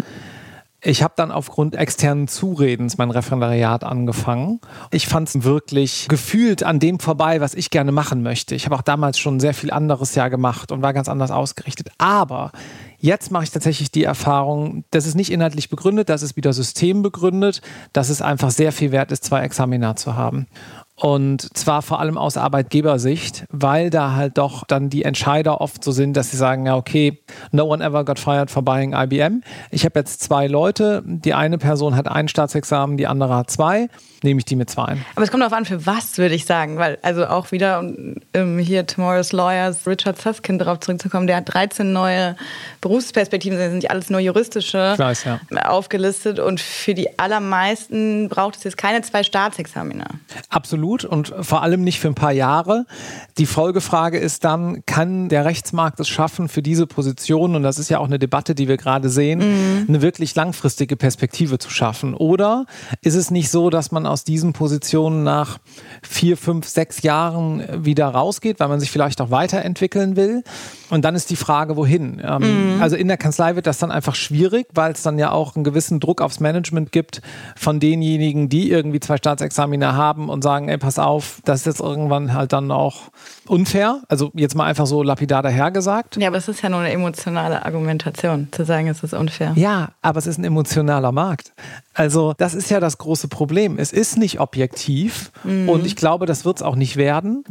Ich 0.85 1.01
habe 1.01 1.13
dann 1.15 1.31
aufgrund 1.31 1.75
externen 1.75 2.27
Zuredens 2.27 2.97
mein 2.97 3.09
Referendariat 3.09 3.85
angefangen. 3.85 4.59
Ich 4.91 5.07
fand 5.07 5.29
es 5.29 5.43
wirklich 5.43 6.07
gefühlt 6.09 6.63
an 6.63 6.79
dem 6.79 6.99
vorbei, 6.99 7.39
was 7.39 7.53
ich 7.53 7.69
gerne 7.69 7.93
machen 7.93 8.21
möchte. 8.21 8.53
Ich 8.53 8.65
habe 8.65 8.75
auch 8.75 8.81
damals 8.81 9.17
schon 9.17 9.39
sehr 9.39 9.53
viel 9.53 9.71
anderes 9.71 10.13
ja 10.13 10.27
gemacht 10.27 10.73
und 10.73 10.81
war 10.81 10.91
ganz 10.91 11.07
anders 11.07 11.31
ausgerichtet. 11.31 11.89
Aber 11.97 12.51
Jetzt 13.03 13.31
mache 13.31 13.43
ich 13.43 13.51
tatsächlich 13.51 13.91
die 13.91 14.05
Erfahrung, 14.05 14.85
das 14.91 15.05
ist 15.05 15.15
nicht 15.15 15.29
inhaltlich 15.29 15.67
begründet, 15.67 16.07
das 16.07 16.21
ist 16.21 16.37
wieder 16.37 16.53
systembegründet, 16.53 17.61
dass 17.91 18.07
es 18.07 18.21
einfach 18.21 18.49
sehr 18.49 18.71
viel 18.71 18.93
wert 18.93 19.11
ist, 19.11 19.25
zwei 19.25 19.41
Examina 19.41 19.97
zu 19.97 20.15
haben. 20.15 20.47
Und 20.95 21.57
zwar 21.57 21.81
vor 21.81 21.99
allem 21.99 22.17
aus 22.17 22.37
Arbeitgebersicht, 22.37 23.45
weil 23.49 23.89
da 23.89 24.13
halt 24.13 24.37
doch 24.37 24.63
dann 24.63 24.89
die 24.89 25.03
Entscheider 25.03 25.59
oft 25.59 25.83
so 25.83 25.91
sind, 25.91 26.15
dass 26.15 26.29
sie 26.29 26.37
sagen, 26.37 26.67
ja, 26.67 26.75
okay, 26.75 27.19
no 27.51 27.65
one 27.65 27.83
ever 27.83 28.05
got 28.05 28.19
fired 28.19 28.51
for 28.51 28.61
buying 28.61 28.93
IBM. 28.93 29.41
Ich 29.71 29.85
habe 29.85 29.99
jetzt 29.99 30.21
zwei 30.21 30.47
Leute, 30.47 31.01
die 31.05 31.33
eine 31.33 31.57
Person 31.57 31.95
hat 31.95 32.07
ein 32.07 32.27
Staatsexamen, 32.27 32.97
die 32.97 33.07
andere 33.07 33.35
hat 33.35 33.49
zwei, 33.49 33.89
nehme 34.23 34.39
ich 34.39 34.45
die 34.45 34.55
mit 34.55 34.69
zwei. 34.69 34.97
Aber 35.15 35.23
es 35.23 35.31
kommt 35.31 35.41
darauf 35.41 35.57
an, 35.57 35.65
für 35.65 35.85
was, 35.85 36.17
würde 36.17 36.35
ich 36.35 36.45
sagen, 36.45 36.77
weil 36.77 36.97
also 37.01 37.25
auch 37.27 37.51
wieder 37.51 37.79
um, 37.79 38.15
ähm, 38.33 38.59
hier 38.59 38.85
Tomorrow's 38.85 39.31
Lawyers, 39.31 39.85
Richard 39.87 40.21
Susskind 40.21 40.61
darauf 40.61 40.79
zurückzukommen, 40.79 41.27
der 41.27 41.37
hat 41.37 41.53
13 41.53 41.91
neue 41.91 42.35
Berufsperspektiven, 42.81 43.57
das 43.57 43.67
sind 43.67 43.77
nicht 43.77 43.91
alles 43.91 44.09
nur 44.09 44.19
juristische 44.19 44.95
weiß, 44.97 45.25
ja. 45.25 45.39
aufgelistet 45.65 46.39
und 46.39 46.59
für 46.59 46.93
die 46.93 47.19
allermeisten 47.19 48.29
braucht 48.29 48.57
es 48.57 48.63
jetzt 48.63 48.77
keine 48.77 49.01
zwei 49.01 49.23
Staatsexamina. 49.23 50.05
Absolut 50.49 51.05
und 51.05 51.33
vor 51.41 51.63
allem 51.63 51.83
nicht 51.83 51.99
für 51.99 52.07
ein 52.07 52.15
paar 52.15 52.31
Jahre. 52.31 52.85
Die 53.37 53.45
Folgefrage 53.45 54.17
ist 54.17 54.43
dann, 54.43 54.85
kann 54.85 55.29
der 55.29 55.45
Rechtsmarkt 55.45 55.99
es 55.99 56.09
schaffen, 56.09 56.49
für 56.49 56.61
diese 56.61 56.87
Position, 56.87 57.55
und 57.55 57.63
das 57.63 57.79
ist 57.79 57.89
ja 57.89 57.99
auch 57.99 58.05
eine 58.05 58.19
Debatte, 58.19 58.55
die 58.55 58.67
wir 58.67 58.77
gerade 58.77 59.09
sehen, 59.09 59.39
mhm. 59.39 59.85
eine 59.87 60.01
wirklich 60.01 60.35
langfristige 60.35 60.95
Perspektive 60.95 61.57
zu 61.57 61.69
schaffen? 61.69 62.13
Oder 62.13 62.65
ist 63.01 63.15
es 63.15 63.31
nicht 63.31 63.49
so, 63.49 63.69
dass 63.69 63.91
man 63.91 64.05
aus 64.13 64.23
diesen 64.23 64.53
Positionen 64.53 65.23
nach 65.23 65.57
vier, 66.03 66.37
fünf, 66.37 66.67
sechs 66.67 67.01
Jahren 67.01 67.83
wieder 67.83 68.07
rausgeht, 68.07 68.59
weil 68.59 68.67
man 68.67 68.79
sich 68.79 68.91
vielleicht 68.91 69.19
auch 69.19 69.31
weiterentwickeln 69.31 70.15
will? 70.15 70.43
Und 70.93 71.03
dann 71.03 71.15
ist 71.15 71.31
die 71.31 71.35
Frage, 71.35 71.75
wohin? 71.75 72.21
Ähm, 72.23 72.75
mhm. 72.75 72.81
Also 72.81 72.95
in 72.95 73.07
der 73.07 73.17
Kanzlei 73.17 73.55
wird 73.55 73.65
das 73.65 73.79
dann 73.79 73.89
einfach 73.89 74.13
schwierig, 74.13 74.67
weil 74.75 74.91
es 74.91 75.01
dann 75.01 75.17
ja 75.17 75.31
auch 75.31 75.55
einen 75.55 75.63
gewissen 75.63 75.99
Druck 75.99 76.21
aufs 76.21 76.39
Management 76.39 76.91
gibt 76.91 77.23
von 77.55 77.79
denjenigen, 77.79 78.47
die 78.47 78.69
irgendwie 78.69 78.99
zwei 78.99 79.17
Staatsexamina 79.17 79.93
haben 79.95 80.29
und 80.29 80.43
sagen, 80.43 80.69
ey, 80.69 80.77
pass 80.77 80.99
auf, 80.99 81.41
das 81.45 81.61
ist 81.61 81.65
jetzt 81.65 81.79
irgendwann 81.79 82.35
halt 82.35 82.53
dann 82.53 82.69
auch 82.69 83.09
unfair. 83.47 84.01
Also 84.07 84.29
jetzt 84.35 84.53
mal 84.53 84.65
einfach 84.65 84.85
so 84.85 85.01
lapidar 85.01 85.41
dahergesagt. 85.41 86.17
Ja, 86.17 86.27
aber 86.27 86.37
es 86.37 86.47
ist 86.47 86.61
ja 86.61 86.69
nur 86.69 86.81
eine 86.81 86.91
emotionale 86.91 87.65
Argumentation, 87.65 88.49
zu 88.51 88.63
sagen, 88.63 88.87
es 88.87 89.01
ist 89.01 89.15
unfair. 89.15 89.53
Ja, 89.55 89.93
aber 90.03 90.19
es 90.19 90.27
ist 90.27 90.37
ein 90.37 90.43
emotionaler 90.43 91.11
Markt. 91.11 91.53
Also 91.95 92.35
das 92.37 92.53
ist 92.53 92.69
ja 92.69 92.79
das 92.79 92.99
große 92.99 93.29
Problem. 93.29 93.79
Es 93.79 93.91
ist 93.93 94.19
nicht 94.19 94.39
objektiv 94.39 95.31
mhm. 95.43 95.69
und 95.69 95.87
ich 95.87 95.95
glaube, 95.95 96.27
das 96.27 96.45
wird 96.45 96.57
es 96.57 96.61
auch 96.61 96.75
nicht 96.75 96.97
werden. 96.97 97.43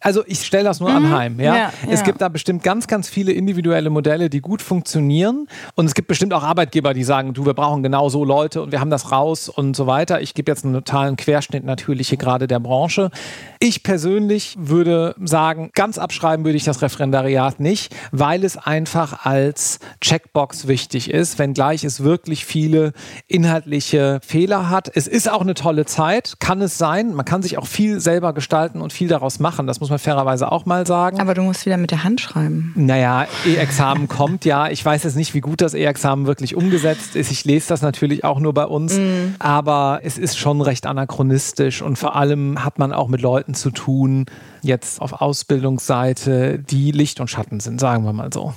Also 0.00 0.22
ich 0.26 0.44
stelle 0.44 0.64
das 0.64 0.80
nur 0.80 0.90
mhm. 0.90 1.06
anheim. 1.06 1.40
Ja? 1.40 1.56
ja? 1.56 1.72
es 1.88 2.02
gibt 2.02 2.20
da 2.20 2.28
bestimmt 2.28 2.62
ganz, 2.62 2.75
ganz 2.86 3.08
viele 3.08 3.32
individuelle 3.32 3.90
Modelle, 3.90 4.28
die 4.28 4.40
gut 4.40 4.62
funktionieren 4.62 5.46
und 5.74 5.86
es 5.86 5.94
gibt 5.94 6.08
bestimmt 6.08 6.32
auch 6.32 6.42
Arbeitgeber, 6.42 6.94
die 6.94 7.04
sagen, 7.04 7.34
du, 7.34 7.46
wir 7.46 7.54
brauchen 7.54 7.82
genau 7.82 8.08
so 8.08 8.24
Leute 8.24 8.62
und 8.62 8.72
wir 8.72 8.80
haben 8.80 8.90
das 8.90 9.12
raus 9.12 9.48
und 9.48 9.74
so 9.74 9.86
weiter. 9.86 10.20
Ich 10.20 10.34
gebe 10.34 10.50
jetzt 10.50 10.64
einen 10.64 10.74
totalen 10.74 11.16
Querschnitt 11.16 11.64
natürlich 11.64 12.08
hier 12.10 12.18
gerade 12.18 12.46
der 12.46 12.60
Branche. 12.60 13.10
Ich 13.58 13.82
persönlich 13.82 14.56
würde 14.58 15.14
sagen, 15.22 15.70
ganz 15.74 15.98
abschreiben 15.98 16.44
würde 16.44 16.56
ich 16.56 16.64
das 16.64 16.82
Referendariat 16.82 17.60
nicht, 17.60 17.94
weil 18.12 18.44
es 18.44 18.56
einfach 18.56 19.24
als 19.24 19.78
Checkbox 20.00 20.66
wichtig 20.66 21.10
ist, 21.10 21.38
wenngleich 21.38 21.84
es 21.84 22.02
wirklich 22.02 22.44
viele 22.44 22.92
inhaltliche 23.28 24.20
Fehler 24.22 24.68
hat. 24.68 24.90
Es 24.94 25.06
ist 25.06 25.30
auch 25.30 25.40
eine 25.40 25.54
tolle 25.54 25.86
Zeit, 25.86 26.34
kann 26.40 26.60
es 26.60 26.78
sein. 26.78 27.14
Man 27.14 27.24
kann 27.24 27.42
sich 27.42 27.58
auch 27.58 27.66
viel 27.66 28.00
selber 28.00 28.32
gestalten 28.32 28.80
und 28.80 28.92
viel 28.92 29.08
daraus 29.08 29.38
machen. 29.38 29.66
Das 29.66 29.80
muss 29.80 29.90
man 29.90 29.98
fairerweise 29.98 30.50
auch 30.50 30.66
mal 30.66 30.86
sagen. 30.86 31.20
Aber 31.20 31.34
du 31.34 31.42
musst 31.42 31.66
wieder 31.66 31.76
mit 31.76 31.90
der 31.90 32.04
Hand 32.04 32.20
schreiben. 32.20 32.65
Naja, 32.74 33.26
E-Examen 33.44 34.08
kommt 34.08 34.44
ja. 34.44 34.68
Ich 34.70 34.84
weiß 34.84 35.04
jetzt 35.04 35.16
nicht, 35.16 35.34
wie 35.34 35.40
gut 35.40 35.60
das 35.60 35.74
E-Examen 35.74 36.26
wirklich 36.26 36.54
umgesetzt 36.54 37.16
ist. 37.16 37.30
Ich 37.30 37.44
lese 37.44 37.68
das 37.68 37.82
natürlich 37.82 38.24
auch 38.24 38.40
nur 38.40 38.54
bei 38.54 38.64
uns. 38.64 38.96
Mm. 38.98 39.34
Aber 39.38 40.00
es 40.02 40.18
ist 40.18 40.38
schon 40.38 40.60
recht 40.60 40.86
anachronistisch 40.86 41.82
und 41.82 41.96
vor 41.96 42.16
allem 42.16 42.64
hat 42.64 42.78
man 42.78 42.92
auch 42.92 43.08
mit 43.08 43.20
Leuten 43.20 43.54
zu 43.54 43.70
tun, 43.70 44.26
jetzt 44.62 45.00
auf 45.00 45.20
Ausbildungsseite, 45.20 46.58
die 46.58 46.92
Licht 46.92 47.20
und 47.20 47.28
Schatten 47.28 47.60
sind, 47.60 47.80
sagen 47.80 48.04
wir 48.04 48.12
mal 48.12 48.32
so. 48.32 48.54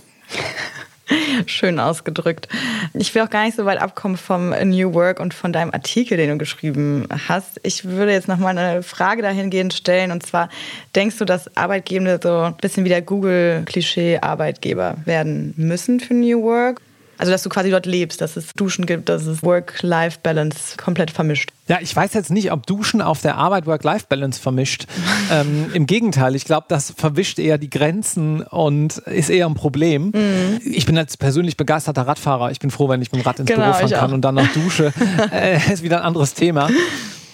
Schön 1.46 1.80
ausgedrückt. 1.80 2.48
Ich 2.94 3.14
will 3.14 3.22
auch 3.22 3.30
gar 3.30 3.46
nicht 3.46 3.56
so 3.56 3.66
weit 3.66 3.82
abkommen 3.82 4.18
vom 4.18 4.50
New 4.50 4.94
Work 4.94 5.20
und 5.20 5.34
von 5.34 5.54
deinem 5.54 5.72
Artikel, 5.72 6.18
den 6.18 6.30
du 6.30 6.38
geschrieben 6.38 7.08
hast. 7.28 7.60
Ich 7.64 7.86
würde 7.86 8.12
jetzt 8.12 8.28
noch 8.28 8.38
mal 8.38 8.58
eine 8.58 8.84
Frage 8.84 9.22
dahingehend 9.22 9.74
stellen. 9.74 10.12
Und 10.12 10.26
zwar, 10.26 10.50
denkst 10.96 11.18
du, 11.18 11.26
dass 11.26 11.56
Arbeitgebende 11.56 12.20
so 12.22 12.40
ein 12.42 12.58
bisschen 12.58 12.86
wie 12.86 12.90
der 12.90 13.02
Google-Klischee-Arbeitgeber 13.02 14.98
werden 15.06 15.54
müssen 15.58 16.00
für 16.00 16.14
New 16.14 16.44
Work? 16.44 16.82
Also, 17.20 17.34
dass 17.34 17.44
du 17.44 17.50
quasi 17.50 17.70
dort 17.70 17.86
lebst, 17.86 18.22
dass 18.22 18.38
es 18.38 18.54
Duschen 18.54 18.86
gibt, 18.86 19.10
dass 19.10 19.26
es 19.26 19.44
Work-Life-Balance 19.44 20.78
komplett 20.78 21.12
vermischt. 21.12 21.50
Ja, 21.68 21.80
ich 21.82 21.94
weiß 21.94 22.14
jetzt 22.14 22.32
nicht, 22.32 22.54
ob 22.54 22.66
Duschen 22.66 23.02
auf 23.02 23.20
der 23.20 23.36
Arbeit 23.36 23.66
Work-Life-Balance 23.66 24.40
vermischt. 24.40 24.86
ähm, 25.30 25.70
Im 25.74 25.86
Gegenteil, 25.86 26.34
ich 26.36 26.46
glaube, 26.46 26.68
das 26.70 26.94
verwischt 26.96 27.38
eher 27.38 27.58
die 27.58 27.70
Grenzen 27.70 28.42
und 28.42 29.00
ist 29.00 29.30
eher 29.30 29.48
ein 29.48 29.54
Problem. 29.54 30.14
Mhm. 30.16 30.62
Ich 30.64 30.86
bin 30.86 30.98
als 30.98 31.18
persönlich 31.18 31.58
begeisterter 31.58 32.04
Radfahrer. 32.04 32.52
Ich 32.52 32.60
bin 32.60 32.72
froh, 32.72 32.88
wenn 32.88 33.02
ich 33.02 33.12
mit 33.12 33.22
dem 33.22 33.26
Rad 33.26 33.42
ins 33.42 33.50
genau, 33.50 33.66
Büro 33.66 33.74
fahren 33.74 33.90
kann 33.90 34.14
und 34.14 34.22
dann 34.22 34.36
noch 34.36 34.48
dusche. 34.54 34.94
äh, 35.34 35.58
ist 35.74 35.84
wieder 35.84 35.98
ein 35.98 36.04
anderes 36.04 36.34
Thema. 36.34 36.70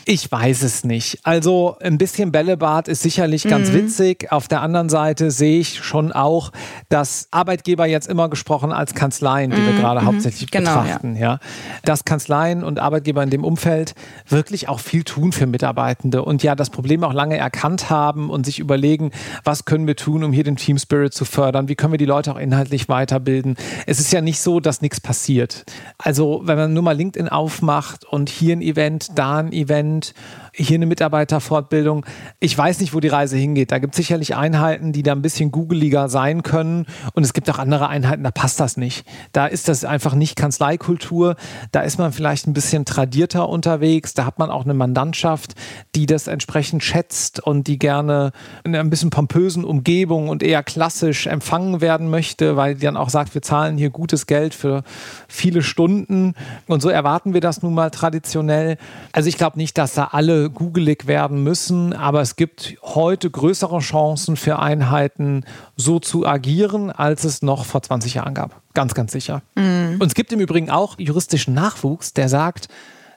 Ich 0.08 0.32
weiß 0.32 0.62
es 0.62 0.84
nicht. 0.84 1.20
Also 1.24 1.78
ein 1.82 1.98
bisschen 1.98 2.32
Bällebad 2.32 2.88
ist 2.88 3.02
sicherlich 3.02 3.44
ganz 3.44 3.70
mhm. 3.70 3.74
witzig. 3.74 4.32
Auf 4.32 4.48
der 4.48 4.62
anderen 4.62 4.88
Seite 4.88 5.32
sehe 5.32 5.60
ich 5.60 5.84
schon 5.84 6.12
auch, 6.12 6.52
dass 6.90 7.28
Arbeitgeber 7.32 7.88
jetzt 7.88 8.08
immer 8.08 8.30
gesprochen 8.30 8.72
als 8.72 8.94
Kanzleien, 8.94 9.50
die 9.50 9.58
mhm. 9.58 9.66
wir 9.66 9.74
gerade 9.74 10.02
mhm. 10.02 10.06
hauptsächlich 10.06 10.52
genau, 10.52 10.84
betrachten, 10.84 11.16
ja. 11.16 11.22
ja. 11.22 11.40
Dass 11.86 12.06
Kanzleien 12.06 12.64
und 12.64 12.78
Arbeitgeber 12.78 13.24
in 13.24 13.32
dem 13.32 13.44
Umfeld 13.44 13.96
wirklich 14.30 14.70
auch 14.70 14.80
viel 14.80 15.04
tun 15.04 15.32
für 15.32 15.48
Mitarbeitende 15.48 16.24
und 16.24 16.44
ja 16.44 16.54
das 16.54 16.70
Problem 16.70 17.04
auch 17.04 17.14
lange 17.14 17.38
erkannt 17.38 17.90
haben 17.90 18.30
und 18.30 18.46
sich 18.46 18.60
überlegen, 18.60 19.10
was 19.44 19.66
können 19.66 19.88
wir 19.88 19.96
tun, 19.96 20.24
um 20.24 20.32
hier 20.32 20.44
den 20.44 20.56
Team 20.56 20.78
Spirit 20.78 21.16
zu 21.16 21.26
fördern? 21.26 21.68
Wie 21.68 21.76
können 21.76 21.94
wir 21.94 21.98
die 21.98 22.06
Leute 22.06 22.32
auch 22.32 22.40
inhaltlich 22.40 22.90
weiterbilden? 22.90 23.56
Es 23.88 24.00
ist 24.00 24.14
ja 24.14 24.22
nicht 24.22 24.40
so, 24.40 24.60
dass 24.60 24.82
nichts 24.82 25.02
passiert. 25.02 25.66
Also 25.98 26.42
wenn 26.46 26.58
man 26.58 26.74
nur 26.74 26.84
mal 26.84 26.96
LinkedIn 26.96 27.28
aufmacht 27.28 28.06
und 28.06 28.30
hier 28.30 28.56
ein 28.56 28.62
Event, 28.62 29.18
da 29.18 29.38
ein 29.38 29.52
Event, 29.52 29.95
Management 29.96 30.14
hier 30.58 30.76
eine 30.76 30.86
Mitarbeiterfortbildung. 30.86 32.06
Ich 32.40 32.58
weiß 32.58 32.80
nicht, 32.80 32.94
wo 32.94 33.02
die 33.02 33.10
Reise 33.10 33.36
hingeht. 33.36 33.72
Da 33.72 33.80
gibt 33.80 33.94
es 33.94 33.98
sicherlich 33.98 34.36
Einheiten, 34.36 34.94
die 34.94 35.04
da 35.04 35.12
ein 35.12 35.22
bisschen 35.22 35.52
googeliger 35.52 36.08
sein 36.08 36.44
können. 36.44 36.86
Und 37.14 37.24
es 37.24 37.34
gibt 37.34 37.50
auch 37.50 37.60
andere 37.60 37.90
Einheiten, 37.90 38.24
da 38.24 38.32
passt 38.32 38.62
das 38.62 38.78
nicht. 38.78 39.06
Da 39.34 39.48
ist 39.48 39.68
das 39.68 39.84
einfach 39.84 40.16
nicht 40.16 40.38
Kanzleikultur. 40.38 41.36
Da 41.74 41.82
ist 41.82 42.00
man 42.00 42.14
vielleicht 42.14 42.48
ein 42.48 42.54
bisschen 42.54 42.86
tradierter 42.86 43.50
unterwegs. 43.50 44.14
Da 44.14 44.26
hat 44.26 44.40
man 44.40 44.50
auch 44.50 44.64
eine 44.64 44.74
Mandantschaft, 44.74 45.56
die 45.94 46.06
das 46.06 46.28
entsprechend 46.28 46.84
schätzt 46.84 47.42
und 47.42 47.68
die 47.68 47.78
gerne 47.78 48.32
in 48.64 48.76
ein 48.76 48.90
bisschen 48.90 49.10
pompösen 49.10 49.66
Umgebung 49.66 50.30
und 50.30 50.42
eher 50.42 50.64
klassisch 50.64 51.28
empfangen 51.28 51.82
werden 51.82 52.10
möchte, 52.10 52.56
weil 52.56 52.76
die 52.76 52.86
dann 52.86 52.96
auch 52.96 53.10
sagt, 53.10 53.34
wir 53.34 53.42
zahlen 53.42 53.78
hier 53.78 53.90
gutes 53.90 54.26
Geld 54.26 54.54
für 54.54 54.84
viele 55.28 55.64
Stunden. 55.64 56.34
Und 56.68 56.82
so 56.82 56.88
erwarten 56.88 57.34
wir 57.34 57.42
das 57.42 57.62
nun 57.62 57.74
mal 57.74 57.92
traditionell. 57.92 58.78
Also 59.12 59.28
ich 59.28 59.38
glaube 59.38 59.58
nicht, 59.58 59.78
dass 59.78 59.85
da 59.94 60.06
alle 60.12 60.50
googelig 60.50 61.08
werden 61.08 61.44
müssen, 61.44 61.94
aber 61.94 62.22
es 62.22 62.36
gibt 62.36 62.78
heute 62.82 63.30
größere 63.30 63.80
Chancen 63.80 64.36
für 64.36 64.60
Einheiten, 64.60 65.44
so 65.76 66.00
zu 66.00 66.26
agieren, 66.26 66.92
als 66.92 67.24
es 67.24 67.42
noch 67.42 67.66
vor 67.66 67.82
20 67.82 68.16
Jahren 68.16 68.34
gab. 68.34 68.62
Ganz, 68.74 68.94
ganz 68.94 69.12
sicher. 69.12 69.42
Mhm. 69.56 69.98
Und 70.00 70.08
es 70.08 70.16
gibt 70.16 70.32
im 70.32 70.40
Übrigen 70.40 70.70
auch 70.70 70.98
juristischen 70.98 71.54
Nachwuchs, 71.54 72.14
der 72.14 72.30
sagt, 72.30 72.68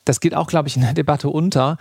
das 0.04 0.20
geht 0.20 0.34
auch, 0.34 0.46
glaube 0.46 0.68
ich, 0.68 0.76
in 0.76 0.82
der 0.82 0.94
Debatte 0.94 1.28
unter, 1.28 1.78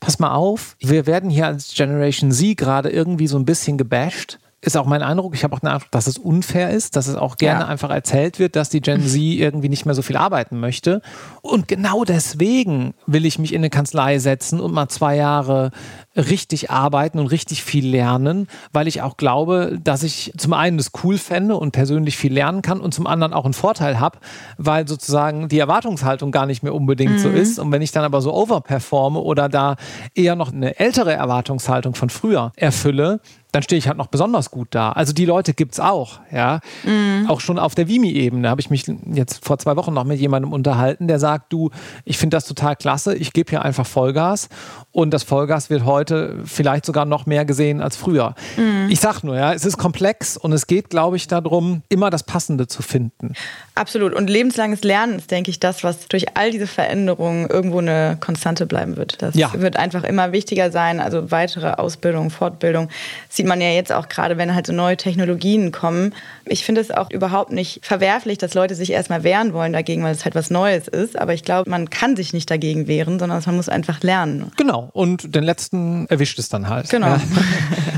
pass 0.00 0.18
mal 0.18 0.32
auf, 0.32 0.76
wir 0.80 1.06
werden 1.06 1.30
hier 1.30 1.46
als 1.46 1.74
Generation 1.74 2.32
Z 2.32 2.56
gerade 2.56 2.90
irgendwie 2.90 3.26
so 3.26 3.38
ein 3.38 3.44
bisschen 3.44 3.78
gebasht 3.78 4.38
ist 4.64 4.76
auch 4.76 4.86
mein 4.86 5.02
Eindruck. 5.02 5.34
Ich 5.34 5.44
habe 5.44 5.54
auch 5.54 5.60
den 5.60 5.68
Eindruck, 5.68 5.90
dass 5.90 6.06
es 6.06 6.18
unfair 6.18 6.70
ist, 6.70 6.96
dass 6.96 7.06
es 7.06 7.16
auch 7.16 7.36
gerne 7.36 7.60
ja. 7.60 7.66
einfach 7.66 7.90
erzählt 7.90 8.38
wird, 8.38 8.56
dass 8.56 8.70
die 8.70 8.80
Gen 8.80 9.06
Z 9.06 9.20
irgendwie 9.20 9.68
nicht 9.68 9.84
mehr 9.84 9.94
so 9.94 10.02
viel 10.02 10.16
arbeiten 10.16 10.58
möchte. 10.58 11.02
Und 11.42 11.68
genau 11.68 12.04
deswegen 12.04 12.94
will 13.06 13.26
ich 13.26 13.38
mich 13.38 13.52
in 13.52 13.60
eine 13.60 13.70
Kanzlei 13.70 14.18
setzen 14.18 14.60
und 14.60 14.72
mal 14.72 14.88
zwei 14.88 15.16
Jahre 15.16 15.70
richtig 16.16 16.70
arbeiten 16.70 17.18
und 17.18 17.26
richtig 17.26 17.64
viel 17.64 17.86
lernen, 17.86 18.48
weil 18.72 18.88
ich 18.88 19.02
auch 19.02 19.16
glaube, 19.16 19.78
dass 19.82 20.02
ich 20.02 20.32
zum 20.36 20.52
einen 20.52 20.78
das 20.78 20.92
cool 21.02 21.18
fände 21.18 21.56
und 21.56 21.72
persönlich 21.72 22.16
viel 22.16 22.32
lernen 22.32 22.62
kann 22.62 22.80
und 22.80 22.94
zum 22.94 23.06
anderen 23.06 23.32
auch 23.32 23.44
einen 23.44 23.54
Vorteil 23.54 23.98
habe, 24.00 24.18
weil 24.56 24.86
sozusagen 24.86 25.48
die 25.48 25.58
Erwartungshaltung 25.58 26.30
gar 26.30 26.46
nicht 26.46 26.62
mehr 26.62 26.74
unbedingt 26.74 27.14
mhm. 27.14 27.18
so 27.18 27.28
ist. 27.28 27.58
Und 27.58 27.72
wenn 27.72 27.82
ich 27.82 27.92
dann 27.92 28.04
aber 28.04 28.20
so 28.20 28.32
overperforme 28.32 29.18
oder 29.18 29.48
da 29.48 29.76
eher 30.14 30.36
noch 30.36 30.52
eine 30.52 30.78
ältere 30.78 31.12
Erwartungshaltung 31.12 31.94
von 31.94 32.10
früher 32.10 32.52
erfülle, 32.56 33.20
dann 33.54 33.62
stehe 33.62 33.78
ich 33.78 33.86
halt 33.86 33.96
noch 33.96 34.08
besonders 34.08 34.50
gut 34.50 34.68
da. 34.72 34.90
Also 34.90 35.12
die 35.12 35.26
Leute 35.26 35.54
gibt 35.54 35.74
es 35.74 35.80
auch, 35.80 36.18
ja. 36.32 36.58
Mhm. 36.82 37.26
Auch 37.28 37.40
schon 37.40 37.60
auf 37.60 37.76
der 37.76 37.86
Vimi-Ebene 37.86 38.48
habe 38.48 38.60
ich 38.60 38.68
mich 38.68 38.84
jetzt 39.12 39.44
vor 39.44 39.58
zwei 39.58 39.76
Wochen 39.76 39.94
noch 39.94 40.02
mit 40.02 40.18
jemandem 40.18 40.52
unterhalten, 40.52 41.06
der 41.06 41.20
sagt, 41.20 41.52
du, 41.52 41.70
ich 42.04 42.18
finde 42.18 42.36
das 42.36 42.46
total 42.46 42.74
klasse, 42.74 43.14
ich 43.14 43.32
gebe 43.32 43.50
hier 43.50 43.62
einfach 43.62 43.86
Vollgas 43.86 44.48
und 44.90 45.14
das 45.14 45.22
Vollgas 45.22 45.70
wird 45.70 45.84
heute 45.84 46.40
vielleicht 46.44 46.84
sogar 46.84 47.04
noch 47.04 47.26
mehr 47.26 47.44
gesehen 47.44 47.80
als 47.80 47.96
früher. 47.96 48.34
Mhm. 48.56 48.88
Ich 48.90 48.98
sag 48.98 49.22
nur, 49.22 49.36
ja, 49.36 49.52
es 49.52 49.64
ist 49.64 49.76
komplex 49.76 50.36
und 50.36 50.52
es 50.52 50.66
geht, 50.66 50.90
glaube 50.90 51.16
ich, 51.16 51.28
darum, 51.28 51.82
immer 51.88 52.10
das 52.10 52.24
Passende 52.24 52.66
zu 52.66 52.82
finden. 52.82 53.34
Absolut. 53.76 54.14
Und 54.14 54.28
lebenslanges 54.28 54.82
Lernen 54.82 55.18
ist, 55.18 55.30
denke 55.30 55.52
ich, 55.52 55.60
das, 55.60 55.84
was 55.84 56.08
durch 56.08 56.36
all 56.36 56.50
diese 56.50 56.66
Veränderungen 56.66 57.48
irgendwo 57.48 57.78
eine 57.78 58.16
Konstante 58.18 58.66
bleiben 58.66 58.96
wird. 58.96 59.22
Das 59.22 59.36
ja. 59.36 59.52
wird 59.54 59.76
einfach 59.76 60.02
immer 60.02 60.32
wichtiger 60.32 60.72
sein. 60.72 60.98
Also 60.98 61.30
weitere 61.30 61.70
Ausbildung, 61.70 62.30
Fortbildung. 62.30 62.88
Sie 63.28 63.43
sieht 63.44 63.48
man 63.50 63.60
ja 63.60 63.68
jetzt 63.68 63.92
auch 63.92 64.08
gerade, 64.08 64.38
wenn 64.38 64.54
halt 64.54 64.66
so 64.66 64.72
neue 64.72 64.96
Technologien 64.96 65.70
kommen. 65.70 66.14
Ich 66.46 66.64
finde 66.64 66.80
es 66.80 66.90
auch 66.90 67.10
überhaupt 67.10 67.52
nicht 67.52 67.84
verwerflich, 67.84 68.38
dass 68.38 68.54
Leute 68.54 68.74
sich 68.74 68.90
erstmal 68.90 69.22
wehren 69.22 69.52
wollen 69.52 69.74
dagegen, 69.74 70.02
weil 70.02 70.12
es 70.12 70.24
halt 70.24 70.34
was 70.34 70.48
Neues 70.48 70.88
ist. 70.88 71.18
Aber 71.18 71.34
ich 71.34 71.42
glaube, 71.42 71.68
man 71.68 71.90
kann 71.90 72.16
sich 72.16 72.32
nicht 72.32 72.50
dagegen 72.50 72.86
wehren, 72.86 73.18
sondern 73.18 73.42
man 73.44 73.56
muss 73.56 73.68
einfach 73.68 74.02
lernen. 74.02 74.50
Genau. 74.56 74.88
Und 74.94 75.34
den 75.34 75.44
letzten 75.44 76.06
erwischt 76.06 76.38
es 76.38 76.48
dann 76.48 76.70
halt. 76.70 76.88
Genau. 76.88 77.08
Ja. 77.08 77.20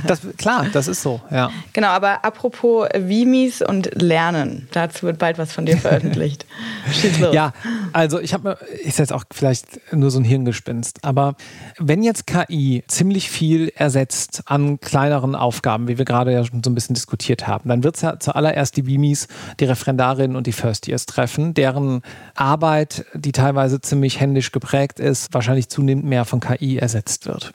Das, 0.07 0.21
klar, 0.37 0.67
das 0.73 0.87
ist 0.87 1.03
so, 1.03 1.21
ja. 1.33 1.51
Genau, 1.73 1.89
aber 1.89 2.25
apropos 2.25 2.87
Vimis 2.97 3.61
und 3.61 3.91
Lernen, 4.01 4.69
dazu 4.71 5.07
wird 5.07 5.19
bald 5.19 5.37
was 5.37 5.53
von 5.53 5.67
dir 5.67 5.79
veröffentlicht. 5.79 6.47
Schieß 6.93 7.19
los. 7.19 7.35
Ja, 7.35 7.53
also 7.93 8.21
ich 8.21 8.33
habe, 8.33 8.57
ist 8.85 9.01
jetzt 9.01 9.13
auch 9.13 9.25
vielleicht 9.33 9.93
nur 9.93 10.13
so 10.13 10.21
ein 10.21 10.25
Hirngespinst, 10.25 11.05
aber 11.05 11.35
wenn 11.79 12.05
jetzt 12.05 12.29
KI 12.29 12.85
ziemlich 12.87 13.31
viel 13.31 13.73
ersetzt 13.75 14.43
an 14.47 14.79
kleineren 14.81 15.35
Aufgaben, 15.37 15.89
wie 15.89 15.99
wir 15.99 16.05
gerade 16.05 16.33
ja 16.33 16.45
schon 16.45 16.63
so 16.63 16.71
ein 16.71 16.75
bisschen 16.75 16.95
diskutiert 16.95 17.47
haben, 17.47 17.69
dann 17.69 17.85
wird 17.85 17.97
es 17.97 18.03
ja 18.03 18.19
zuallererst 18.19 18.77
die 18.77 18.87
Vimis, 18.87 19.29
die 19.61 19.65
Referendarinnen 19.65 20.37
und 20.37 20.47
die 20.47 20.53
First 20.53 20.89
Years 20.89 21.07
treffen, 21.07 21.55
deren 21.55 22.03
Arbeit, 22.35 23.07
die 23.15 23.33
teilweise 23.33 23.81
ziemlich 23.81 24.21
händisch 24.21 24.53
geprägt 24.53 25.01
ist, 25.01 25.33
wahrscheinlich 25.33 25.69
zunehmend 25.69 26.05
mehr 26.05 26.25
von 26.25 26.41
KI 26.41 26.79
ersetzt 26.79 27.27
wird. 27.27 27.53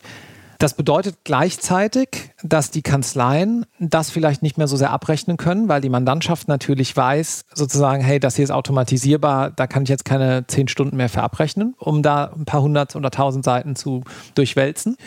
Das 0.61 0.75
bedeutet 0.75 1.15
gleichzeitig, 1.23 2.29
dass 2.43 2.69
die 2.69 2.83
Kanzleien 2.83 3.65
das 3.79 4.11
vielleicht 4.11 4.43
nicht 4.43 4.59
mehr 4.59 4.67
so 4.67 4.77
sehr 4.77 4.91
abrechnen 4.91 5.37
können, 5.37 5.69
weil 5.69 5.81
die 5.81 5.89
Mandantschaft 5.89 6.47
natürlich 6.47 6.95
weiß, 6.95 7.45
sozusagen, 7.51 8.03
hey, 8.03 8.19
das 8.19 8.35
hier 8.35 8.43
ist 8.43 8.51
automatisierbar, 8.51 9.49
da 9.49 9.65
kann 9.65 9.81
ich 9.81 9.89
jetzt 9.89 10.05
keine 10.05 10.45
zehn 10.45 10.67
Stunden 10.67 10.97
mehr 10.97 11.09
für 11.09 11.23
abrechnen, 11.23 11.73
um 11.79 12.03
da 12.03 12.25
ein 12.25 12.45
paar 12.45 12.61
hundert 12.61 12.95
oder 12.95 13.09
tausend 13.09 13.43
Seiten 13.43 13.75
zu 13.75 14.03
durchwälzen. 14.35 14.97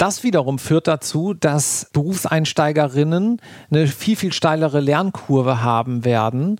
Das 0.00 0.22
wiederum 0.22 0.58
führt 0.58 0.88
dazu, 0.88 1.34
dass 1.34 1.90
Berufseinsteigerinnen 1.92 3.42
eine 3.70 3.86
viel, 3.86 4.16
viel 4.16 4.32
steilere 4.32 4.80
Lernkurve 4.80 5.62
haben 5.62 6.06
werden. 6.06 6.58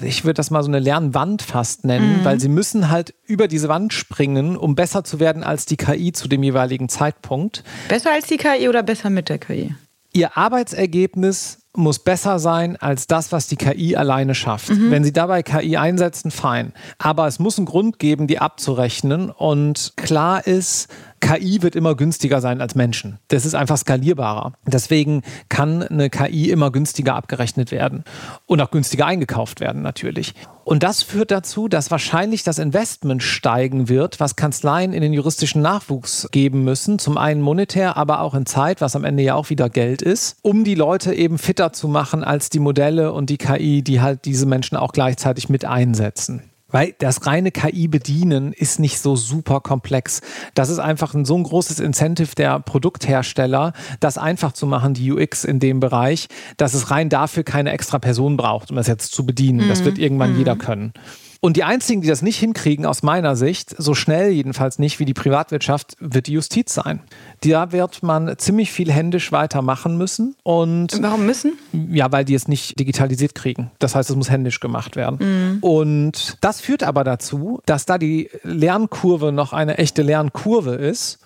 Ich 0.00 0.24
würde 0.24 0.38
das 0.38 0.50
mal 0.50 0.62
so 0.62 0.70
eine 0.70 0.78
Lernwand 0.78 1.42
fast 1.42 1.84
nennen, 1.84 2.20
mhm. 2.20 2.24
weil 2.24 2.40
sie 2.40 2.48
müssen 2.48 2.88
halt 2.88 3.12
über 3.26 3.46
diese 3.46 3.68
Wand 3.68 3.92
springen, 3.92 4.56
um 4.56 4.74
besser 4.74 5.04
zu 5.04 5.20
werden 5.20 5.44
als 5.44 5.66
die 5.66 5.76
KI 5.76 6.12
zu 6.12 6.28
dem 6.28 6.42
jeweiligen 6.42 6.88
Zeitpunkt. 6.88 7.62
Besser 7.88 8.10
als 8.10 8.26
die 8.26 8.38
KI 8.38 8.70
oder 8.70 8.82
besser 8.82 9.10
mit 9.10 9.28
der 9.28 9.36
KI? 9.36 9.74
Ihr 10.14 10.38
Arbeitsergebnis 10.38 11.58
muss 11.74 11.98
besser 11.98 12.38
sein 12.38 12.76
als 12.76 13.06
das, 13.06 13.32
was 13.32 13.48
die 13.48 13.56
KI 13.56 13.96
alleine 13.96 14.34
schafft. 14.34 14.70
Mhm. 14.70 14.90
Wenn 14.90 15.04
Sie 15.04 15.12
dabei 15.12 15.42
KI 15.42 15.76
einsetzen, 15.76 16.30
fein. 16.30 16.72
Aber 16.98 17.26
es 17.26 17.38
muss 17.38 17.58
einen 17.58 17.66
Grund 17.66 17.98
geben, 17.98 18.26
die 18.26 18.38
abzurechnen. 18.38 19.30
Und 19.30 19.92
klar 19.96 20.46
ist, 20.46 20.88
KI 21.22 21.62
wird 21.62 21.76
immer 21.76 21.94
günstiger 21.94 22.40
sein 22.40 22.60
als 22.60 22.74
Menschen. 22.74 23.18
Das 23.28 23.46
ist 23.46 23.54
einfach 23.54 23.78
skalierbarer. 23.78 24.52
Deswegen 24.66 25.22
kann 25.48 25.82
eine 25.82 26.10
KI 26.10 26.50
immer 26.50 26.70
günstiger 26.70 27.14
abgerechnet 27.14 27.70
werden 27.70 28.04
und 28.46 28.60
auch 28.60 28.70
günstiger 28.70 29.06
eingekauft 29.06 29.60
werden 29.60 29.82
natürlich. 29.82 30.34
Und 30.64 30.82
das 30.82 31.02
führt 31.02 31.30
dazu, 31.30 31.68
dass 31.68 31.90
wahrscheinlich 31.90 32.42
das 32.42 32.58
Investment 32.58 33.22
steigen 33.22 33.88
wird, 33.88 34.20
was 34.20 34.36
Kanzleien 34.36 34.92
in 34.92 35.00
den 35.00 35.12
juristischen 35.12 35.62
Nachwuchs 35.62 36.28
geben 36.32 36.64
müssen. 36.64 36.98
Zum 36.98 37.16
einen 37.16 37.40
monetär, 37.40 37.96
aber 37.96 38.20
auch 38.20 38.34
in 38.34 38.44
Zeit, 38.44 38.80
was 38.80 38.96
am 38.96 39.04
Ende 39.04 39.22
ja 39.22 39.34
auch 39.34 39.48
wieder 39.48 39.70
Geld 39.70 40.02
ist, 40.02 40.36
um 40.42 40.64
die 40.64 40.74
Leute 40.74 41.14
eben 41.14 41.38
fitter 41.38 41.72
zu 41.72 41.88
machen 41.88 42.24
als 42.24 42.50
die 42.50 42.60
Modelle 42.60 43.12
und 43.12 43.30
die 43.30 43.38
KI, 43.38 43.82
die 43.82 44.00
halt 44.00 44.24
diese 44.24 44.46
Menschen 44.46 44.76
auch 44.76 44.92
gleichzeitig 44.92 45.48
mit 45.48 45.64
einsetzen. 45.64 46.51
Weil 46.72 46.94
das 46.98 47.26
reine 47.26 47.52
KI 47.52 47.86
bedienen 47.86 48.52
ist 48.52 48.80
nicht 48.80 48.98
so 48.98 49.14
super 49.14 49.60
komplex. 49.60 50.20
Das 50.54 50.68
ist 50.68 50.78
einfach 50.78 51.14
ein, 51.14 51.24
so 51.24 51.36
ein 51.36 51.44
großes 51.44 51.78
Incentive 51.78 52.34
der 52.34 52.58
Produkthersteller, 52.60 53.72
das 54.00 54.18
einfach 54.18 54.52
zu 54.52 54.66
machen, 54.66 54.94
die 54.94 55.12
UX 55.12 55.44
in 55.44 55.60
dem 55.60 55.78
Bereich, 55.80 56.28
dass 56.56 56.74
es 56.74 56.90
rein 56.90 57.08
dafür 57.08 57.44
keine 57.44 57.70
extra 57.70 57.98
Person 57.98 58.36
braucht, 58.36 58.70
um 58.70 58.76
das 58.76 58.86
jetzt 58.88 59.12
zu 59.12 59.24
bedienen. 59.24 59.66
Mhm. 59.66 59.68
Das 59.68 59.84
wird 59.84 59.98
irgendwann 59.98 60.32
mhm. 60.32 60.38
jeder 60.38 60.56
können. 60.56 60.92
Und 61.44 61.56
die 61.56 61.64
einzigen, 61.64 62.02
die 62.02 62.08
das 62.08 62.22
nicht 62.22 62.38
hinkriegen, 62.38 62.86
aus 62.86 63.02
meiner 63.02 63.34
Sicht, 63.34 63.74
so 63.76 63.94
schnell 63.94 64.30
jedenfalls 64.30 64.78
nicht 64.78 65.00
wie 65.00 65.04
die 65.04 65.12
Privatwirtschaft, 65.12 65.96
wird 65.98 66.28
die 66.28 66.34
Justiz 66.34 66.72
sein. 66.72 67.00
Da 67.42 67.72
wird 67.72 68.04
man 68.04 68.38
ziemlich 68.38 68.70
viel 68.70 68.92
händisch 68.92 69.32
weitermachen 69.32 69.98
müssen. 69.98 70.36
Und 70.44 71.02
Warum 71.02 71.26
müssen? 71.26 71.58
Ja, 71.90 72.12
weil 72.12 72.24
die 72.24 72.34
es 72.34 72.46
nicht 72.46 72.78
digitalisiert 72.78 73.34
kriegen. 73.34 73.72
Das 73.80 73.96
heißt, 73.96 74.08
es 74.08 74.14
muss 74.14 74.30
händisch 74.30 74.60
gemacht 74.60 74.94
werden. 74.94 75.18
Mhm. 75.20 75.58
Und 75.62 76.36
das 76.42 76.60
führt 76.60 76.84
aber 76.84 77.02
dazu, 77.02 77.60
dass 77.66 77.86
da 77.86 77.98
die 77.98 78.30
Lernkurve 78.44 79.32
noch 79.32 79.52
eine 79.52 79.78
echte 79.78 80.02
Lernkurve 80.02 80.76
ist 80.76 81.18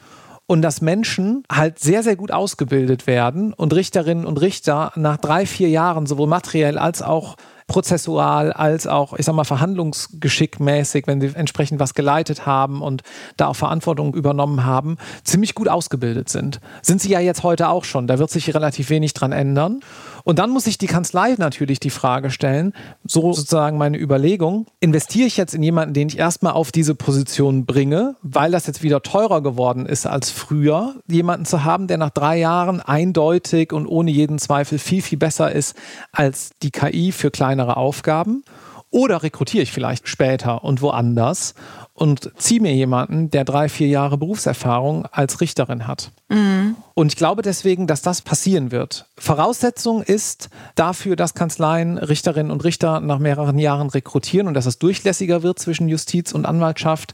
und 0.46 0.62
dass 0.62 0.80
Menschen 0.80 1.42
halt 1.52 1.78
sehr, 1.78 2.02
sehr 2.02 2.16
gut 2.16 2.30
ausgebildet 2.30 3.06
werden 3.06 3.52
und 3.52 3.74
Richterinnen 3.74 4.24
und 4.24 4.40
Richter 4.40 4.92
nach 4.96 5.18
drei, 5.18 5.44
vier 5.44 5.68
Jahren 5.68 6.06
sowohl 6.06 6.26
materiell 6.26 6.78
als 6.78 7.02
auch 7.02 7.36
prozessual 7.66 8.52
als 8.52 8.86
auch, 8.86 9.12
ich 9.14 9.26
sag 9.26 9.34
mal, 9.34 9.44
verhandlungsgeschickmäßig, 9.44 11.06
wenn 11.06 11.20
sie 11.20 11.32
entsprechend 11.34 11.80
was 11.80 11.94
geleitet 11.94 12.46
haben 12.46 12.80
und 12.80 13.02
da 13.36 13.48
auch 13.48 13.56
Verantwortung 13.56 14.14
übernommen 14.14 14.64
haben, 14.64 14.98
ziemlich 15.24 15.54
gut 15.54 15.68
ausgebildet 15.68 16.28
sind. 16.28 16.60
Sind 16.82 17.00
sie 17.00 17.10
ja 17.10 17.20
jetzt 17.20 17.42
heute 17.42 17.68
auch 17.68 17.84
schon. 17.84 18.06
Da 18.06 18.18
wird 18.18 18.30
sich 18.30 18.54
relativ 18.54 18.90
wenig 18.90 19.14
dran 19.14 19.32
ändern. 19.32 19.80
Und 20.26 20.40
dann 20.40 20.50
muss 20.50 20.64
sich 20.64 20.76
die 20.76 20.88
Kanzlei 20.88 21.36
natürlich 21.38 21.78
die 21.78 21.88
Frage 21.88 22.32
stellen, 22.32 22.72
so 23.04 23.32
sozusagen 23.32 23.78
meine 23.78 23.96
Überlegung, 23.96 24.66
investiere 24.80 25.28
ich 25.28 25.36
jetzt 25.36 25.54
in 25.54 25.62
jemanden, 25.62 25.94
den 25.94 26.08
ich 26.08 26.18
erstmal 26.18 26.54
auf 26.54 26.72
diese 26.72 26.96
Position 26.96 27.64
bringe, 27.64 28.16
weil 28.22 28.50
das 28.50 28.66
jetzt 28.66 28.82
wieder 28.82 29.02
teurer 29.02 29.40
geworden 29.40 29.86
ist 29.86 30.04
als 30.04 30.32
früher, 30.32 30.96
jemanden 31.06 31.46
zu 31.46 31.62
haben, 31.62 31.86
der 31.86 31.98
nach 31.98 32.10
drei 32.10 32.38
Jahren 32.40 32.80
eindeutig 32.80 33.72
und 33.72 33.86
ohne 33.86 34.10
jeden 34.10 34.40
Zweifel 34.40 34.80
viel, 34.80 35.00
viel 35.00 35.16
besser 35.16 35.52
ist 35.52 35.76
als 36.10 36.50
die 36.60 36.72
KI 36.72 37.12
für 37.12 37.30
kleinere 37.30 37.76
Aufgaben? 37.76 38.42
Oder 38.90 39.22
rekrutiere 39.22 39.62
ich 39.62 39.70
vielleicht 39.70 40.08
später 40.08 40.64
und 40.64 40.82
woanders 40.82 41.54
und 41.92 42.32
ziehe 42.36 42.60
mir 42.60 42.74
jemanden, 42.74 43.30
der 43.30 43.44
drei, 43.44 43.68
vier 43.68 43.86
Jahre 43.86 44.18
Berufserfahrung 44.18 45.06
als 45.06 45.40
Richterin 45.40 45.86
hat? 45.86 46.10
Mhm. 46.28 46.76
Und 46.98 47.12
ich 47.12 47.16
glaube 47.16 47.42
deswegen, 47.42 47.86
dass 47.86 48.00
das 48.00 48.22
passieren 48.22 48.72
wird. 48.72 49.04
Voraussetzung 49.18 50.02
ist 50.02 50.48
dafür, 50.76 51.14
dass 51.14 51.34
Kanzleien 51.34 51.98
Richterinnen 51.98 52.50
und 52.50 52.64
Richter 52.64 53.00
nach 53.00 53.18
mehreren 53.18 53.58
Jahren 53.58 53.90
rekrutieren 53.90 54.48
und 54.48 54.54
dass 54.54 54.64
es 54.64 54.78
durchlässiger 54.78 55.42
wird 55.42 55.58
zwischen 55.58 55.88
Justiz 55.88 56.32
und 56.32 56.46
Anwaltschaft, 56.46 57.12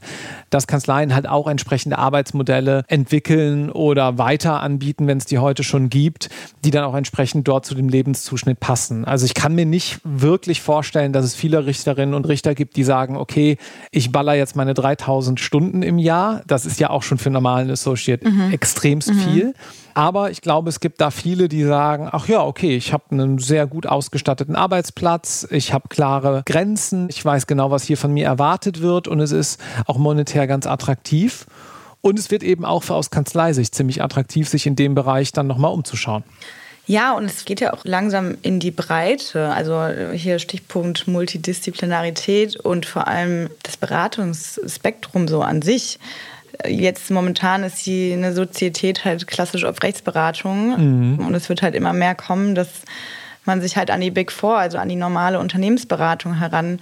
dass 0.49 0.67
Kanzleien 0.67 1.13
halt 1.13 1.27
auch 1.27 1.49
entsprechende 1.49 1.97
Arbeitsmodelle 1.97 2.85
entwickeln 2.87 3.69
oder 3.69 4.17
weiter 4.17 4.61
anbieten, 4.61 5.05
wenn 5.05 5.17
es 5.17 5.25
die 5.25 5.39
heute 5.39 5.63
schon 5.63 5.89
gibt, 5.89 6.29
die 6.63 6.71
dann 6.71 6.85
auch 6.85 6.95
entsprechend 6.95 7.45
dort 7.49 7.65
zu 7.65 7.75
dem 7.75 7.89
Lebenszuschnitt 7.89 8.61
passen. 8.61 9.03
Also 9.03 9.25
ich 9.25 9.33
kann 9.33 9.53
mir 9.53 9.65
nicht 9.65 9.99
wirklich 10.05 10.61
vorstellen, 10.61 11.11
dass 11.11 11.25
es 11.25 11.35
viele 11.35 11.65
Richterinnen 11.65 12.15
und 12.15 12.25
Richter 12.29 12.55
gibt, 12.55 12.77
die 12.77 12.85
sagen, 12.85 13.17
okay, 13.17 13.57
ich 13.91 14.13
baller 14.13 14.35
jetzt 14.35 14.55
meine 14.55 14.73
3000 14.73 15.41
Stunden 15.41 15.83
im 15.83 15.97
Jahr. 15.97 16.41
Das 16.47 16.65
ist 16.65 16.79
ja 16.79 16.89
auch 16.89 17.03
schon 17.03 17.17
für 17.17 17.29
normalen 17.29 17.69
Associate 17.69 18.25
mhm. 18.25 18.53
Extremst 19.03 19.13
mhm. 19.13 19.31
viel. 19.31 19.53
Aber 19.93 20.31
ich 20.31 20.41
glaube, 20.41 20.69
es 20.69 20.79
gibt 20.79 21.01
da 21.01 21.11
viele, 21.11 21.47
die 21.47 21.63
sagen, 21.63 22.09
ach 22.11 22.27
ja, 22.27 22.43
okay, 22.43 22.75
ich 22.75 22.93
habe 22.93 23.03
einen 23.11 23.37
sehr 23.37 23.67
gut 23.67 23.85
ausgestatteten 23.85 24.55
Arbeitsplatz, 24.55 25.47
ich 25.51 25.71
habe 25.71 25.87
klare 25.87 26.41
Grenzen, 26.45 27.07
ich 27.09 27.23
weiß 27.23 27.45
genau, 27.45 27.69
was 27.69 27.83
hier 27.83 27.97
von 27.97 28.11
mir 28.11 28.25
erwartet 28.25 28.81
wird 28.81 29.07
und 29.07 29.19
es 29.19 29.31
ist 29.31 29.61
auch 29.85 29.97
monetär 29.97 30.47
ganz 30.47 30.65
attraktiv. 30.65 31.45
Und 32.01 32.19
es 32.19 32.31
wird 32.31 32.43
eben 32.43 32.65
auch 32.65 32.83
für 32.83 32.95
aus 32.95 33.11
Kanzleisicht 33.11 33.73
ziemlich 33.73 34.03
attraktiv, 34.03 34.49
sich 34.49 34.65
in 34.65 34.75
dem 34.75 34.93
Bereich 34.93 35.31
dann 35.31 35.47
nochmal 35.47 35.71
umzuschauen. 35.71 36.23
Ja, 36.85 37.13
und 37.13 37.23
es 37.23 37.45
geht 37.45 37.61
ja 37.61 37.71
auch 37.71 37.85
langsam 37.85 38.35
in 38.41 38.59
die 38.59 38.71
Breite. 38.71 39.53
Also 39.53 39.87
hier 40.11 40.39
Stichpunkt 40.39 41.07
Multidisziplinarität 41.07 42.57
und 42.57 42.85
vor 42.85 43.07
allem 43.07 43.49
das 43.63 43.77
Beratungsspektrum 43.77 45.29
so 45.29 45.41
an 45.41 45.61
sich. 45.61 45.97
Jetzt 46.67 47.09
momentan 47.11 47.63
ist 47.63 47.85
die 47.85 48.13
eine 48.13 48.33
Sozietät 48.33 49.05
halt 49.05 49.27
klassisch 49.27 49.65
auf 49.65 49.81
Rechtsberatung 49.81 51.15
mhm. 51.17 51.25
und 51.25 51.33
es 51.33 51.49
wird 51.49 51.61
halt 51.61 51.75
immer 51.75 51.93
mehr 51.93 52.15
kommen, 52.15 52.55
dass 52.55 52.69
man 53.45 53.61
sich 53.61 53.75
halt 53.75 53.91
an 53.91 54.01
die 54.01 54.11
Big 54.11 54.31
Four, 54.31 54.57
also 54.57 54.77
an 54.77 54.89
die 54.89 54.95
normale 54.95 55.39
Unternehmensberatung 55.39 56.35
heran 56.35 56.79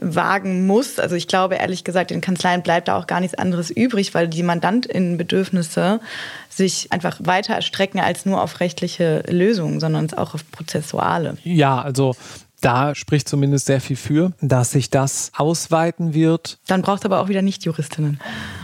wagen 0.00 0.66
muss. 0.66 0.98
Also 0.98 1.16
ich 1.16 1.26
glaube 1.26 1.56
ehrlich 1.56 1.84
gesagt, 1.84 2.10
den 2.10 2.20
Kanzleien 2.20 2.62
bleibt 2.62 2.88
da 2.88 2.96
auch 2.96 3.06
gar 3.06 3.20
nichts 3.20 3.36
anderes 3.36 3.70
übrig, 3.70 4.14
weil 4.14 4.28
die 4.28 4.42
Mandantinnenbedürfnisse 4.42 6.00
sich 6.48 6.92
einfach 6.92 7.18
weiter 7.20 7.54
erstrecken 7.54 8.00
als 8.00 8.24
nur 8.24 8.42
auf 8.42 8.60
rechtliche 8.60 9.24
Lösungen, 9.28 9.80
sondern 9.80 10.12
auch 10.14 10.34
auf 10.34 10.50
prozessuale. 10.50 11.36
Ja, 11.42 11.80
also 11.80 12.14
da 12.60 12.94
spricht 12.94 13.28
zumindest 13.28 13.66
sehr 13.66 13.80
viel 13.80 13.96
für, 13.96 14.32
dass 14.40 14.72
sich 14.72 14.90
das 14.90 15.30
ausweiten 15.36 16.12
wird. 16.12 16.58
Dann 16.66 16.82
braucht 16.82 17.00
es 17.00 17.04
aber 17.04 17.20
auch 17.20 17.28
wieder 17.28 17.42
nicht 17.42 17.64
Juristinnen. 17.64 18.18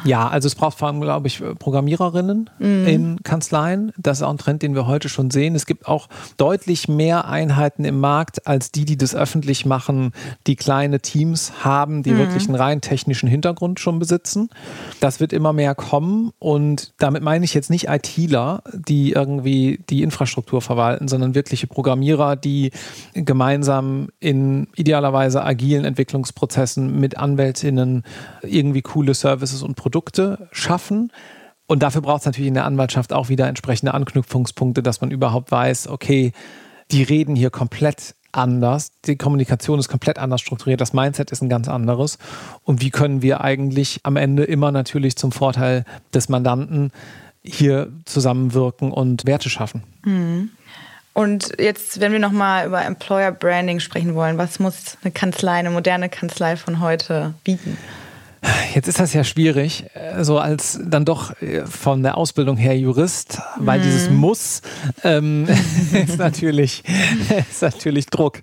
Ja, 0.05 0.29
also 0.29 0.47
es 0.47 0.57
braucht 0.57 0.79
vor 0.79 0.89
allem, 0.89 1.01
glaube 1.01 1.29
ich, 1.29 1.43
Programmiererinnen 1.59 2.51
mhm. 2.59 2.87
in 2.87 3.23
Kanzleien. 3.23 3.93
Das 3.97 4.19
ist 4.19 4.23
auch 4.23 4.31
ein 4.31 4.39
Trend, 4.39 4.63
den 4.63 4.75
wir 4.75 4.87
heute 4.87 5.09
schon 5.09 5.31
sehen. 5.31 5.55
Es 5.55 5.67
gibt 5.67 5.87
auch 5.87 6.09
deutlich 6.37 6.89
mehr 6.89 7.29
Einheiten 7.29 7.85
im 7.85 8.01
Markt 8.01 8.47
als 8.47 8.73
die, 8.73 8.85
die 8.85 8.97
das 8.97 9.15
öffentlich 9.15 9.65
machen, 9.65 10.13
die 10.47 10.57
kleine 10.57 11.01
Teams 11.01 11.53
haben, 11.65 12.03
die 12.03 12.13
mhm. 12.13 12.19
wirklich 12.19 12.47
einen 12.49 12.57
rein 12.57 12.81
technischen 12.81 13.29
Hintergrund 13.29 13.79
schon 13.79 14.01
besitzen. 14.01 14.51
Das 14.99 15.21
wird 15.21 15.33
immer 15.33 15.53
mehr 15.53 15.75
kommen 15.75 16.33
und 16.41 16.93
damit 16.99 17.23
meine 17.23 17.45
ich 17.45 17.55
jetzt 17.55 17.71
nicht 17.71 17.89
ITler, 17.89 18.63
die 18.73 19.13
irgendwie 19.13 19.81
die 19.89 20.03
Infrastruktur 20.03 20.61
verwalten, 20.61 21.07
sondern 21.07 21.35
wirkliche 21.35 21.69
Programmierer, 21.69 22.35
die 22.35 22.73
gemeinsam 23.15 23.84
in 24.21 24.69
idealerweise 24.77 25.43
agilen 25.43 25.85
Entwicklungsprozessen 25.85 27.01
mit 27.01 27.19
Anwältinnen 27.19 28.05
irgendwie 28.43 28.83
coole 28.83 29.15
Services 29.15 29.63
und 29.63 29.77
Produkte 29.77 29.95
Produkte 29.95 30.49
schaffen. 30.53 31.13
Und 31.67 31.83
dafür 31.83 32.03
braucht 32.03 32.21
es 32.21 32.27
natürlich 32.27 32.49
in 32.49 32.55
der 32.55 32.67
Anwaltschaft 32.67 33.13
auch 33.13 33.29
wieder 33.29 33.49
entsprechende 33.49 33.95
Anknüpfungspunkte, 33.95 34.83
dass 34.83 35.01
man 35.01 35.11
überhaupt 35.11 35.51
weiß, 35.51 35.89
okay, 35.89 36.33
die 36.91 37.03
reden 37.03 37.37
hier 37.37 37.51
komplett 37.51 38.15
anders, 38.33 38.91
die 39.07 39.17
Kommunikation 39.17 39.79
ist 39.79 39.89
komplett 39.89 40.19
anders 40.19 40.41
strukturiert, 40.41 40.81
das 40.81 40.93
Mindset 40.93 41.31
ist 41.31 41.43
ein 41.43 41.49
ganz 41.49 41.69
anderes. 41.69 42.19
Und 42.65 42.83
wie 42.83 42.91
können 42.91 43.23
wir 43.23 43.41
eigentlich 43.41 44.01
am 44.03 44.17
Ende 44.17 44.45
immer 44.45 44.73
natürlich 44.73 45.17
zum 45.17 45.33
Vorteil 45.33 45.85
des 46.13 46.29
Mandanten 46.29 46.91
hier 47.43 47.93
zusammenwirken 48.05 48.91
und 48.91 49.27
Werte 49.27 49.49
schaffen? 49.49 49.85
Mhm. 50.05 50.51
Und 51.15 51.53
jetzt, 51.61 52.01
wenn 52.01 52.13
wir 52.13 52.19
nochmal 52.19 52.67
über 52.67 52.85
Employer 52.85 53.31
Branding 53.31 53.81
sprechen 53.81 54.15
wollen, 54.15 54.37
was 54.37 54.59
muss 54.59 54.99
eine 55.03 55.13
Kanzlei, 55.13 55.53
eine 55.53 55.71
moderne 55.71 56.09
Kanzlei 56.09 56.57
von 56.57 56.81
heute 56.81 57.35
bieten? 57.45 57.79
Jetzt 58.75 58.89
ist 58.89 59.01
das 59.01 59.15
ja 59.15 59.25
schwierig, 59.25 59.85
so 60.21 60.39
als 60.39 60.79
dann 60.85 61.05
doch 61.05 61.41
äh, 61.41 61.65
von 61.65 62.03
der 62.03 62.19
Ausbildung 62.19 62.57
her 62.57 62.77
Jurist, 62.77 63.41
weil 63.57 63.79
mhm. 63.79 63.83
dieses 63.85 64.11
Muss 64.11 64.61
ähm, 65.03 65.47
ist, 65.93 66.19
natürlich, 66.19 66.83
ist 67.51 67.63
natürlich 67.63 68.07
Druck. 68.07 68.41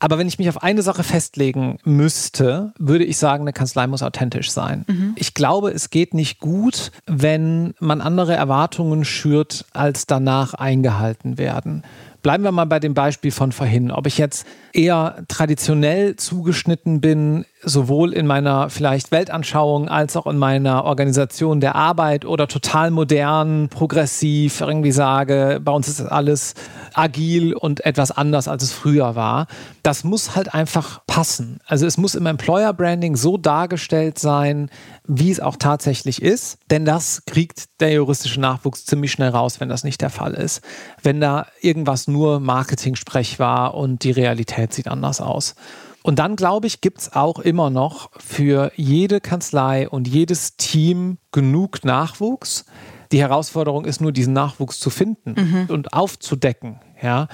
Aber 0.00 0.18
wenn 0.18 0.26
ich 0.26 0.38
mich 0.38 0.48
auf 0.48 0.62
eine 0.62 0.82
Sache 0.82 1.04
festlegen 1.04 1.78
müsste, 1.84 2.72
würde 2.78 3.04
ich 3.04 3.18
sagen, 3.18 3.42
eine 3.42 3.52
Kanzlei 3.52 3.86
muss 3.86 4.02
authentisch 4.02 4.50
sein. 4.50 4.84
Mhm. 4.88 5.12
Ich 5.16 5.34
glaube, 5.34 5.70
es 5.70 5.90
geht 5.90 6.14
nicht 6.14 6.40
gut, 6.40 6.90
wenn 7.06 7.74
man 7.80 8.00
andere 8.00 8.34
Erwartungen 8.34 9.04
schürt, 9.04 9.66
als 9.74 10.06
danach 10.06 10.54
eingehalten 10.54 11.36
werden. 11.36 11.84
Bleiben 12.22 12.44
wir 12.44 12.52
mal 12.52 12.64
bei 12.66 12.80
dem 12.80 12.94
Beispiel 12.94 13.30
von 13.30 13.52
vorhin. 13.52 13.90
Ob 13.90 14.06
ich 14.06 14.18
jetzt 14.18 14.46
eher 14.72 15.22
traditionell 15.28 16.16
zugeschnitten 16.16 17.00
bin, 17.00 17.44
sowohl 17.62 18.12
in 18.12 18.26
meiner 18.26 18.70
vielleicht 18.70 19.10
Weltanschauung 19.10 19.88
als 19.88 20.16
auch 20.16 20.26
in 20.26 20.38
meiner 20.38 20.84
Organisation 20.84 21.60
der 21.60 21.74
Arbeit 21.74 22.24
oder 22.24 22.48
total 22.48 22.90
modern, 22.90 23.68
progressiv, 23.68 24.60
irgendwie 24.60 24.92
sage, 24.92 25.60
bei 25.62 25.72
uns 25.72 25.88
ist 25.88 26.00
alles 26.00 26.54
agil 26.94 27.52
und 27.52 27.84
etwas 27.84 28.10
anders, 28.10 28.48
als 28.48 28.62
es 28.62 28.72
früher 28.72 29.14
war. 29.14 29.46
Das 29.82 30.04
muss 30.04 30.34
halt 30.34 30.54
einfach 30.54 31.00
passen. 31.06 31.60
Also 31.66 31.86
es 31.86 31.98
muss 31.98 32.14
im 32.14 32.26
Employer 32.26 32.72
Branding 32.72 33.16
so 33.16 33.36
dargestellt 33.36 34.18
sein, 34.18 34.70
wie 35.06 35.30
es 35.30 35.40
auch 35.40 35.56
tatsächlich 35.56 36.22
ist, 36.22 36.58
denn 36.70 36.84
das 36.84 37.22
kriegt 37.26 37.80
der 37.80 37.92
juristische 37.92 38.40
Nachwuchs 38.40 38.86
ziemlich 38.86 39.12
schnell 39.12 39.30
raus, 39.30 39.60
wenn 39.60 39.68
das 39.68 39.84
nicht 39.84 40.00
der 40.00 40.10
Fall 40.10 40.34
ist. 40.34 40.62
Wenn 41.02 41.20
da 41.20 41.46
irgendwas 41.60 42.08
nur 42.08 42.40
Marketing-Sprech 42.40 43.38
war 43.38 43.74
und 43.74 44.02
die 44.04 44.12
Realität 44.12 44.72
sieht 44.72 44.88
anders 44.88 45.20
aus. 45.20 45.54
Und 46.02 46.18
dann, 46.18 46.36
glaube 46.36 46.66
ich, 46.66 46.80
gibt 46.80 46.98
es 46.98 47.12
auch 47.12 47.38
immer 47.38 47.70
noch 47.70 48.10
für 48.18 48.72
jede 48.76 49.20
Kanzlei 49.20 49.88
und 49.88 50.08
jedes 50.08 50.56
Team 50.56 51.18
genug 51.30 51.84
Nachwuchs. 51.84 52.64
Die 53.12 53.20
Herausforderung 53.20 53.84
ist 53.84 54.00
nur, 54.00 54.12
diesen 54.12 54.32
Nachwuchs 54.32 54.78
zu 54.78 54.88
finden 54.88 55.34
mhm. 55.36 55.66
und 55.68 55.92
aufzudecken. 55.92 56.80
Ja? 57.02 57.28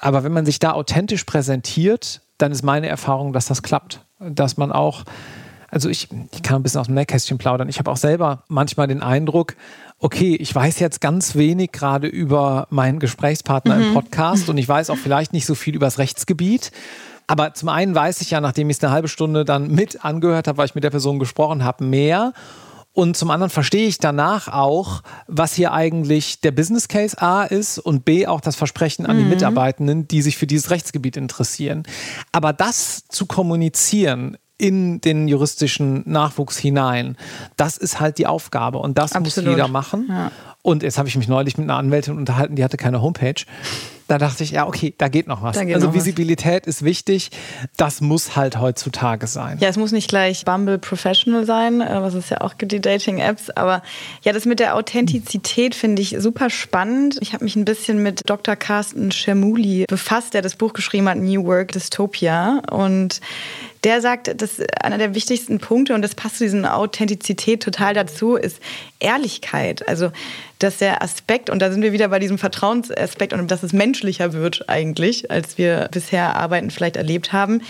Aber 0.00 0.24
wenn 0.24 0.32
man 0.32 0.46
sich 0.46 0.58
da 0.58 0.72
authentisch 0.72 1.24
präsentiert, 1.24 2.22
dann 2.38 2.52
ist 2.52 2.62
meine 2.62 2.88
Erfahrung, 2.88 3.32
dass 3.32 3.46
das 3.46 3.62
klappt. 3.62 4.04
Dass 4.20 4.56
man 4.56 4.70
auch, 4.70 5.04
also 5.68 5.88
ich, 5.88 6.08
ich 6.32 6.42
kann 6.42 6.56
ein 6.56 6.62
bisschen 6.62 6.80
aus 6.80 6.86
dem 6.86 6.94
Nähkästchen 6.94 7.38
plaudern. 7.38 7.68
Ich 7.68 7.78
habe 7.78 7.90
auch 7.90 7.96
selber 7.96 8.44
manchmal 8.48 8.86
den 8.86 9.02
Eindruck, 9.02 9.56
okay, 9.98 10.36
ich 10.36 10.54
weiß 10.54 10.80
jetzt 10.80 11.00
ganz 11.00 11.34
wenig 11.34 11.72
gerade 11.72 12.08
über 12.08 12.66
meinen 12.70 12.98
Gesprächspartner 12.98 13.76
mhm. 13.76 13.82
im 13.82 13.94
Podcast 13.94 14.48
und 14.50 14.58
ich 14.58 14.68
weiß 14.68 14.90
auch 14.90 14.98
vielleicht 14.98 15.32
nicht 15.32 15.46
so 15.46 15.54
viel 15.54 15.74
über 15.74 15.86
das 15.86 15.98
Rechtsgebiet. 15.98 16.72
Aber 17.26 17.54
zum 17.54 17.68
einen 17.68 17.94
weiß 17.94 18.20
ich 18.20 18.30
ja, 18.30 18.40
nachdem 18.40 18.70
ich 18.70 18.76
es 18.76 18.84
eine 18.84 18.92
halbe 18.92 19.08
Stunde 19.08 19.44
dann 19.44 19.70
mit 19.70 20.04
angehört 20.04 20.48
habe, 20.48 20.58
weil 20.58 20.66
ich 20.66 20.74
mit 20.74 20.84
der 20.84 20.90
Person 20.90 21.18
gesprochen 21.18 21.64
habe, 21.64 21.84
mehr. 21.84 22.32
Und 22.94 23.16
zum 23.16 23.30
anderen 23.30 23.48
verstehe 23.48 23.86
ich 23.86 23.98
danach 23.98 24.48
auch, 24.48 25.02
was 25.26 25.54
hier 25.54 25.72
eigentlich 25.72 26.40
der 26.40 26.50
Business 26.50 26.88
Case 26.88 27.20
A 27.20 27.44
ist 27.44 27.78
und 27.78 28.04
B 28.04 28.26
auch 28.26 28.42
das 28.42 28.54
Versprechen 28.54 29.06
an 29.06 29.16
die 29.16 29.24
mhm. 29.24 29.30
Mitarbeitenden, 29.30 30.08
die 30.08 30.20
sich 30.20 30.36
für 30.36 30.46
dieses 30.46 30.70
Rechtsgebiet 30.70 31.16
interessieren. 31.16 31.84
Aber 32.32 32.52
das 32.52 33.04
zu 33.08 33.24
kommunizieren 33.24 34.36
in 34.58 35.00
den 35.00 35.26
juristischen 35.26 36.02
Nachwuchs 36.04 36.58
hinein, 36.58 37.16
das 37.56 37.78
ist 37.78 37.98
halt 37.98 38.18
die 38.18 38.26
Aufgabe 38.26 38.78
und 38.78 38.98
das 38.98 39.12
Absolut. 39.12 39.46
muss 39.46 39.54
jeder 39.56 39.68
machen. 39.68 40.06
Ja. 40.08 40.30
Und 40.60 40.82
jetzt 40.82 40.98
habe 40.98 41.08
ich 41.08 41.16
mich 41.16 41.26
neulich 41.26 41.58
mit 41.58 41.68
einer 41.68 41.78
Anwältin 41.78 42.16
unterhalten, 42.16 42.54
die 42.56 42.62
hatte 42.62 42.76
keine 42.76 43.02
Homepage 43.02 43.34
da 44.12 44.18
dachte 44.18 44.44
ich, 44.44 44.50
ja, 44.50 44.66
okay, 44.66 44.92
da 44.98 45.08
geht 45.08 45.26
noch 45.26 45.40
was. 45.40 45.58
Geht 45.58 45.74
also 45.74 45.86
noch 45.86 45.94
Visibilität 45.94 46.66
was. 46.66 46.76
ist 46.76 46.84
wichtig. 46.84 47.30
Das 47.78 48.02
muss 48.02 48.36
halt 48.36 48.60
heutzutage 48.60 49.26
sein. 49.26 49.56
Ja, 49.58 49.70
es 49.70 49.78
muss 49.78 49.90
nicht 49.90 50.06
gleich 50.06 50.44
Bumble 50.44 50.76
Professional 50.76 51.46
sein, 51.46 51.80
äh, 51.80 52.02
was 52.02 52.12
es 52.12 52.28
ja 52.28 52.42
auch 52.42 52.58
gibt, 52.58 52.72
die 52.72 52.80
Dating-Apps. 52.82 53.48
Aber 53.48 53.82
ja, 54.20 54.34
das 54.34 54.44
mit 54.44 54.60
der 54.60 54.76
Authentizität 54.76 55.74
finde 55.74 56.02
ich 56.02 56.16
super 56.18 56.50
spannend. 56.50 57.16
Ich 57.22 57.32
habe 57.32 57.42
mich 57.42 57.56
ein 57.56 57.64
bisschen 57.64 58.02
mit 58.02 58.28
Dr. 58.28 58.54
Carsten 58.54 59.12
Schermuli 59.12 59.86
befasst, 59.88 60.34
der 60.34 60.42
das 60.42 60.56
Buch 60.56 60.74
geschrieben 60.74 61.08
hat, 61.08 61.16
New 61.16 61.46
Work 61.46 61.72
Dystopia. 61.72 62.60
Und 62.70 63.22
der 63.84 64.00
sagt, 64.00 64.40
dass 64.40 64.60
einer 64.80 64.98
der 64.98 65.14
wichtigsten 65.14 65.58
Punkte, 65.58 65.94
und 65.94 66.02
das 66.02 66.14
passt 66.14 66.36
zu 66.36 66.44
dieser 66.44 66.76
Authentizität 66.76 67.62
total 67.62 67.94
dazu, 67.94 68.36
ist 68.36 68.60
Ehrlichkeit. 69.00 69.88
Also, 69.88 70.12
dass 70.60 70.78
der 70.78 71.02
Aspekt, 71.02 71.50
und 71.50 71.60
da 71.60 71.72
sind 71.72 71.82
wir 71.82 71.92
wieder 71.92 72.08
bei 72.08 72.20
diesem 72.20 72.38
Vertrauensaspekt 72.38 73.32
und 73.32 73.50
dass 73.50 73.64
es 73.64 73.72
menschlicher 74.02 74.32
wird 74.32 74.68
eigentlich, 74.68 75.30
als 75.30 75.58
wir 75.58 75.88
bisher 75.92 76.34
Arbeiten 76.34 76.72
vielleicht 76.72 76.96
erlebt 76.96 77.32
haben, 77.32 77.62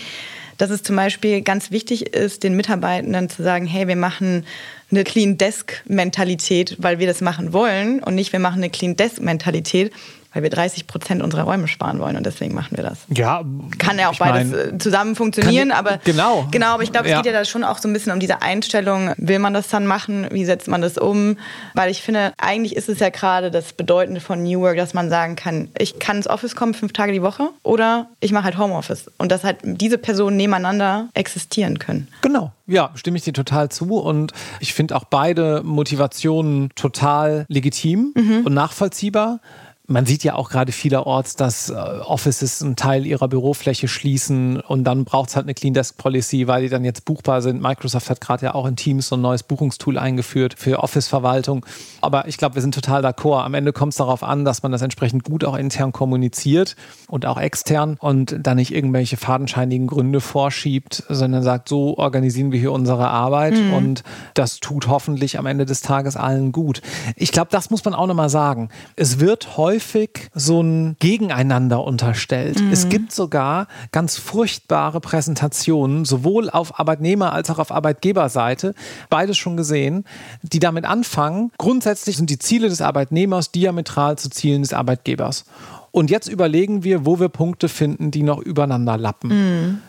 dass 0.57 0.71
es 0.71 0.81
zum 0.81 0.95
Beispiel 0.95 1.41
ganz 1.41 1.69
wichtig 1.69 2.15
ist, 2.15 2.43
den 2.43 2.55
Mitarbeitenden 2.55 3.29
zu 3.29 3.43
sagen, 3.43 3.67
hey, 3.67 3.87
wir 3.87 3.95
machen 3.95 4.45
eine 4.89 5.03
Clean 5.03 5.37
Desk 5.37 5.83
Mentalität, 5.85 6.75
weil 6.79 6.97
wir 6.97 7.05
das 7.05 7.21
machen 7.21 7.53
wollen 7.53 8.01
und 8.01 8.15
nicht 8.15 8.33
wir 8.33 8.39
machen 8.39 8.63
eine 8.63 8.71
Clean 8.71 8.95
Desk 8.95 9.21
Mentalität, 9.21 9.91
weil 10.33 10.43
wir 10.43 10.49
30 10.49 10.87
Prozent 10.87 11.21
unserer 11.21 11.43
Räume 11.43 11.67
sparen 11.67 11.99
wollen 11.99 12.17
und 12.17 12.25
deswegen 12.25 12.53
machen 12.53 12.75
wir 12.75 12.83
das. 12.83 12.99
Ja, 13.09 13.43
kann 13.77 13.99
ja 13.99 14.09
auch 14.09 14.17
beides 14.17 14.51
mein, 14.51 14.75
äh, 14.75 14.77
zusammen 14.77 15.15
funktionieren, 15.15 15.69
kann, 15.69 15.77
aber 15.77 15.99
genau, 16.03 16.47
genau, 16.51 16.73
aber 16.73 16.83
ich 16.83 16.91
glaube, 16.91 17.05
es 17.05 17.11
ja. 17.11 17.21
geht 17.21 17.31
ja 17.31 17.37
da 17.37 17.45
schon 17.45 17.63
auch 17.63 17.77
so 17.77 17.87
ein 17.87 17.93
bisschen 17.93 18.11
um 18.11 18.19
diese 18.19 18.41
Einstellung. 18.41 19.13
Will 19.17 19.39
man 19.39 19.53
das 19.53 19.67
dann 19.67 19.87
machen? 19.87 20.27
Wie 20.31 20.45
setzt 20.45 20.67
man 20.67 20.81
das 20.81 20.97
um? 20.97 21.37
Weil 21.73 21.91
ich 21.91 22.01
finde, 22.01 22.33
eigentlich 22.37 22.75
ist 22.75 22.89
es 22.89 22.99
ja 22.99 23.09
gerade 23.09 23.51
das 23.51 23.73
Bedeutende 23.73 24.21
von 24.21 24.43
New 24.43 24.61
Work, 24.61 24.77
dass 24.77 24.93
man 24.93 25.09
sagen 25.09 25.35
kann, 25.35 25.69
ich 25.77 25.99
kann 25.99 26.17
ins 26.17 26.27
Office 26.27 26.55
kommen 26.55 26.73
fünf 26.73 26.93
Tage 26.93 27.11
die 27.11 27.21
Woche 27.21 27.49
oder 27.63 28.07
ich 28.19 28.31
mache 28.31 28.45
halt 28.45 28.57
Homeoffice 28.57 29.11
und 29.17 29.31
dass 29.31 29.43
halt 29.43 29.57
diese 29.63 29.97
Personen 29.97 30.37
nebeneinander 30.37 31.09
existieren 31.13 31.79
können. 31.79 32.07
Genau. 32.21 32.51
Ja, 32.65 32.91
stimme 32.95 33.17
ich 33.17 33.23
dir 33.23 33.33
total 33.33 33.69
zu 33.69 33.97
und 33.97 34.31
ich 34.59 34.73
finde 34.73 34.95
auch 34.95 35.03
beide 35.03 35.61
Motivationen 35.63 36.69
total 36.75 37.45
legitim 37.49 38.13
mhm. 38.15 38.45
und 38.45 38.53
nachvollziehbar. 38.53 39.41
Man 39.85 40.05
sieht 40.05 40.23
ja 40.23 40.35
auch 40.35 40.49
gerade 40.49 40.71
vielerorts, 40.71 41.35
dass 41.35 41.69
äh, 41.69 41.73
Offices 41.73 42.63
einen 42.63 42.77
Teil 42.77 43.05
ihrer 43.05 43.27
Bürofläche 43.27 43.89
schließen 43.89 44.61
und 44.61 44.85
dann 44.85 45.03
braucht 45.03 45.29
es 45.29 45.35
halt 45.35 45.45
eine 45.45 45.53
Clean 45.53 45.73
Desk 45.73 45.97
Policy, 45.97 46.47
weil 46.47 46.61
die 46.61 46.69
dann 46.69 46.85
jetzt 46.85 47.03
buchbar 47.03 47.41
sind. 47.41 47.61
Microsoft 47.61 48.09
hat 48.09 48.21
gerade 48.21 48.45
ja 48.45 48.55
auch 48.55 48.65
in 48.65 48.77
Teams 48.77 49.09
so 49.09 49.17
ein 49.17 49.21
neues 49.21 49.43
Buchungstool 49.43 49.97
eingeführt 49.97 50.55
für 50.57 50.79
Office-Verwaltung. 50.81 51.65
Aber 51.99 52.29
ich 52.29 52.37
glaube, 52.37 52.55
wir 52.55 52.61
sind 52.61 52.73
total 52.73 53.05
d'accord. 53.05 53.43
Am 53.43 53.53
Ende 53.55 53.73
kommt 53.73 53.91
es 53.91 53.97
darauf 53.97 54.23
an, 54.23 54.45
dass 54.45 54.63
man 54.63 54.71
das 54.71 54.81
entsprechend 54.81 55.25
gut 55.25 55.43
auch 55.43 55.57
intern 55.57 55.91
kommuniziert 55.91 56.77
und 57.09 57.25
auch 57.25 57.37
extern 57.37 57.97
und 57.99 58.37
dann 58.39 58.55
nicht 58.55 58.73
irgendwelche 58.73 59.17
fadenscheinigen 59.17 59.87
Gründe 59.87 60.21
vorschiebt, 60.21 61.03
sondern 61.09 61.43
sagt, 61.43 61.67
so 61.67 61.97
organisieren 61.97 62.53
wir 62.53 62.59
hier 62.59 62.71
unsere 62.71 63.09
Arbeit 63.09 63.55
mhm. 63.55 63.73
und 63.73 64.03
das 64.33 64.61
tut 64.61 64.87
hoffentlich 64.87 65.37
am 65.37 65.45
Ende 65.45 65.65
des 65.65 65.81
Tages 65.81 66.15
allen 66.15 66.53
gut. 66.53 66.81
Ich 67.17 67.33
glaube, 67.33 67.49
das 67.51 67.69
muss 67.69 67.83
man 67.83 67.93
auch 67.93 68.07
nochmal 68.07 68.29
sagen. 68.29 68.69
Es 68.95 69.19
wird 69.19 69.57
heute 69.57 69.72
häufig 69.73 70.29
so 70.35 70.61
ein 70.61 70.95
Gegeneinander 70.99 71.83
unterstellt. 71.83 72.61
Mhm. 72.61 72.71
Es 72.71 72.89
gibt 72.89 73.11
sogar 73.11 73.67
ganz 73.91 74.17
furchtbare 74.17 75.01
Präsentationen, 75.01 76.05
sowohl 76.05 76.49
auf 76.49 76.79
Arbeitnehmer- 76.79 77.33
als 77.33 77.49
auch 77.49 77.59
auf 77.59 77.71
Arbeitgeberseite, 77.71 78.75
beides 79.09 79.37
schon 79.37 79.57
gesehen, 79.57 80.05
die 80.43 80.59
damit 80.59 80.85
anfangen, 80.85 81.51
grundsätzlich 81.57 82.17
sind 82.17 82.29
die 82.29 82.37
Ziele 82.37 82.69
des 82.69 82.81
Arbeitnehmers 82.81 83.51
diametral 83.51 84.17
zu 84.17 84.29
Zielen 84.29 84.61
des 84.61 84.73
Arbeitgebers. 84.73 85.45
Und 85.91 86.09
jetzt 86.09 86.27
überlegen 86.27 86.83
wir, 86.83 87.05
wo 87.05 87.19
wir 87.19 87.29
Punkte 87.29 87.69
finden, 87.69 88.11
die 88.11 88.23
noch 88.23 88.39
übereinander 88.39 88.97
lappen. 88.97 89.29
Mhm. 89.29 89.81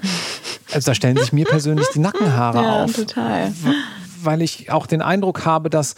Also 0.72 0.90
da 0.90 0.94
stellen 0.94 1.16
sich 1.16 1.32
mir 1.32 1.44
persönlich 1.44 1.86
die 1.94 1.98
Nackenhaare 1.98 2.58
ja, 2.62 2.84
auf. 2.84 2.92
Total. 2.92 3.52
Weil 4.22 4.42
ich 4.42 4.70
auch 4.70 4.86
den 4.86 5.02
Eindruck 5.02 5.44
habe, 5.44 5.68
dass 5.70 5.94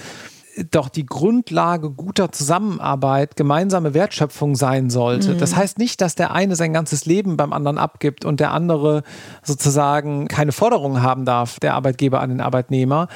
doch 0.70 0.88
die 0.88 1.04
Grundlage 1.04 1.90
guter 1.90 2.32
Zusammenarbeit 2.32 3.36
gemeinsame 3.36 3.94
Wertschöpfung 3.94 4.56
sein 4.56 4.90
sollte. 4.90 5.34
Mhm. 5.34 5.38
Das 5.38 5.54
heißt 5.54 5.78
nicht, 5.78 6.00
dass 6.00 6.14
der 6.14 6.32
eine 6.32 6.56
sein 6.56 6.72
ganzes 6.72 7.04
Leben 7.04 7.36
beim 7.36 7.52
anderen 7.52 7.78
abgibt 7.78 8.24
und 8.24 8.40
der 8.40 8.52
andere 8.52 9.02
sozusagen 9.42 10.28
keine 10.28 10.52
Forderungen 10.52 11.02
haben 11.02 11.24
darf, 11.24 11.60
der 11.60 11.74
Arbeitgeber 11.74 12.20
an 12.20 12.30
den 12.30 12.40
Arbeitnehmer. 12.40 13.08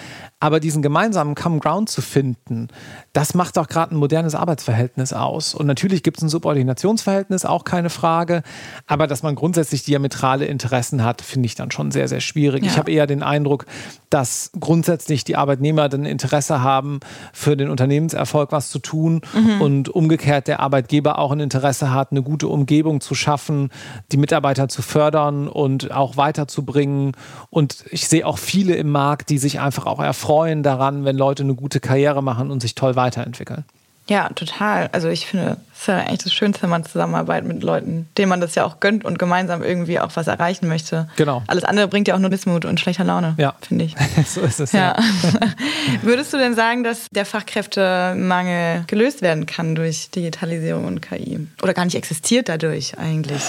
Aber 0.42 0.59
diesen 0.59 0.81
gemeinsamen 0.81 1.35
Common 1.35 1.61
Ground 1.61 1.90
zu 1.90 2.00
finden, 2.00 2.68
das 3.12 3.35
macht 3.35 3.59
auch 3.59 3.68
gerade 3.68 3.94
ein 3.94 3.98
modernes 3.98 4.35
Arbeitsverhältnis 4.35 5.12
aus. 5.12 5.55
Und 5.55 5.66
natürlich 5.66 6.03
gibt 6.03 6.16
es 6.16 6.22
ein 6.22 6.31
Subordinationsverhältnis, 6.31 7.44
auch 7.44 7.64
keine 7.64 7.90
Frage. 7.90 8.42
Aber 8.87 9.07
dass 9.07 9.22
man 9.22 9.35
grundsätzlich 9.35 9.85
diametrale 9.85 10.46
Interessen 10.46 11.05
hat, 11.05 11.20
finde 11.20 11.44
ich 11.44 11.57
dann 11.57 11.70
schon 11.70 11.90
sehr, 11.90 12.09
sehr 12.09 12.20
schwierig. 12.20 12.64
Ja. 12.64 12.70
Ich 12.70 12.79
habe 12.79 12.90
eher 12.90 13.07
den 13.07 13.22
Eindruck, 13.22 13.66
dass 14.09 14.50
grundsätzlich 14.59 15.24
die 15.24 15.37
Arbeitnehmer 15.37 15.90
dann 15.90 16.07
Interesse 16.07 16.62
haben, 16.62 17.00
für 17.35 17.55
den 17.55 17.68
Unternehmenserfolg 17.68 18.51
was 18.51 18.70
zu 18.70 18.78
tun 18.78 19.20
mhm. 19.34 19.61
und 19.61 19.88
umgekehrt 19.91 20.49
der 20.49 20.61
Arbeitgeber 20.61 21.18
auch 21.18 21.32
ein 21.32 21.41
Interesse 21.41 21.93
hat, 21.93 22.12
eine 22.12 22.22
gute 22.22 22.49
Umgebung 22.49 23.03
zu 23.03 23.14
schaffen, 23.14 23.68
die 24.11 24.16
Mitarbeiter 24.16 24.68
zu 24.68 24.80
fördern 24.80 25.49
und 25.49 25.93
auch 25.93 26.16
weiterzubringen. 26.16 27.12
Und 27.51 27.84
ich 27.91 28.09
sehe 28.09 28.26
auch 28.26 28.38
viele 28.38 28.74
im 28.76 28.91
Markt, 28.91 29.28
die 29.28 29.36
sich 29.36 29.61
einfach 29.61 29.84
auch 29.84 30.01
erfreuen 30.01 30.30
freuen 30.31 30.62
daran, 30.62 31.05
wenn 31.05 31.16
Leute 31.16 31.43
eine 31.43 31.57
gute 31.57 31.81
Karriere 31.81 32.22
machen 32.22 32.53
und 32.53 32.61
sich 32.61 32.76
toll 32.76 32.95
weiterentwickeln. 32.95 33.64
Ja, 34.07 34.28
total. 34.28 34.89
Also 34.93 35.09
ich 35.09 35.26
finde, 35.26 35.57
es 35.72 35.81
ist 35.81 35.89
ja 35.89 35.99
eigentlich 35.99 36.22
das 36.22 36.33
Schönste, 36.33 36.62
wenn 36.62 36.70
man 36.70 36.85
zusammenarbeitet 36.85 37.49
mit 37.49 37.64
Leuten, 37.64 38.09
denen 38.16 38.28
man 38.28 38.41
das 38.41 38.55
ja 38.55 38.64
auch 38.64 38.78
gönnt 38.78 39.05
und 39.05 39.18
gemeinsam 39.18 39.64
irgendwie 39.64 39.99
auch 39.99 40.11
was 40.14 40.28
erreichen 40.28 40.68
möchte. 40.68 41.09
Genau. 41.16 41.43
Alles 41.49 41.64
andere 41.64 41.89
bringt 41.89 42.07
ja 42.07 42.14
auch 42.14 42.20
nur 42.20 42.31
Missmut 42.31 42.64
und 42.64 42.78
schlechter 42.78 43.03
Laune, 43.03 43.35
ja. 43.39 43.55
finde 43.61 43.87
ich. 43.87 43.97
so 44.26 44.41
ist 44.43 44.61
es. 44.61 44.70
Ja. 44.70 44.97
ja. 44.97 45.41
Würdest 46.03 46.33
du 46.33 46.39
denn 46.39 46.55
sagen, 46.55 46.85
dass 46.85 47.09
der 47.11 47.26
Fachkräftemangel 47.26 48.85
gelöst 48.87 49.22
werden 49.22 49.47
kann 49.47 49.74
durch 49.74 50.11
Digitalisierung 50.11 50.85
und 50.85 51.03
KI? 51.03 51.49
Oder 51.61 51.74
gar 51.74 51.87
nicht 51.87 51.97
existiert 51.97 52.49
dadurch 52.49 52.99
eigentlich? 52.99 53.43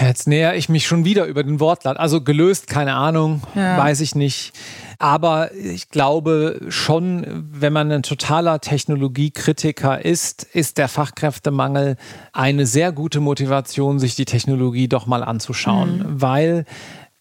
Jetzt 0.00 0.28
näher 0.28 0.54
ich 0.54 0.68
mich 0.68 0.86
schon 0.86 1.04
wieder 1.04 1.26
über 1.26 1.42
den 1.42 1.58
Wortlaut. 1.58 1.96
Also 1.96 2.20
gelöst, 2.20 2.68
keine 2.68 2.94
Ahnung, 2.94 3.42
ja. 3.56 3.76
weiß 3.78 4.00
ich 4.00 4.14
nicht. 4.14 4.52
Aber 5.00 5.54
ich 5.54 5.88
glaube 5.88 6.60
schon, 6.68 7.46
wenn 7.50 7.72
man 7.72 7.90
ein 7.90 8.02
totaler 8.02 8.60
Technologiekritiker 8.60 10.04
ist, 10.04 10.42
ist 10.42 10.76
der 10.76 10.88
Fachkräftemangel 10.88 11.96
eine 12.34 12.66
sehr 12.66 12.92
gute 12.92 13.20
Motivation, 13.20 13.98
sich 13.98 14.14
die 14.14 14.26
Technologie 14.26 14.88
doch 14.88 15.06
mal 15.06 15.24
anzuschauen, 15.24 16.00
mhm. 16.00 16.20
weil 16.20 16.66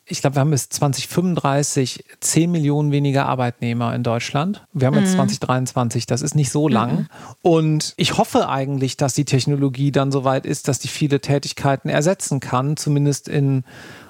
ich 0.06 0.20
glaube, 0.20 0.36
wir 0.36 0.42
haben 0.42 0.52
bis 0.52 0.68
2035 0.68 2.04
10 2.20 2.52
Millionen 2.52 2.92
weniger 2.92 3.28
Arbeitnehmer 3.28 3.96
in 3.96 4.04
Deutschland. 4.04 4.66
Wir 4.74 4.88
haben 4.88 4.98
jetzt 4.98 5.14
2023, 5.14 6.04
mhm. 6.04 6.06
das 6.08 6.22
ist 6.22 6.36
nicht 6.36 6.52
so 6.52 6.68
lang. 6.68 6.92
Mhm. 6.92 7.08
Und 7.42 7.94
ich 7.96 8.18
hoffe 8.18 8.50
eigentlich, 8.50 8.98
dass 8.98 9.14
die 9.14 9.24
Technologie 9.24 9.94
dann 9.94 10.12
so 10.12 10.26
weit 10.26 10.46
ist, 10.46 10.68
dass 10.68 10.80
die 10.80 10.90
viele 10.90 11.22
Tätigkeiten 11.22 11.88
ersetzen 11.88 12.42
kann, 12.42 12.76
zumindest 12.76 13.30
in 13.30 13.64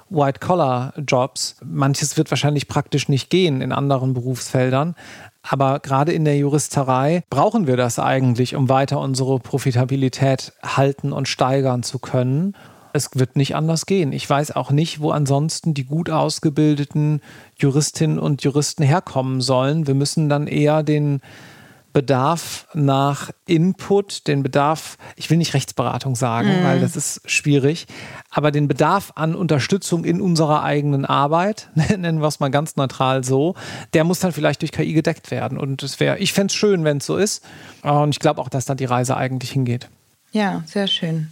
White-Collar-Jobs. 0.10 1.57
Manches 1.64 2.18
wird 2.18 2.32
wahrscheinlich 2.32 2.68
praktisch 2.68 3.10
nicht 3.10 3.30
gehen 3.30 3.62
in 3.62 3.72
anderen 3.72 4.14
Berufsfeldern. 4.14 4.95
Aber 5.41 5.80
gerade 5.80 6.12
in 6.12 6.26
der 6.26 6.38
Juristerei 6.38 7.24
brauchen 7.30 7.66
wir 7.66 7.78
das 7.78 7.97
eigentlich, 7.97 8.55
um 8.55 8.70
weiter 8.70 8.99
unsere 8.99 9.39
Profitabilität 9.39 10.53
halten 10.64 11.12
und 11.12 11.28
steigern 11.28 11.84
zu 11.84 11.99
können. 11.99 12.55
Es 12.91 13.10
wird 13.14 13.36
nicht 13.36 13.55
anders 13.55 13.86
gehen. 13.86 14.12
Ich 14.12 14.30
weiß 14.30 14.55
auch 14.55 14.72
nicht, 14.72 14.99
wo 14.99 15.12
ansonsten 15.12 15.74
die 15.74 15.86
gut 15.86 16.10
ausgebildeten 16.10 17.22
Juristinnen 17.57 18.20
und 18.20 18.43
Juristen 18.43 18.84
herkommen 18.84 19.41
sollen. 19.41 19.88
Wir 19.88 19.93
müssen 19.93 20.28
dann 20.28 20.47
eher 20.47 20.84
den 20.84 21.22
Bedarf 21.93 22.67
nach 22.73 23.31
Input, 23.47 24.27
den 24.27 24.43
Bedarf, 24.43 24.97
ich 25.15 25.29
will 25.29 25.37
nicht 25.37 25.53
Rechtsberatung 25.53 26.15
sagen, 26.15 26.61
mm. 26.61 26.63
weil 26.63 26.79
das 26.79 26.95
ist 26.95 27.21
schwierig, 27.29 27.87
aber 28.29 28.51
den 28.51 28.67
Bedarf 28.67 29.11
an 29.15 29.35
Unterstützung 29.35 30.05
in 30.05 30.21
unserer 30.21 30.63
eigenen 30.63 31.05
Arbeit, 31.05 31.69
nennen 31.75 32.21
wir 32.21 32.27
es 32.27 32.39
mal 32.39 32.49
ganz 32.49 32.75
neutral 32.75 33.23
so, 33.23 33.55
der 33.93 34.03
muss 34.03 34.19
dann 34.19 34.31
vielleicht 34.31 34.61
durch 34.61 34.71
KI 34.71 34.93
gedeckt 34.93 35.31
werden. 35.31 35.57
Und 35.57 35.83
es 35.83 35.99
wäre, 35.99 36.17
ich 36.19 36.33
fände 36.33 36.51
es 36.51 36.55
schön, 36.55 36.83
wenn 36.83 36.97
es 36.97 37.05
so 37.05 37.17
ist. 37.17 37.43
Und 37.81 38.09
ich 38.09 38.19
glaube 38.19 38.41
auch, 38.41 38.49
dass 38.49 38.65
da 38.65 38.75
die 38.75 38.85
Reise 38.85 39.17
eigentlich 39.17 39.51
hingeht. 39.51 39.89
Ja, 40.31 40.63
sehr 40.67 40.87
schön. 40.87 41.31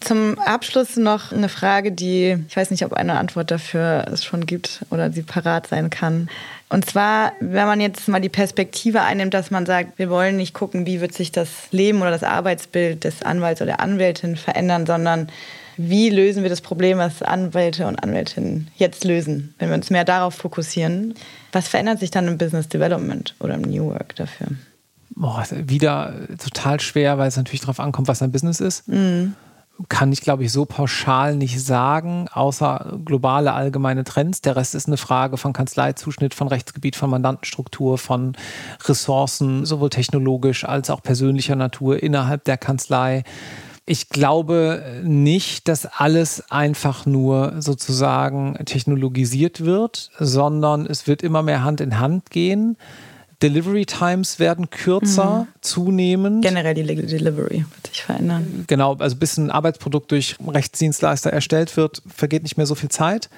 Zum 0.00 0.38
Abschluss 0.38 0.96
noch 0.96 1.32
eine 1.32 1.48
Frage, 1.48 1.90
die 1.90 2.44
ich 2.48 2.56
weiß 2.56 2.70
nicht, 2.70 2.84
ob 2.84 2.92
eine 2.92 3.18
Antwort 3.18 3.50
dafür 3.50 4.06
es 4.12 4.24
schon 4.24 4.46
gibt 4.46 4.84
oder 4.90 5.10
sie 5.10 5.22
parat 5.22 5.66
sein 5.66 5.90
kann. 5.90 6.28
Und 6.68 6.84
zwar, 6.84 7.32
wenn 7.40 7.66
man 7.66 7.80
jetzt 7.80 8.08
mal 8.08 8.20
die 8.20 8.28
Perspektive 8.28 9.02
einnimmt, 9.02 9.34
dass 9.34 9.50
man 9.50 9.66
sagt, 9.66 9.98
wir 9.98 10.10
wollen 10.10 10.36
nicht 10.36 10.52
gucken, 10.52 10.84
wie 10.84 11.00
wird 11.00 11.12
sich 11.12 11.30
das 11.30 11.48
Leben 11.70 12.00
oder 12.00 12.10
das 12.10 12.24
Arbeitsbild 12.24 13.04
des 13.04 13.22
Anwalts 13.22 13.60
oder 13.60 13.72
der 13.72 13.80
Anwältin 13.80 14.36
verändern, 14.36 14.84
sondern 14.84 15.28
wie 15.76 16.10
lösen 16.10 16.42
wir 16.42 16.50
das 16.50 16.62
Problem, 16.62 16.98
was 16.98 17.22
Anwälte 17.22 17.86
und 17.86 18.02
Anwältinnen 18.02 18.68
jetzt 18.76 19.04
lösen, 19.04 19.54
wenn 19.58 19.68
wir 19.68 19.76
uns 19.76 19.90
mehr 19.90 20.04
darauf 20.04 20.34
fokussieren. 20.34 21.14
Was 21.52 21.68
verändert 21.68 22.00
sich 22.00 22.10
dann 22.10 22.26
im 22.26 22.38
Business 22.38 22.68
Development 22.68 23.34
oder 23.38 23.54
im 23.54 23.62
New 23.62 23.86
Work 23.86 24.16
dafür? 24.16 24.48
Boah, 25.10 25.44
wieder 25.50 26.14
total 26.42 26.80
schwer, 26.80 27.16
weil 27.18 27.28
es 27.28 27.36
natürlich 27.36 27.60
darauf 27.60 27.78
ankommt, 27.78 28.08
was 28.08 28.22
ein 28.22 28.32
Business 28.32 28.60
ist. 28.60 28.88
Mhm 28.88 29.34
kann 29.88 30.12
ich, 30.12 30.20
glaube 30.20 30.44
ich, 30.44 30.52
so 30.52 30.64
pauschal 30.64 31.36
nicht 31.36 31.62
sagen, 31.62 32.28
außer 32.32 32.98
globale 33.04 33.52
allgemeine 33.52 34.04
Trends. 34.04 34.40
Der 34.40 34.56
Rest 34.56 34.74
ist 34.74 34.86
eine 34.86 34.96
Frage 34.96 35.36
von 35.36 35.52
Kanzleizuschnitt, 35.52 36.34
von 36.34 36.48
Rechtsgebiet, 36.48 36.96
von 36.96 37.10
Mandantenstruktur, 37.10 37.98
von 37.98 38.36
Ressourcen, 38.84 39.66
sowohl 39.66 39.90
technologisch 39.90 40.64
als 40.64 40.90
auch 40.90 41.02
persönlicher 41.02 41.56
Natur 41.56 42.02
innerhalb 42.02 42.44
der 42.44 42.56
Kanzlei. 42.56 43.24
Ich 43.88 44.08
glaube 44.08 45.02
nicht, 45.04 45.68
dass 45.68 45.86
alles 45.86 46.50
einfach 46.50 47.06
nur 47.06 47.54
sozusagen 47.60 48.58
technologisiert 48.64 49.64
wird, 49.64 50.10
sondern 50.18 50.86
es 50.86 51.06
wird 51.06 51.22
immer 51.22 51.42
mehr 51.42 51.62
Hand 51.62 51.80
in 51.80 52.00
Hand 52.00 52.30
gehen. 52.30 52.76
Delivery 53.42 53.84
Times 53.84 54.38
werden 54.38 54.70
kürzer, 54.70 55.42
mhm. 55.42 55.48
zunehmend. 55.60 56.42
Generell 56.42 56.74
die 56.74 56.84
Delivery 56.84 57.64
wird 57.74 57.86
sich 57.86 58.02
verändern. 58.02 58.64
Genau, 58.66 58.94
also 58.94 59.16
bis 59.16 59.36
ein 59.36 59.50
Arbeitsprodukt 59.50 60.10
durch 60.10 60.36
Rechtsdienstleister 60.46 61.30
erstellt 61.30 61.76
wird, 61.76 62.02
vergeht 62.06 62.42
nicht 62.42 62.56
mehr 62.56 62.66
so 62.66 62.74
viel 62.74 62.88
Zeit. 62.88 63.28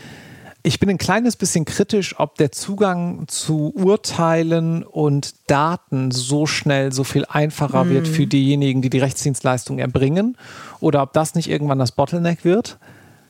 Ich 0.63 0.81
bin 0.81 0.91
ein 0.91 0.99
kleines 0.99 1.37
bisschen 1.37 1.65
kritisch, 1.65 2.19
ob 2.19 2.37
der 2.37 2.53
Zugang 2.53 3.27
zu 3.29 3.73
Urteilen 3.75 4.83
und 4.83 5.35
Daten 5.47 6.11
so 6.11 6.47
schnell 6.47 6.93
so 6.93 7.05
viel 7.05 7.25
einfacher 7.29 7.85
mhm. 7.85 7.91
wird 7.91 8.09
für 8.09 8.27
diejenigen, 8.27 8.83
die 8.83 8.91
die 8.91 8.99
Rechtsdienstleistung 8.99 9.79
erbringen 9.79 10.37
oder 10.81 11.03
ob 11.03 11.13
das 11.13 11.35
nicht 11.35 11.49
irgendwann 11.49 11.79
das 11.79 11.93
Bottleneck 11.93 12.45
wird 12.45 12.79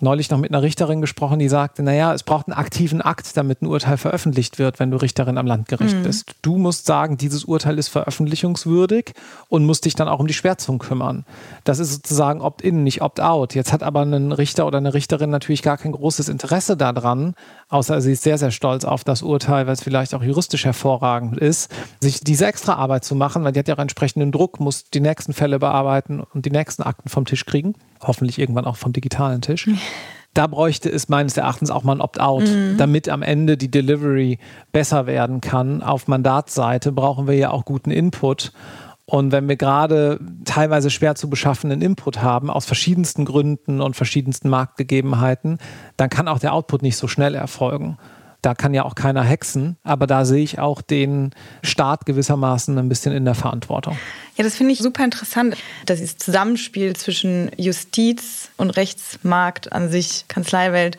neulich 0.01 0.31
noch 0.31 0.39
mit 0.39 0.53
einer 0.53 0.63
Richterin 0.63 1.01
gesprochen, 1.01 1.39
die 1.39 1.49
sagte, 1.49 1.83
naja, 1.83 2.13
es 2.15 2.23
braucht 2.23 2.49
einen 2.49 2.57
aktiven 2.57 3.03
Akt, 3.03 3.37
damit 3.37 3.63
ein 3.63 3.67
Urteil 3.67 3.97
veröffentlicht 3.97 4.59
wird, 4.59 4.79
wenn 4.79 4.91
du 4.91 4.97
Richterin 4.97 5.39
am 5.39 5.47
Landgericht 5.47 5.97
mhm. 5.97 6.03
bist. 6.03 6.35
Du 6.43 6.59
musst 6.59 6.87
sagen, 6.87 7.17
dieses 7.17 7.45
Urteil 7.45 7.79
ist 7.79 7.89
veröffentlichungswürdig 7.89 9.13
und 9.49 9.65
musst 9.65 9.85
dich 9.85 9.95
dann 9.95 10.09
auch 10.09 10.21
um 10.21 10.27
die 10.27 10.35
Schwärzung 10.35 10.79
kümmern. 10.79 11.25
Das 11.65 11.79
ist 11.79 11.93
sozusagen 11.93 12.41
Opt-in, 12.41 12.85
nicht 12.85 13.03
Opt-out. 13.03 13.55
Jetzt 13.55 13.73
hat 13.73 13.83
aber 13.83 14.03
ein 14.03 14.33
Richter 14.33 14.67
oder 14.67 14.79
eine 14.79 14.95
Richterin 14.95 15.31
natürlich 15.31 15.63
gar 15.63 15.79
kein 15.79 15.93
großes 15.93 16.29
Interesse 16.29 16.77
daran, 16.77 17.35
außer 17.69 18.01
sie 18.01 18.13
ist 18.13 18.23
sehr, 18.23 18.39
sehr 18.39 18.51
stolz 18.51 18.85
auf 18.85 19.05
das 19.05 19.23
Urteil, 19.23 19.67
weil 19.67 19.75
es 19.75 19.83
vielleicht 19.83 20.15
auch 20.15 20.23
juristisch 20.23 20.65
hervorragend 20.65 21.39
ist, 21.39 21.71
sich 22.01 22.21
diese 22.21 22.47
extra 22.47 22.75
Arbeit 22.75 23.05
zu 23.05 23.15
machen, 23.15 23.45
weil 23.45 23.53
die 23.53 23.61
hat 23.61 23.69
ja 23.69 23.75
auch 23.75 23.79
entsprechenden 23.79 24.33
Druck, 24.33 24.61
muss 24.61 24.91
die 24.91 25.01
nächsten 25.01 25.33
Fälle 25.33 25.59
bearbeiten 25.59 26.21
und 26.21 26.47
die 26.47 26.51
nächsten 26.51 26.83
Akten 26.83 27.09
vom 27.09 27.25
Tisch 27.25 27.45
kriegen 27.45 27.75
hoffentlich 28.03 28.39
irgendwann 28.39 28.65
auch 28.65 28.77
vom 28.77 28.93
digitalen 28.93 29.41
Tisch. 29.41 29.69
Da 30.35 30.47
bräuchte 30.47 30.89
es 30.89 31.09
meines 31.09 31.37
Erachtens 31.37 31.71
auch 31.71 31.83
mal 31.83 31.97
ein 31.97 32.01
Opt-out, 32.01 32.45
mhm. 32.45 32.77
damit 32.77 33.09
am 33.09 33.23
Ende 33.23 33.57
die 33.57 33.71
Delivery 33.71 34.39
besser 34.73 35.07
werden 35.07 35.41
kann. 35.41 35.83
Auf 35.83 36.07
Mandatsseite 36.07 36.93
brauchen 36.93 37.27
wir 37.27 37.35
ja 37.35 37.51
auch 37.51 37.65
guten 37.65 37.91
Input. 37.91 38.53
Und 39.05 39.33
wenn 39.33 39.49
wir 39.49 39.57
gerade 39.57 40.21
teilweise 40.45 40.91
schwer 40.91 41.15
zu 41.15 41.31
beschaffenen 41.31 41.81
Input 41.81 42.21
haben, 42.23 42.51
aus 42.51 42.67
verschiedensten 42.67 43.25
Gründen 43.25 43.81
und 43.81 43.97
verschiedensten 43.97 44.51
Marktgegebenheiten, 44.51 45.59
dann 45.97 46.11
kann 46.11 46.29
auch 46.29 46.39
der 46.39 46.53
Output 46.53 46.83
nicht 46.83 46.99
so 46.99 47.09
schnell 47.09 47.35
erfolgen. 47.35 47.97
Da 48.43 48.55
kann 48.55 48.73
ja 48.73 48.85
auch 48.85 48.95
keiner 48.95 49.25
hexen, 49.25 49.77
aber 49.83 50.07
da 50.07 50.25
sehe 50.25 50.43
ich 50.43 50.61
auch 50.61 50.81
den 50.81 51.31
Staat 51.63 52.07
gewissermaßen 52.07 52.79
ein 52.79 52.89
bisschen 52.89 53.13
in 53.13 53.25
der 53.25 53.35
Verantwortung. 53.35 53.99
Ja, 54.37 54.45
das 54.45 54.55
finde 54.55 54.73
ich 54.73 54.79
super 54.79 55.05
interessant, 55.05 55.57
dass 55.87 55.99
dieses 55.99 56.19
Zusammenspiel 56.19 56.95
zwischen 56.95 57.51
Justiz 57.57 58.51
und 58.57 58.71
Rechtsmarkt 58.71 59.73
an 59.73 59.91
sich, 59.91 60.27
Kanzleiwelt, 60.29 60.99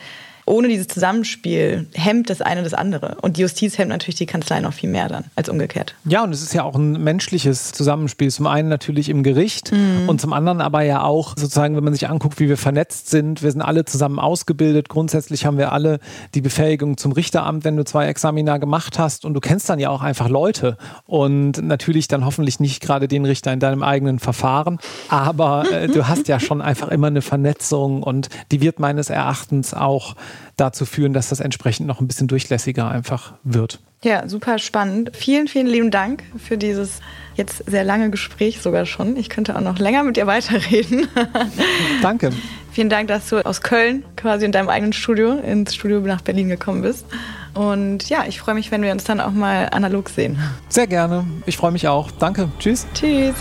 ohne 0.49 0.67
dieses 0.67 0.87
Zusammenspiel 0.87 1.87
hemmt 1.93 2.29
das 2.29 2.41
eine 2.41 2.63
das 2.63 2.73
andere. 2.73 3.17
Und 3.21 3.37
die 3.37 3.41
Justiz 3.41 3.77
hemmt 3.77 3.89
natürlich 3.89 4.15
die 4.15 4.25
Kanzlei 4.25 4.59
noch 4.59 4.73
viel 4.73 4.89
mehr 4.89 5.07
dann 5.07 5.25
als 5.35 5.47
umgekehrt. 5.47 5.95
Ja, 6.05 6.23
und 6.23 6.33
es 6.33 6.41
ist 6.41 6.53
ja 6.53 6.63
auch 6.63 6.75
ein 6.75 7.03
menschliches 7.03 7.71
Zusammenspiel. 7.71 8.31
Zum 8.31 8.47
einen 8.47 8.67
natürlich 8.67 9.09
im 9.09 9.21
Gericht 9.21 9.71
mhm. 9.71 10.09
und 10.09 10.19
zum 10.19 10.33
anderen 10.33 10.59
aber 10.59 10.81
ja 10.81 11.03
auch 11.03 11.35
sozusagen, 11.37 11.75
wenn 11.75 11.83
man 11.83 11.93
sich 11.93 12.09
anguckt, 12.09 12.39
wie 12.39 12.49
wir 12.49 12.57
vernetzt 12.57 13.11
sind. 13.11 13.43
Wir 13.43 13.51
sind 13.51 13.61
alle 13.61 13.85
zusammen 13.85 14.17
ausgebildet. 14.17 14.89
Grundsätzlich 14.89 15.45
haben 15.45 15.59
wir 15.59 15.71
alle 15.71 15.99
die 16.33 16.41
Befähigung 16.41 16.97
zum 16.97 17.11
Richteramt, 17.11 17.63
wenn 17.63 17.77
du 17.77 17.85
zwei 17.85 18.07
Examina 18.07 18.57
gemacht 18.57 18.97
hast. 18.97 19.25
Und 19.25 19.35
du 19.35 19.39
kennst 19.39 19.69
dann 19.69 19.77
ja 19.77 19.89
auch 19.91 20.01
einfach 20.01 20.29
Leute. 20.29 20.77
Und 21.05 21.61
natürlich 21.61 22.07
dann 22.07 22.25
hoffentlich 22.25 22.59
nicht 22.59 22.81
gerade 22.81 23.07
den 23.07 23.25
Richter 23.25 23.53
in 23.53 23.59
deinem 23.59 23.83
eigenen 23.83 24.17
Verfahren. 24.17 24.79
Aber 25.09 25.71
äh, 25.71 25.87
du 25.87 26.07
hast 26.07 26.27
ja 26.27 26.39
schon 26.39 26.61
einfach 26.61 26.87
immer 26.87 27.07
eine 27.07 27.21
Vernetzung 27.21 28.01
und 28.01 28.29
die 28.51 28.61
wird 28.61 28.79
meines 28.79 29.11
Erachtens 29.11 29.75
auch 29.75 30.15
dazu 30.57 30.85
führen, 30.85 31.13
dass 31.13 31.29
das 31.29 31.39
entsprechend 31.39 31.87
noch 31.87 32.01
ein 32.01 32.07
bisschen 32.07 32.27
durchlässiger 32.27 32.89
einfach 32.89 33.33
wird. 33.43 33.79
Ja, 34.01 34.29
super 34.29 34.59
spannend. 34.59 35.11
Vielen, 35.13 35.49
vielen 35.49 35.67
lieben 35.67 35.91
Dank 35.91 36.23
für 36.37 36.57
dieses 36.57 37.01
jetzt 37.35 37.63
sehr 37.69 37.83
lange 37.83 38.09
Gespräch 38.09 38.61
sogar 38.61 38.85
schon. 38.85 39.17
Ich 39.17 39.29
könnte 39.29 39.57
auch 39.57 39.61
noch 39.61 39.77
länger 39.77 40.03
mit 40.03 40.15
dir 40.15 40.25
weiterreden. 40.25 41.07
Danke. 42.01 42.31
Vielen 42.71 42.89
Dank, 42.89 43.09
dass 43.09 43.27
du 43.27 43.45
aus 43.45 43.61
Köln 43.61 44.05
quasi 44.15 44.45
in 44.45 44.53
deinem 44.53 44.69
eigenen 44.69 44.93
Studio 44.93 45.33
ins 45.39 45.75
Studio 45.75 45.99
nach 45.99 46.21
Berlin 46.21 46.47
gekommen 46.47 46.81
bist. 46.81 47.05
Und 47.53 48.07
ja, 48.07 48.23
ich 48.25 48.39
freue 48.39 48.55
mich, 48.55 48.71
wenn 48.71 48.81
wir 48.83 48.91
uns 48.91 49.03
dann 49.03 49.19
auch 49.19 49.31
mal 49.31 49.67
analog 49.71 50.09
sehen. 50.09 50.39
Sehr 50.69 50.87
gerne. 50.87 51.25
Ich 51.45 51.57
freue 51.57 51.71
mich 51.71 51.87
auch. 51.87 52.09
Danke. 52.11 52.49
Tschüss. 52.59 52.87
Tschüss. 52.93 53.35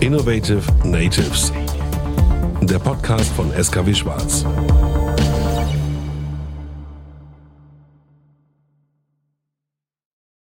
Innovative 0.00 0.62
Natives 0.82 1.52
der 2.70 2.78
Podcast 2.78 3.32
von 3.32 3.50
SKW 3.52 3.92
Schwarz. 3.92 4.44